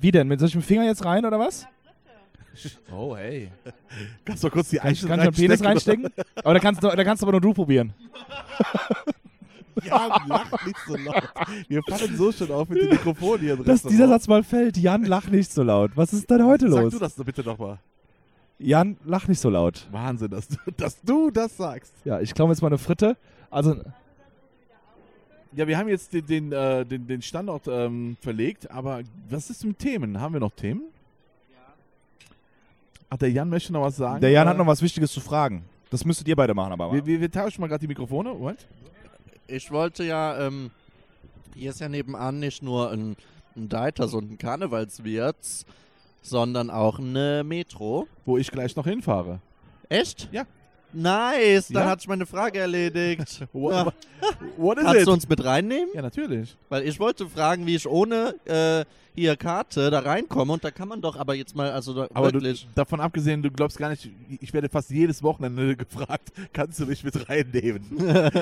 Wie 0.00 0.10
denn? 0.10 0.28
Mit 0.28 0.40
solchem 0.40 0.62
Finger 0.62 0.84
jetzt 0.84 1.04
rein 1.04 1.24
oder 1.24 1.38
was? 1.38 1.66
Oh, 2.94 3.16
hey. 3.16 3.50
Kannst 4.26 4.42
du 4.42 4.48
mal 4.48 4.50
kurz 4.50 4.68
die 4.68 4.78
Eichen 4.78 5.08
kann 5.08 5.20
ich 5.20 5.24
meinen 5.24 5.34
Penis 5.34 5.64
reinstecken? 5.64 6.10
Aber 6.36 6.52
da 6.52 6.60
kannst, 6.60 6.82
du, 6.82 6.88
da 6.88 7.02
kannst 7.02 7.22
du 7.22 7.24
aber 7.24 7.32
nur 7.32 7.40
du 7.40 7.54
probieren. 7.54 7.94
Ja, 9.84 10.22
lach 10.26 10.66
nicht 10.66 10.76
so 10.86 10.96
laut. 10.96 11.32
Wir 11.68 11.82
fallen 11.82 12.16
so 12.16 12.30
schon 12.30 12.50
auf 12.50 12.68
mit 12.68 12.82
dem 12.82 12.90
Mikrofon 12.90 13.40
hier 13.40 13.56
drin. 13.56 13.64
Dass 13.64 13.82
dieser 13.82 14.06
Satz 14.06 14.28
mal 14.28 14.42
fällt. 14.42 14.76
Jan, 14.76 15.04
lach 15.04 15.28
nicht 15.28 15.50
so 15.50 15.62
laut. 15.62 15.92
Was 15.94 16.12
ist 16.12 16.30
denn 16.30 16.44
heute 16.44 16.70
Sag 16.70 16.82
los? 16.82 16.92
du 16.92 16.98
das 16.98 17.14
doch 17.14 17.24
bitte 17.24 17.42
nochmal. 17.42 17.78
Jan, 18.58 18.96
lach 19.04 19.28
nicht 19.28 19.40
so 19.40 19.48
laut. 19.48 19.88
Wahnsinn, 19.90 20.30
dass 20.30 20.48
du, 20.48 20.56
dass 20.76 21.00
du 21.00 21.30
das 21.30 21.56
sagst. 21.56 21.94
Ja, 22.04 22.20
ich 22.20 22.34
klaue 22.34 22.50
jetzt 22.50 22.60
mal 22.60 22.68
eine 22.68 22.78
Fritte. 22.78 23.16
Also, 23.50 23.76
Ja, 25.54 25.66
wir 25.66 25.76
haben 25.76 25.88
jetzt 25.88 26.12
den, 26.12 26.26
den, 26.26 26.52
äh, 26.52 26.84
den, 26.86 27.06
den 27.06 27.20
Standort 27.22 27.66
ähm, 27.68 28.16
verlegt, 28.20 28.70
aber 28.70 29.02
was 29.28 29.50
ist 29.50 29.64
mit 29.64 29.78
Themen? 29.78 30.18
Haben 30.20 30.32
wir 30.34 30.40
noch 30.40 30.52
Themen? 30.52 30.82
Ach, 33.10 33.18
der 33.18 33.30
Jan 33.30 33.50
möchte 33.50 33.72
noch 33.72 33.82
was 33.82 33.96
sagen. 33.96 34.20
der 34.22 34.30
Jan 34.30 34.46
Äh, 34.46 34.50
hat 34.50 34.56
noch 34.56 34.66
was 34.66 34.80
Wichtiges 34.80 35.12
zu 35.12 35.20
fragen. 35.20 35.64
Das 35.90 36.04
müsstet 36.06 36.26
ihr 36.28 36.36
beide 36.36 36.54
machen, 36.54 36.72
aber. 36.72 36.90
Wir, 36.92 37.04
wir, 37.04 37.20
wir 37.20 37.30
tauschen 37.30 37.60
mal 37.60 37.66
gerade 37.66 37.80
die 37.80 37.88
Mikrofone. 37.88 38.32
Moment. 38.32 38.66
Ich 39.46 39.70
wollte 39.70 40.04
ja, 40.04 40.46
ähm, 40.46 40.70
hier 41.54 41.70
ist 41.70 41.80
ja 41.80 41.88
nebenan 41.90 42.38
nicht 42.38 42.62
nur 42.62 42.90
ein, 42.90 43.16
ein 43.54 43.68
Deiters 43.68 44.14
und 44.14 44.30
ein 44.32 44.38
Karnevalswirts, 44.38 45.66
sondern 46.22 46.70
auch 46.70 46.98
eine 46.98 47.44
Metro. 47.44 48.06
Wo 48.24 48.38
ich 48.38 48.50
gleich 48.50 48.74
noch 48.76 48.86
hinfahre. 48.86 49.40
Echt? 49.90 50.30
Ja. 50.32 50.44
Nice, 50.94 51.68
dann 51.68 51.84
Ja? 51.84 51.90
hat 51.90 52.00
sich 52.00 52.08
meine 52.08 52.26
Frage 52.26 52.58
erledigt. 52.60 53.46
What, 53.52 53.94
what 54.56 54.78
is 54.78 54.84
Kannst 54.84 55.00
it? 55.00 55.06
du 55.08 55.12
uns 55.12 55.28
mit 55.28 55.44
reinnehmen? 55.44 55.88
ja, 55.94 56.02
natürlich. 56.02 56.56
Weil 56.68 56.82
ich 56.86 56.98
wollte 57.00 57.28
fragen, 57.28 57.66
wie 57.66 57.74
ich 57.76 57.88
ohne 57.88 58.34
äh, 58.44 58.84
hier 59.14 59.36
Karte, 59.36 59.90
da 59.90 60.00
reinkommen 60.00 60.54
und 60.54 60.64
da 60.64 60.70
kann 60.70 60.88
man 60.88 61.00
doch 61.00 61.16
aber 61.16 61.34
jetzt 61.34 61.54
mal, 61.54 61.70
also 61.70 61.92
da, 61.94 62.08
Aber 62.14 62.32
du, 62.32 62.40
davon 62.74 63.00
abgesehen, 63.00 63.42
du 63.42 63.50
glaubst 63.50 63.76
gar 63.78 63.90
nicht, 63.90 64.08
ich 64.40 64.52
werde 64.54 64.68
fast 64.68 64.90
jedes 64.90 65.22
Wochenende 65.22 65.76
gefragt, 65.76 66.32
kannst 66.52 66.80
du 66.80 66.86
mich 66.86 67.04
mit 67.04 67.28
reinnehmen? 67.28 67.82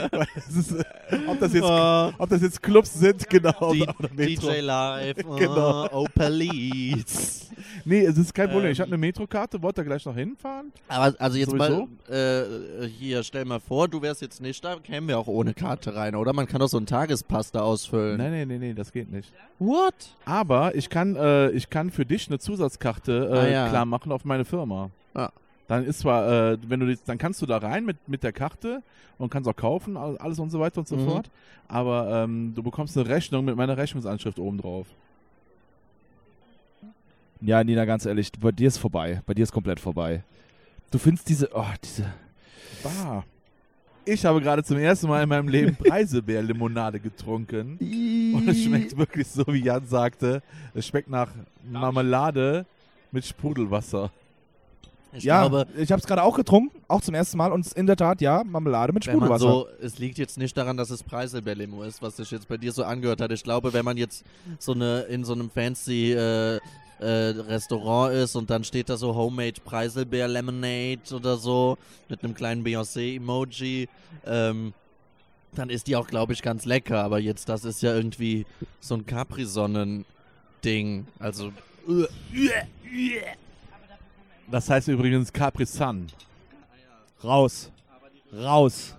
Ist, 0.49 0.72
äh, 0.72 0.84
ob, 1.26 1.40
das 1.40 1.53
jetzt, 1.53 1.64
Oh. 1.64 2.12
ob 2.18 2.28
das 2.30 2.42
jetzt 2.42 2.62
Clubs 2.62 2.94
sind, 2.94 3.28
genau. 3.28 3.72
D 3.72 3.82
oder 3.82 4.09
Metro. 4.14 4.49
DJ 4.51 4.61
Live, 4.61 5.16
Genau. 5.38 5.88
oh 5.92 6.07
Police. 6.14 7.49
Nee, 7.84 8.05
es 8.05 8.16
ist 8.16 8.34
kein 8.34 8.49
Problem. 8.49 8.66
Ähm. 8.66 8.72
Ich 8.72 8.80
habe 8.80 8.88
eine 8.88 8.99
Metrokarte, 8.99 9.61
wollte 9.62 9.80
da 9.82 9.84
gleich 9.86 10.05
noch 10.05 10.14
hinfahren. 10.14 10.72
Aber 10.88 11.14
also 11.18 11.36
jetzt 11.36 11.51
Sowieso? 11.51 11.88
mal, 12.09 12.14
äh, 12.14 12.88
hier, 12.88 13.22
stell 13.22 13.44
mal 13.44 13.61
vor, 13.61 13.88
du 13.88 14.01
wärst 14.03 14.22
jetzt 14.22 14.40
nicht 14.40 14.64
da, 14.64 14.76
kämen 14.76 15.09
wir 15.09 15.18
auch 15.18 15.26
ohne 15.26 15.55
Karte 15.55 15.94
rein, 15.94 16.14
oder? 16.14 16.32
Man 16.32 16.47
kann 16.47 16.61
doch 16.61 16.68
so 16.68 16.76
einen 16.76 16.86
Tagespass 16.86 17.51
da 17.53 17.61
ausfüllen. 17.61 18.16
Nein, 18.18 18.32
nein, 18.32 18.49
nein, 18.49 18.61
nee, 18.61 18.74
das 18.74 18.92
geht 18.92 19.11
nicht. 19.11 19.32
What? 19.59 19.94
Aber 20.24 20.59
ich 20.68 20.88
kann, 20.90 21.16
äh, 21.16 21.50
ich 21.50 21.70
kann 21.70 21.90
für 21.90 22.04
dich 22.04 22.28
eine 22.28 22.38
Zusatzkarte 22.38 23.30
äh, 23.32 23.38
Ah, 23.38 23.48
ja. 23.48 23.68
klar 23.68 23.84
machen 23.86 24.12
auf 24.12 24.24
meine 24.24 24.44
Firma. 24.44 24.90
Ah. 25.14 25.30
Dann 25.68 25.84
ist 25.84 26.00
zwar, 26.00 26.52
äh, 26.52 26.58
wenn 26.66 26.80
du 26.80 26.96
dann 27.06 27.16
kannst 27.18 27.40
du 27.42 27.46
da 27.46 27.58
rein 27.58 27.84
mit, 27.84 27.96
mit 28.08 28.22
der 28.22 28.32
Karte 28.32 28.82
und 29.18 29.30
kannst 29.30 29.48
auch 29.48 29.56
kaufen, 29.56 29.96
all- 29.96 30.18
alles 30.18 30.38
und 30.38 30.50
so 30.50 30.58
weiter 30.61 30.78
und 30.80 30.88
so 30.88 30.96
Mhm. 30.96 31.06
fort. 31.08 31.30
Aber 31.68 32.24
ähm, 32.24 32.52
du 32.54 32.62
bekommst 32.62 32.96
eine 32.98 33.08
Rechnung 33.08 33.44
mit 33.44 33.54
meiner 33.56 33.76
Rechnungsanschrift 33.76 34.38
oben 34.38 34.58
drauf. 34.58 34.86
Ja, 37.40 37.62
Nina, 37.64 37.84
ganz 37.86 38.04
ehrlich, 38.04 38.30
bei 38.38 38.52
dir 38.52 38.68
ist 38.68 38.78
vorbei. 38.78 39.22
Bei 39.26 39.32
dir 39.34 39.42
ist 39.44 39.52
komplett 39.52 39.80
vorbei. 39.80 40.22
Du 40.90 40.98
findest 40.98 41.28
diese, 41.28 41.48
oh, 41.54 41.64
diese, 41.82 42.04
Bah. 42.82 43.24
Ich 44.05 44.24
habe 44.24 44.40
gerade 44.40 44.64
zum 44.64 44.78
ersten 44.78 45.09
Mal 45.09 45.22
in 45.22 45.28
meinem 45.28 45.48
Leben 45.48 45.76
Preiselbeerlimonade 45.76 47.01
getrunken. 47.01 47.78
Und 48.34 48.48
es 48.48 48.62
schmeckt 48.62 48.96
wirklich 48.96 49.26
so, 49.26 49.46
wie 49.48 49.62
Jan 49.62 49.86
sagte. 49.86 50.42
Es 50.74 50.86
schmeckt 50.86 51.11
nach 51.11 51.30
Marmelade 51.70 52.66
mit 53.12 53.24
Sprudelwasser. 53.24 54.11
Ich 55.12 55.24
ja, 55.24 55.40
glaube, 55.46 55.66
ich 55.76 55.90
habe 55.90 56.01
es 56.01 56.07
gerade 56.07 56.22
auch 56.22 56.36
getrunken, 56.36 56.76
auch 56.86 57.01
zum 57.01 57.14
ersten 57.14 57.36
Mal 57.36 57.51
und 57.51 57.72
in 57.72 57.86
der 57.86 57.96
Tat, 57.96 58.20
ja, 58.20 58.44
Marmelade 58.44 58.92
mit 58.92 59.07
wenn 59.07 59.18
man 59.18 59.26
Sprudelwasser. 59.26 59.76
so, 59.78 59.84
es 59.84 59.98
liegt 59.98 60.18
jetzt 60.18 60.38
nicht 60.38 60.57
daran, 60.57 60.76
dass 60.76 60.90
es 60.90 61.03
Preiselbeerlimo 61.03 61.82
ist, 61.82 62.01
was 62.01 62.16
sich 62.16 62.30
jetzt 62.30 62.46
bei 62.46 62.57
dir 62.57 62.70
so 62.70 62.84
angehört 62.84 63.20
hat. 63.20 63.32
Ich 63.32 63.42
glaube, 63.42 63.72
wenn 63.72 63.84
man 63.84 63.96
jetzt 63.96 64.24
so 64.61 64.72
eine 64.72 65.01
in 65.03 65.24
so 65.24 65.32
einem 65.32 65.51
fancy 65.51 66.12
äh, 66.12 66.61
äh, 67.01 67.34
Restaurant 67.48 68.14
ist 68.14 68.36
und 68.36 68.51
dann 68.51 68.62
steht 68.62 68.90
da 68.90 68.96
so 68.96 69.14
Homemade 69.14 69.61
Preiselbeer 69.64 70.28
Lemonade 70.28 71.14
oder 71.14 71.36
so 71.36 71.78
mit 72.09 72.22
einem 72.22 72.34
kleinen 72.34 72.64
Beyoncé-Emoji, 72.64 73.88
ähm, 74.26 74.74
dann 75.53 75.70
ist 75.70 75.86
die 75.86 75.96
auch, 75.96 76.07
glaube 76.07 76.32
ich, 76.32 76.42
ganz 76.42 76.64
lecker. 76.64 77.03
Aber 77.03 77.18
jetzt, 77.18 77.48
das 77.48 77.64
ist 77.64 77.82
ja 77.82 77.94
irgendwie 77.94 78.46
so 78.80 78.94
ein 78.94 79.07
Capri-Sonnen-Ding. 79.07 81.07
Also, 81.18 81.53
Das 84.51 84.68
heißt 84.68 84.88
übrigens 84.88 85.32
Capri 85.32 85.64
Sun. 85.64 86.09
Raus. 87.22 87.70
Raus. 88.32 88.94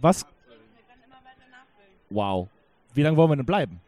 Was? 0.00 0.24
Wow. 2.10 2.48
Wie 2.94 3.02
lange 3.02 3.16
wollen 3.16 3.30
wir 3.30 3.36
denn 3.36 3.46
bleiben? 3.46 3.80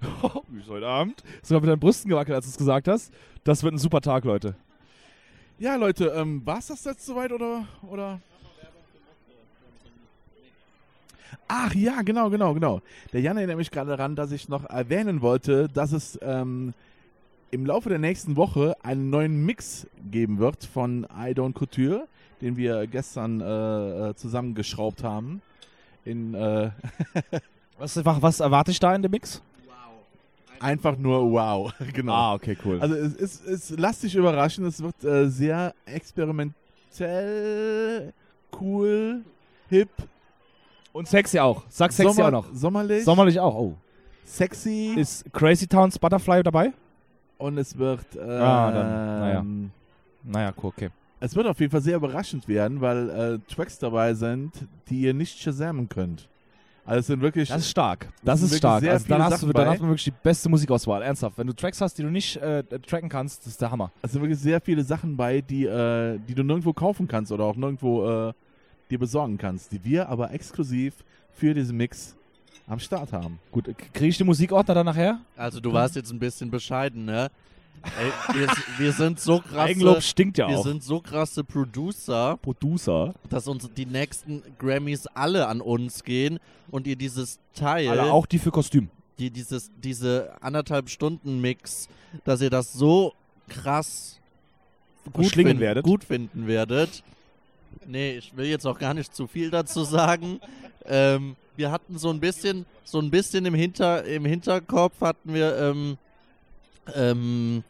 Bis 0.48 0.68
heute 0.68 0.86
Abend. 0.86 1.22
Sogar 1.42 1.60
mit 1.60 1.70
deinen 1.70 1.80
Brüsten 1.80 2.08
gewackelt, 2.08 2.36
als 2.36 2.46
du 2.46 2.50
es 2.50 2.58
gesagt 2.58 2.88
hast. 2.88 3.12
Das 3.44 3.62
wird 3.62 3.74
ein 3.74 3.78
super 3.78 4.00
Tag, 4.00 4.24
Leute. 4.24 4.54
Ja, 5.58 5.76
Leute, 5.76 6.12
ähm, 6.14 6.44
war 6.46 6.58
es 6.58 6.68
das 6.68 6.84
jetzt 6.84 7.04
soweit 7.04 7.32
oder, 7.32 7.66
oder? 7.88 8.20
Ach 11.48 11.74
ja, 11.74 12.02
genau, 12.02 12.30
genau, 12.30 12.54
genau. 12.54 12.80
Der 13.12 13.20
Jan 13.20 13.36
erinnert 13.36 13.56
mich 13.56 13.70
gerade 13.70 13.90
daran, 13.90 14.14
dass 14.14 14.30
ich 14.32 14.48
noch 14.48 14.64
erwähnen 14.64 15.20
wollte, 15.20 15.68
dass 15.68 15.92
es 15.92 16.18
ähm, 16.22 16.74
im 17.50 17.66
Laufe 17.66 17.88
der 17.88 17.98
nächsten 17.98 18.36
Woche 18.36 18.76
einen 18.82 19.10
neuen 19.10 19.44
Mix 19.44 19.86
geben 20.10 20.38
wird 20.38 20.64
von 20.64 21.04
I 21.04 21.32
Don't 21.32 21.54
Couture, 21.54 22.06
den 22.40 22.56
wir 22.56 22.86
gestern 22.86 23.40
äh, 23.40 24.10
äh, 24.10 24.14
zusammengeschraubt 24.14 25.02
haben. 25.02 25.42
In 26.04 26.34
äh, 26.34 26.70
Was, 27.78 28.04
was 28.04 28.40
erwarte 28.40 28.72
ich 28.72 28.80
da 28.80 28.92
in 28.92 29.02
dem 29.02 29.12
Mix? 29.12 29.40
Einfach 30.60 30.96
nur 30.98 31.30
wow. 31.32 31.72
genau. 31.92 32.12
Ah, 32.12 32.34
okay, 32.34 32.56
cool. 32.64 32.80
Also 32.80 32.94
es 32.94 33.14
ist, 33.14 33.46
es, 33.46 33.74
lass 33.78 34.00
dich 34.00 34.14
überraschen, 34.14 34.64
es 34.66 34.82
wird 34.82 35.02
äh, 35.04 35.28
sehr 35.28 35.74
experimentell, 36.98 38.12
cool, 38.60 39.22
hip, 39.68 39.88
und 40.92 41.06
sexy 41.08 41.38
auch. 41.38 41.64
Sag 41.68 41.92
sexy 41.92 42.12
Sommer- 42.14 42.28
auch 42.28 42.32
noch. 42.32 42.46
sommerlich, 42.52 43.04
Sommerlich 43.04 43.38
auch. 43.40 43.54
Oh. 43.54 43.74
sexy 44.24 44.94
Ist 44.96 45.24
Crazy 45.32 45.66
Towns 45.66 45.98
Butterfly 45.98 46.42
dabei? 46.42 46.72
und 47.38 47.56
es 47.56 47.78
wird 47.78 48.16
äh, 48.16 48.20
Ah, 48.20 48.70
dann, 48.72 49.20
naja. 49.20 49.38
ähm, 49.40 49.70
Naja, 50.24 50.52
cool, 50.60 50.70
okay. 50.76 50.88
es 51.20 51.36
wird 51.36 51.46
auf 51.46 51.60
jeden 51.60 51.70
Fall 51.70 51.82
sehr 51.82 51.96
überraschend 51.96 52.48
werden, 52.48 52.80
weil 52.80 53.10
äh, 53.10 53.38
Tracks 53.54 53.78
dabei 53.78 54.14
sind, 54.14 54.50
die 54.90 55.02
ihr 55.02 55.14
nicht 55.14 55.38
shazamen 55.38 55.88
könnt. 55.88 56.28
Also 56.88 57.00
es 57.00 57.06
sind 57.08 57.20
wirklich 57.20 57.50
Das 57.50 57.60
ist 57.60 57.68
stark. 57.68 58.08
Das 58.24 58.40
ist 58.40 58.44
wirklich 58.44 58.58
stark. 58.60 58.80
sehr 58.80 58.92
Also 58.92 59.08
dann, 59.08 59.22
hast 59.22 59.42
du, 59.42 59.52
dann 59.52 59.68
hat 59.68 59.78
man 59.78 59.90
wirklich 59.90 60.04
die 60.04 60.10
beste 60.10 60.48
Musikauswahl. 60.48 61.02
Ernsthaft. 61.02 61.36
Wenn 61.36 61.46
du 61.46 61.52
Tracks 61.52 61.82
hast, 61.82 61.98
die 61.98 62.02
du 62.02 62.08
nicht 62.08 62.38
äh, 62.38 62.62
tracken 62.62 63.10
kannst, 63.10 63.42
das 63.42 63.48
ist 63.48 63.60
der 63.60 63.70
Hammer. 63.70 63.92
es 64.00 64.12
sind 64.12 64.22
wirklich 64.22 64.38
sehr 64.38 64.58
viele 64.58 64.82
Sachen 64.82 65.14
bei, 65.14 65.42
die, 65.42 65.66
äh, 65.66 66.18
die 66.26 66.34
du 66.34 66.42
nirgendwo 66.42 66.72
kaufen 66.72 67.06
kannst 67.06 67.30
oder 67.30 67.44
auch 67.44 67.56
nirgendwo 67.56 68.28
äh, 68.28 68.32
dir 68.90 68.98
besorgen 68.98 69.36
kannst, 69.36 69.70
die 69.70 69.84
wir 69.84 70.08
aber 70.08 70.32
exklusiv 70.32 70.94
für 71.30 71.52
diesen 71.52 71.76
Mix 71.76 72.16
am 72.66 72.78
Start 72.78 73.12
haben. 73.12 73.38
Gut, 73.52 73.66
kriege 73.92 74.08
ich 74.08 74.16
den 74.16 74.26
Musikordner 74.26 74.72
dann 74.72 74.86
nachher? 74.86 75.20
also 75.36 75.60
du 75.60 75.74
warst 75.74 75.94
jetzt 75.94 76.10
ein 76.10 76.18
bisschen 76.18 76.50
bescheiden, 76.50 77.04
ne? 77.04 77.28
Ey, 77.82 78.36
wir, 78.40 78.48
wir 78.78 78.92
sind 78.92 79.20
so 79.20 79.40
krasse, 79.40 79.58
Eigenlob 79.58 80.02
stinkt 80.02 80.38
ja 80.38 80.48
wir 80.48 80.58
auch. 80.58 80.64
sind 80.64 80.82
so 80.82 81.00
krasse 81.00 81.44
Producer, 81.44 82.36
Producer. 82.42 83.14
dass 83.28 83.46
uns 83.48 83.68
die 83.76 83.86
nächsten 83.86 84.42
Grammys 84.58 85.06
alle 85.08 85.46
an 85.48 85.60
uns 85.60 86.04
gehen 86.04 86.38
und 86.70 86.86
ihr 86.86 86.96
dieses 86.96 87.38
Teil, 87.54 87.88
Alle, 87.88 88.12
auch 88.12 88.26
die 88.26 88.38
für 88.38 88.50
Kostüm. 88.50 88.88
die, 89.18 89.30
dieses, 89.30 89.70
diese 89.82 90.32
anderthalb 90.40 90.90
Stunden 90.90 91.40
Mix, 91.40 91.88
dass 92.24 92.40
ihr 92.40 92.50
das 92.50 92.72
so 92.72 93.12
krass 93.48 94.18
gut, 95.04 95.14
Verschlingen 95.24 95.52
fin- 95.54 95.60
werdet. 95.60 95.84
gut 95.84 96.04
finden 96.04 96.46
werdet. 96.46 97.02
Nee, 97.86 98.18
ich 98.18 98.36
will 98.36 98.46
jetzt 98.46 98.66
auch 98.66 98.78
gar 98.78 98.94
nicht 98.94 99.14
zu 99.14 99.26
viel 99.26 99.50
dazu 99.50 99.84
sagen. 99.84 100.40
Ähm, 100.84 101.36
wir 101.56 101.70
hatten 101.70 101.98
so 101.98 102.10
ein 102.10 102.20
bisschen, 102.20 102.66
so 102.84 102.98
ein 103.00 103.10
bisschen 103.10 103.44
im, 103.46 103.54
Hinter, 103.54 104.04
im 104.04 104.24
Hinterkopf 104.24 105.00
hatten 105.00 105.34
wir 105.34 105.56
ähm, 105.58 105.96
ähm, 106.94 107.62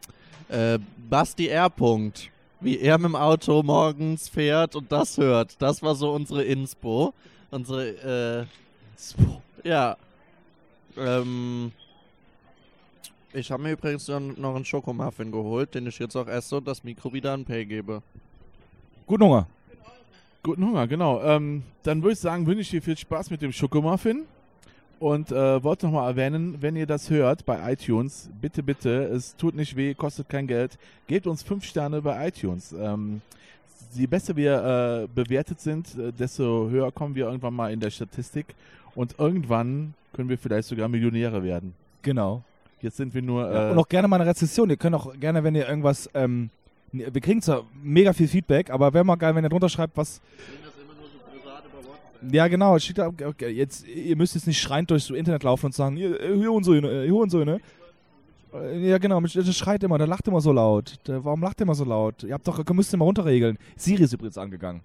äh, 0.49 0.79
Basti 1.09 1.49
R. 1.49 1.71
Punkt. 1.71 2.31
Wie 2.61 2.79
er 2.81 2.99
mit 2.99 3.07
dem 3.07 3.17
Auto 3.17 3.63
morgens 3.63 4.29
fährt 4.29 4.75
und 4.75 4.91
das 4.91 5.17
hört. 5.17 5.61
Das 5.61 5.81
war 5.83 5.95
so 5.95 6.11
unsere 6.13 6.43
Inspo. 6.43 7.15
Unsere, 7.51 8.47
äh, 9.65 9.69
ja. 9.69 9.97
Ähm, 10.97 11.71
ich 13.33 13.53
habe 13.53 13.63
mir 13.63 13.73
übrigens 13.73 14.09
noch 14.09 14.57
einen 14.57 14.65
Schokomuffin 14.65 15.31
geholt, 15.31 15.75
den 15.75 15.87
ich 15.87 15.99
jetzt 15.99 16.17
auch 16.17 16.27
esse 16.27 16.57
und 16.57 16.67
das 16.67 16.83
Mikro 16.83 17.13
wieder 17.13 17.33
an 17.33 17.45
Pay 17.45 17.65
gebe. 17.67 18.03
Guten 19.07 19.25
Hunger. 19.25 19.47
Guten 20.43 20.67
Hunger, 20.67 20.87
genau. 20.87 21.23
Ähm, 21.23 21.63
dann 21.83 22.03
würde 22.03 22.15
ich 22.15 22.21
sagen, 22.21 22.47
wünsche 22.47 22.63
ich 22.63 22.71
dir 22.71 22.83
viel 22.83 22.97
Spaß 22.97 23.31
mit 23.31 23.43
dem 23.43 23.53
Schokomuffin. 23.53 24.25
Und 25.01 25.31
äh, 25.31 25.63
wollte 25.63 25.87
nochmal 25.87 26.11
erwähnen, 26.11 26.57
wenn 26.61 26.75
ihr 26.75 26.87
das 26.87 27.09
hört 27.09 27.47
bei 27.47 27.73
iTunes, 27.73 28.29
bitte, 28.41 28.65
bitte, 28.65 29.05
es 29.05 29.37
tut 29.37 29.55
nicht 29.55 29.77
weh, 29.77 29.95
kostet 29.95 30.29
kein 30.29 30.49
Geld, 30.49 30.77
gebt 31.07 31.27
uns 31.29 31.43
fünf 31.45 31.65
Sterne 31.65 32.03
bei 32.03 32.29
iTunes. 32.29 32.73
Ähm, 32.73 33.21
je 33.95 34.07
besser 34.09 34.35
wir 34.35 35.05
äh, 35.05 35.09
bewertet 35.15 35.61
sind, 35.61 35.97
äh, 35.97 36.13
desto 36.13 36.69
höher 36.69 36.91
kommen 36.91 37.15
wir 37.15 37.27
irgendwann 37.27 37.55
mal 37.55 37.73
in 37.73 37.79
der 37.79 37.91
Statistik. 37.91 38.47
Und 38.97 39.15
irgendwann 39.19 39.95
können 40.13 40.29
wir 40.29 40.39
vielleicht 40.39 40.67
sogar 40.67 40.89
Millionäre 40.89 41.45
werden. 41.45 41.75
Genau. 42.03 42.43
Jetzt 42.81 42.97
sind 42.97 43.15
wir 43.15 43.23
nur... 43.23 43.49
Ja, 43.53 43.69
Äh, 43.69 43.73
und 43.73 43.79
auch 43.79 43.89
gerne 43.89 44.09
mal 44.09 44.21
eine 44.21 44.29
Rezession. 44.29 44.69
Ihr 44.69 44.77
könnt 44.77 44.97
auch 44.97 45.15
gerne, 45.21 45.45
wenn 45.45 45.55
ihr 45.55 45.69
irgendwas. 45.69 46.11
Ähm, 46.15 46.51
wir 46.91 47.21
kriegen 47.21 47.41
zwar 47.43 47.65
mega 47.83 48.13
viel 48.13 48.27
Feedback, 48.27 48.71
aber 48.71 48.93
wäre 48.95 49.05
mal 49.05 49.17
geil, 49.17 49.35
wenn 49.35 49.45
ihr 49.45 49.51
drunter 49.51 49.69
schreibt, 49.69 49.97
was. 49.97 50.21
Ja, 52.31 52.49
genau. 52.49 52.77
jetzt, 52.77 53.87
ihr 53.87 54.17
müsst 54.17 54.35
jetzt 54.35 54.47
nicht 54.47 54.61
schreiend 54.61 54.91
durchs 54.91 55.11
Internet 55.11 55.43
laufen 55.45 55.67
und 55.67 55.75
sagen, 55.75 55.97
hier, 55.97 56.21
äh, 56.21 56.63
so, 56.63 56.75
äh, 56.75 57.05
hier 57.07 57.15
und 57.15 57.31
so, 57.31 57.45
ne? 57.45 57.61
Äh, 58.53 58.89
Ja, 58.89 58.99
genau. 58.99 59.21
Der 59.21 59.53
schreit 59.53 59.83
immer, 59.85 59.99
der 59.99 60.07
lacht 60.07 60.27
immer 60.27 60.41
so 60.41 60.53
laut. 60.53 60.97
Der, 61.07 61.25
warum 61.25 61.43
lacht 61.43 61.61
ihr 61.61 61.65
immer 61.65 61.75
so 61.75 61.85
laut? 61.85 62.23
Ihr 62.25 62.35
habt 62.35 62.47
doch, 62.47 62.59
ihr 62.59 62.75
müsst 62.75 62.93
immer 62.95 63.05
runterregeln. 63.05 63.59
Siri 63.77 64.03
ist 64.03 64.13
übrigens 64.13 64.39
angegangen. 64.39 64.81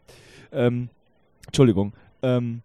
Ähm, 0.52 0.90
Entschuldigung. 1.48 1.94
Ähm, 2.22 2.62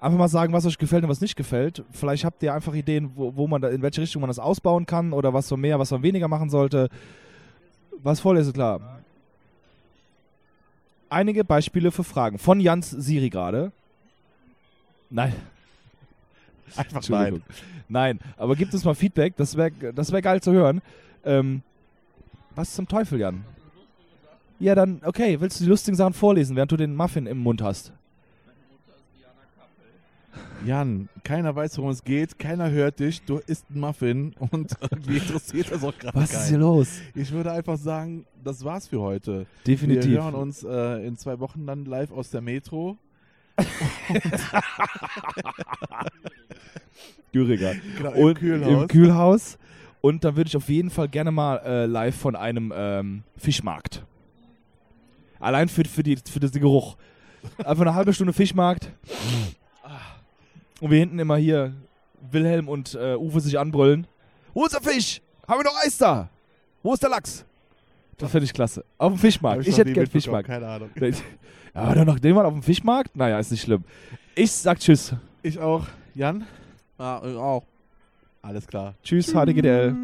einfach 0.00 0.18
mal 0.18 0.28
sagen, 0.28 0.52
was 0.52 0.66
euch 0.66 0.78
gefällt 0.78 1.04
und 1.04 1.10
was 1.10 1.20
nicht 1.20 1.36
gefällt. 1.36 1.84
Vielleicht 1.92 2.24
habt 2.24 2.42
ihr 2.42 2.54
einfach 2.54 2.74
Ideen, 2.74 3.12
wo, 3.14 3.36
wo 3.36 3.46
man 3.46 3.60
da, 3.60 3.68
in 3.68 3.82
welche 3.82 4.00
Richtung 4.00 4.20
man 4.20 4.28
das 4.28 4.38
ausbauen 4.38 4.86
kann 4.86 5.12
oder 5.12 5.32
was 5.34 5.50
man 5.50 5.60
mehr, 5.60 5.78
was 5.78 5.90
man 5.90 6.02
weniger 6.02 6.28
machen 6.28 6.50
sollte. 6.50 6.88
Was 8.02 8.20
vorlese, 8.20 8.52
klar. 8.52 9.00
Einige 11.08 11.44
Beispiele 11.44 11.90
für 11.90 12.04
Fragen. 12.04 12.38
Von 12.38 12.58
Jans 12.58 12.90
Siri 12.90 13.28
gerade. 13.28 13.70
Nein. 15.12 15.34
Einfach 16.76 16.96
Entschuldigung. 16.96 17.42
Nein, 17.88 18.18
aber 18.36 18.56
gibt 18.56 18.72
uns 18.72 18.84
mal 18.84 18.94
Feedback, 18.94 19.36
das 19.36 19.56
wäre 19.56 19.92
das 19.92 20.10
wär 20.10 20.22
geil 20.22 20.40
zu 20.40 20.52
hören. 20.52 20.80
Ähm, 21.22 21.62
was 22.54 22.74
zum 22.74 22.88
Teufel, 22.88 23.20
Jan? 23.20 23.44
Ja, 24.58 24.74
dann, 24.74 25.00
okay, 25.04 25.38
willst 25.40 25.60
du 25.60 25.64
die 25.64 25.70
lustigen 25.70 25.96
Sachen 25.96 26.14
vorlesen, 26.14 26.56
während 26.56 26.72
du 26.72 26.76
den 26.76 26.94
Muffin 26.94 27.26
im 27.26 27.38
Mund 27.38 27.60
hast? 27.62 27.92
Jan, 30.64 31.08
keiner 31.24 31.54
weiß, 31.54 31.76
worum 31.78 31.90
es 31.90 32.04
geht, 32.04 32.38
keiner 32.38 32.70
hört 32.70 33.00
dich, 33.00 33.22
du 33.22 33.38
isst 33.38 33.66
einen 33.68 33.80
Muffin 33.80 34.34
und 34.38 34.72
irgendwie 34.80 35.18
interessiert 35.18 35.72
das 35.72 35.82
auch 35.82 35.96
gerade 35.98 36.16
Was 36.16 36.32
ist 36.32 36.48
hier 36.48 36.58
keinen. 36.58 36.60
los? 36.60 37.00
Ich 37.14 37.32
würde 37.32 37.52
einfach 37.52 37.76
sagen, 37.76 38.24
das 38.42 38.64
war's 38.64 38.86
für 38.86 39.00
heute. 39.00 39.46
Definitiv. 39.66 40.10
Wir 40.10 40.22
hören 40.22 40.34
uns 40.36 40.62
äh, 40.62 41.04
in 41.06 41.16
zwei 41.16 41.40
Wochen 41.40 41.66
dann 41.66 41.84
live 41.84 42.12
aus 42.12 42.30
der 42.30 42.40
Metro. 42.40 42.96
Güriger. 47.32 47.74
Genau, 47.96 48.12
Und 48.12 48.42
Im 48.42 48.88
Kühlhaus. 48.88 49.58
Und 50.00 50.24
dann 50.24 50.36
würde 50.36 50.48
ich 50.48 50.56
auf 50.56 50.68
jeden 50.68 50.90
Fall 50.90 51.08
gerne 51.08 51.30
mal 51.30 51.56
äh, 51.58 51.86
live 51.86 52.16
von 52.16 52.36
einem 52.36 52.72
ähm, 52.74 53.22
Fischmarkt. 53.36 54.04
Allein 55.38 55.68
für, 55.68 55.84
für, 55.84 56.02
die, 56.02 56.16
für 56.16 56.40
den 56.40 56.50
Geruch. 56.50 56.96
Einfach 57.58 57.82
eine 57.82 57.94
halbe 57.94 58.12
Stunde 58.12 58.32
Fischmarkt. 58.32 58.90
Und 60.80 60.90
wir 60.90 60.98
hinten 60.98 61.18
immer 61.18 61.36
hier 61.36 61.74
Wilhelm 62.30 62.68
und 62.68 62.94
äh, 62.94 63.16
Uwe 63.16 63.40
sich 63.40 63.58
anbrüllen. 63.58 64.06
Wo 64.54 64.64
ist 64.64 64.74
der 64.74 64.82
Fisch? 64.82 65.20
Haben 65.46 65.60
wir 65.60 65.64
noch 65.64 65.76
Eis 65.84 65.98
da? 65.98 66.28
Wo 66.82 66.94
ist 66.94 67.02
der 67.02 67.10
Lachs? 67.10 67.44
Das 68.18 68.30
finde 68.30 68.44
ich 68.44 68.52
klasse. 68.52 68.84
Auf 68.98 69.12
dem 69.12 69.18
Fischmarkt. 69.18 69.66
Ich 69.66 69.76
hätte 69.76 69.92
gern 69.92 70.06
Fischmarkt. 70.06 70.46
Keine 70.46 70.66
Ahnung. 70.68 70.90
Ja, 71.74 71.94
dann 71.94 72.06
noch 72.06 72.18
den 72.18 72.34
mal 72.34 72.44
auf 72.44 72.52
dem 72.52 72.62
Fischmarkt? 72.62 73.16
Naja, 73.16 73.38
ist 73.38 73.50
nicht 73.50 73.62
schlimm. 73.62 73.84
Ich 74.34 74.52
sag 74.52 74.78
Tschüss. 74.78 75.14
Ich 75.42 75.58
auch. 75.58 75.86
Jan? 76.14 76.44
Ja, 76.98 77.22
ich 77.24 77.36
auch. 77.36 77.64
Alles 78.42 78.66
klar. 78.66 78.94
Tschüss, 79.02 79.32
HDGDL. 79.32 79.96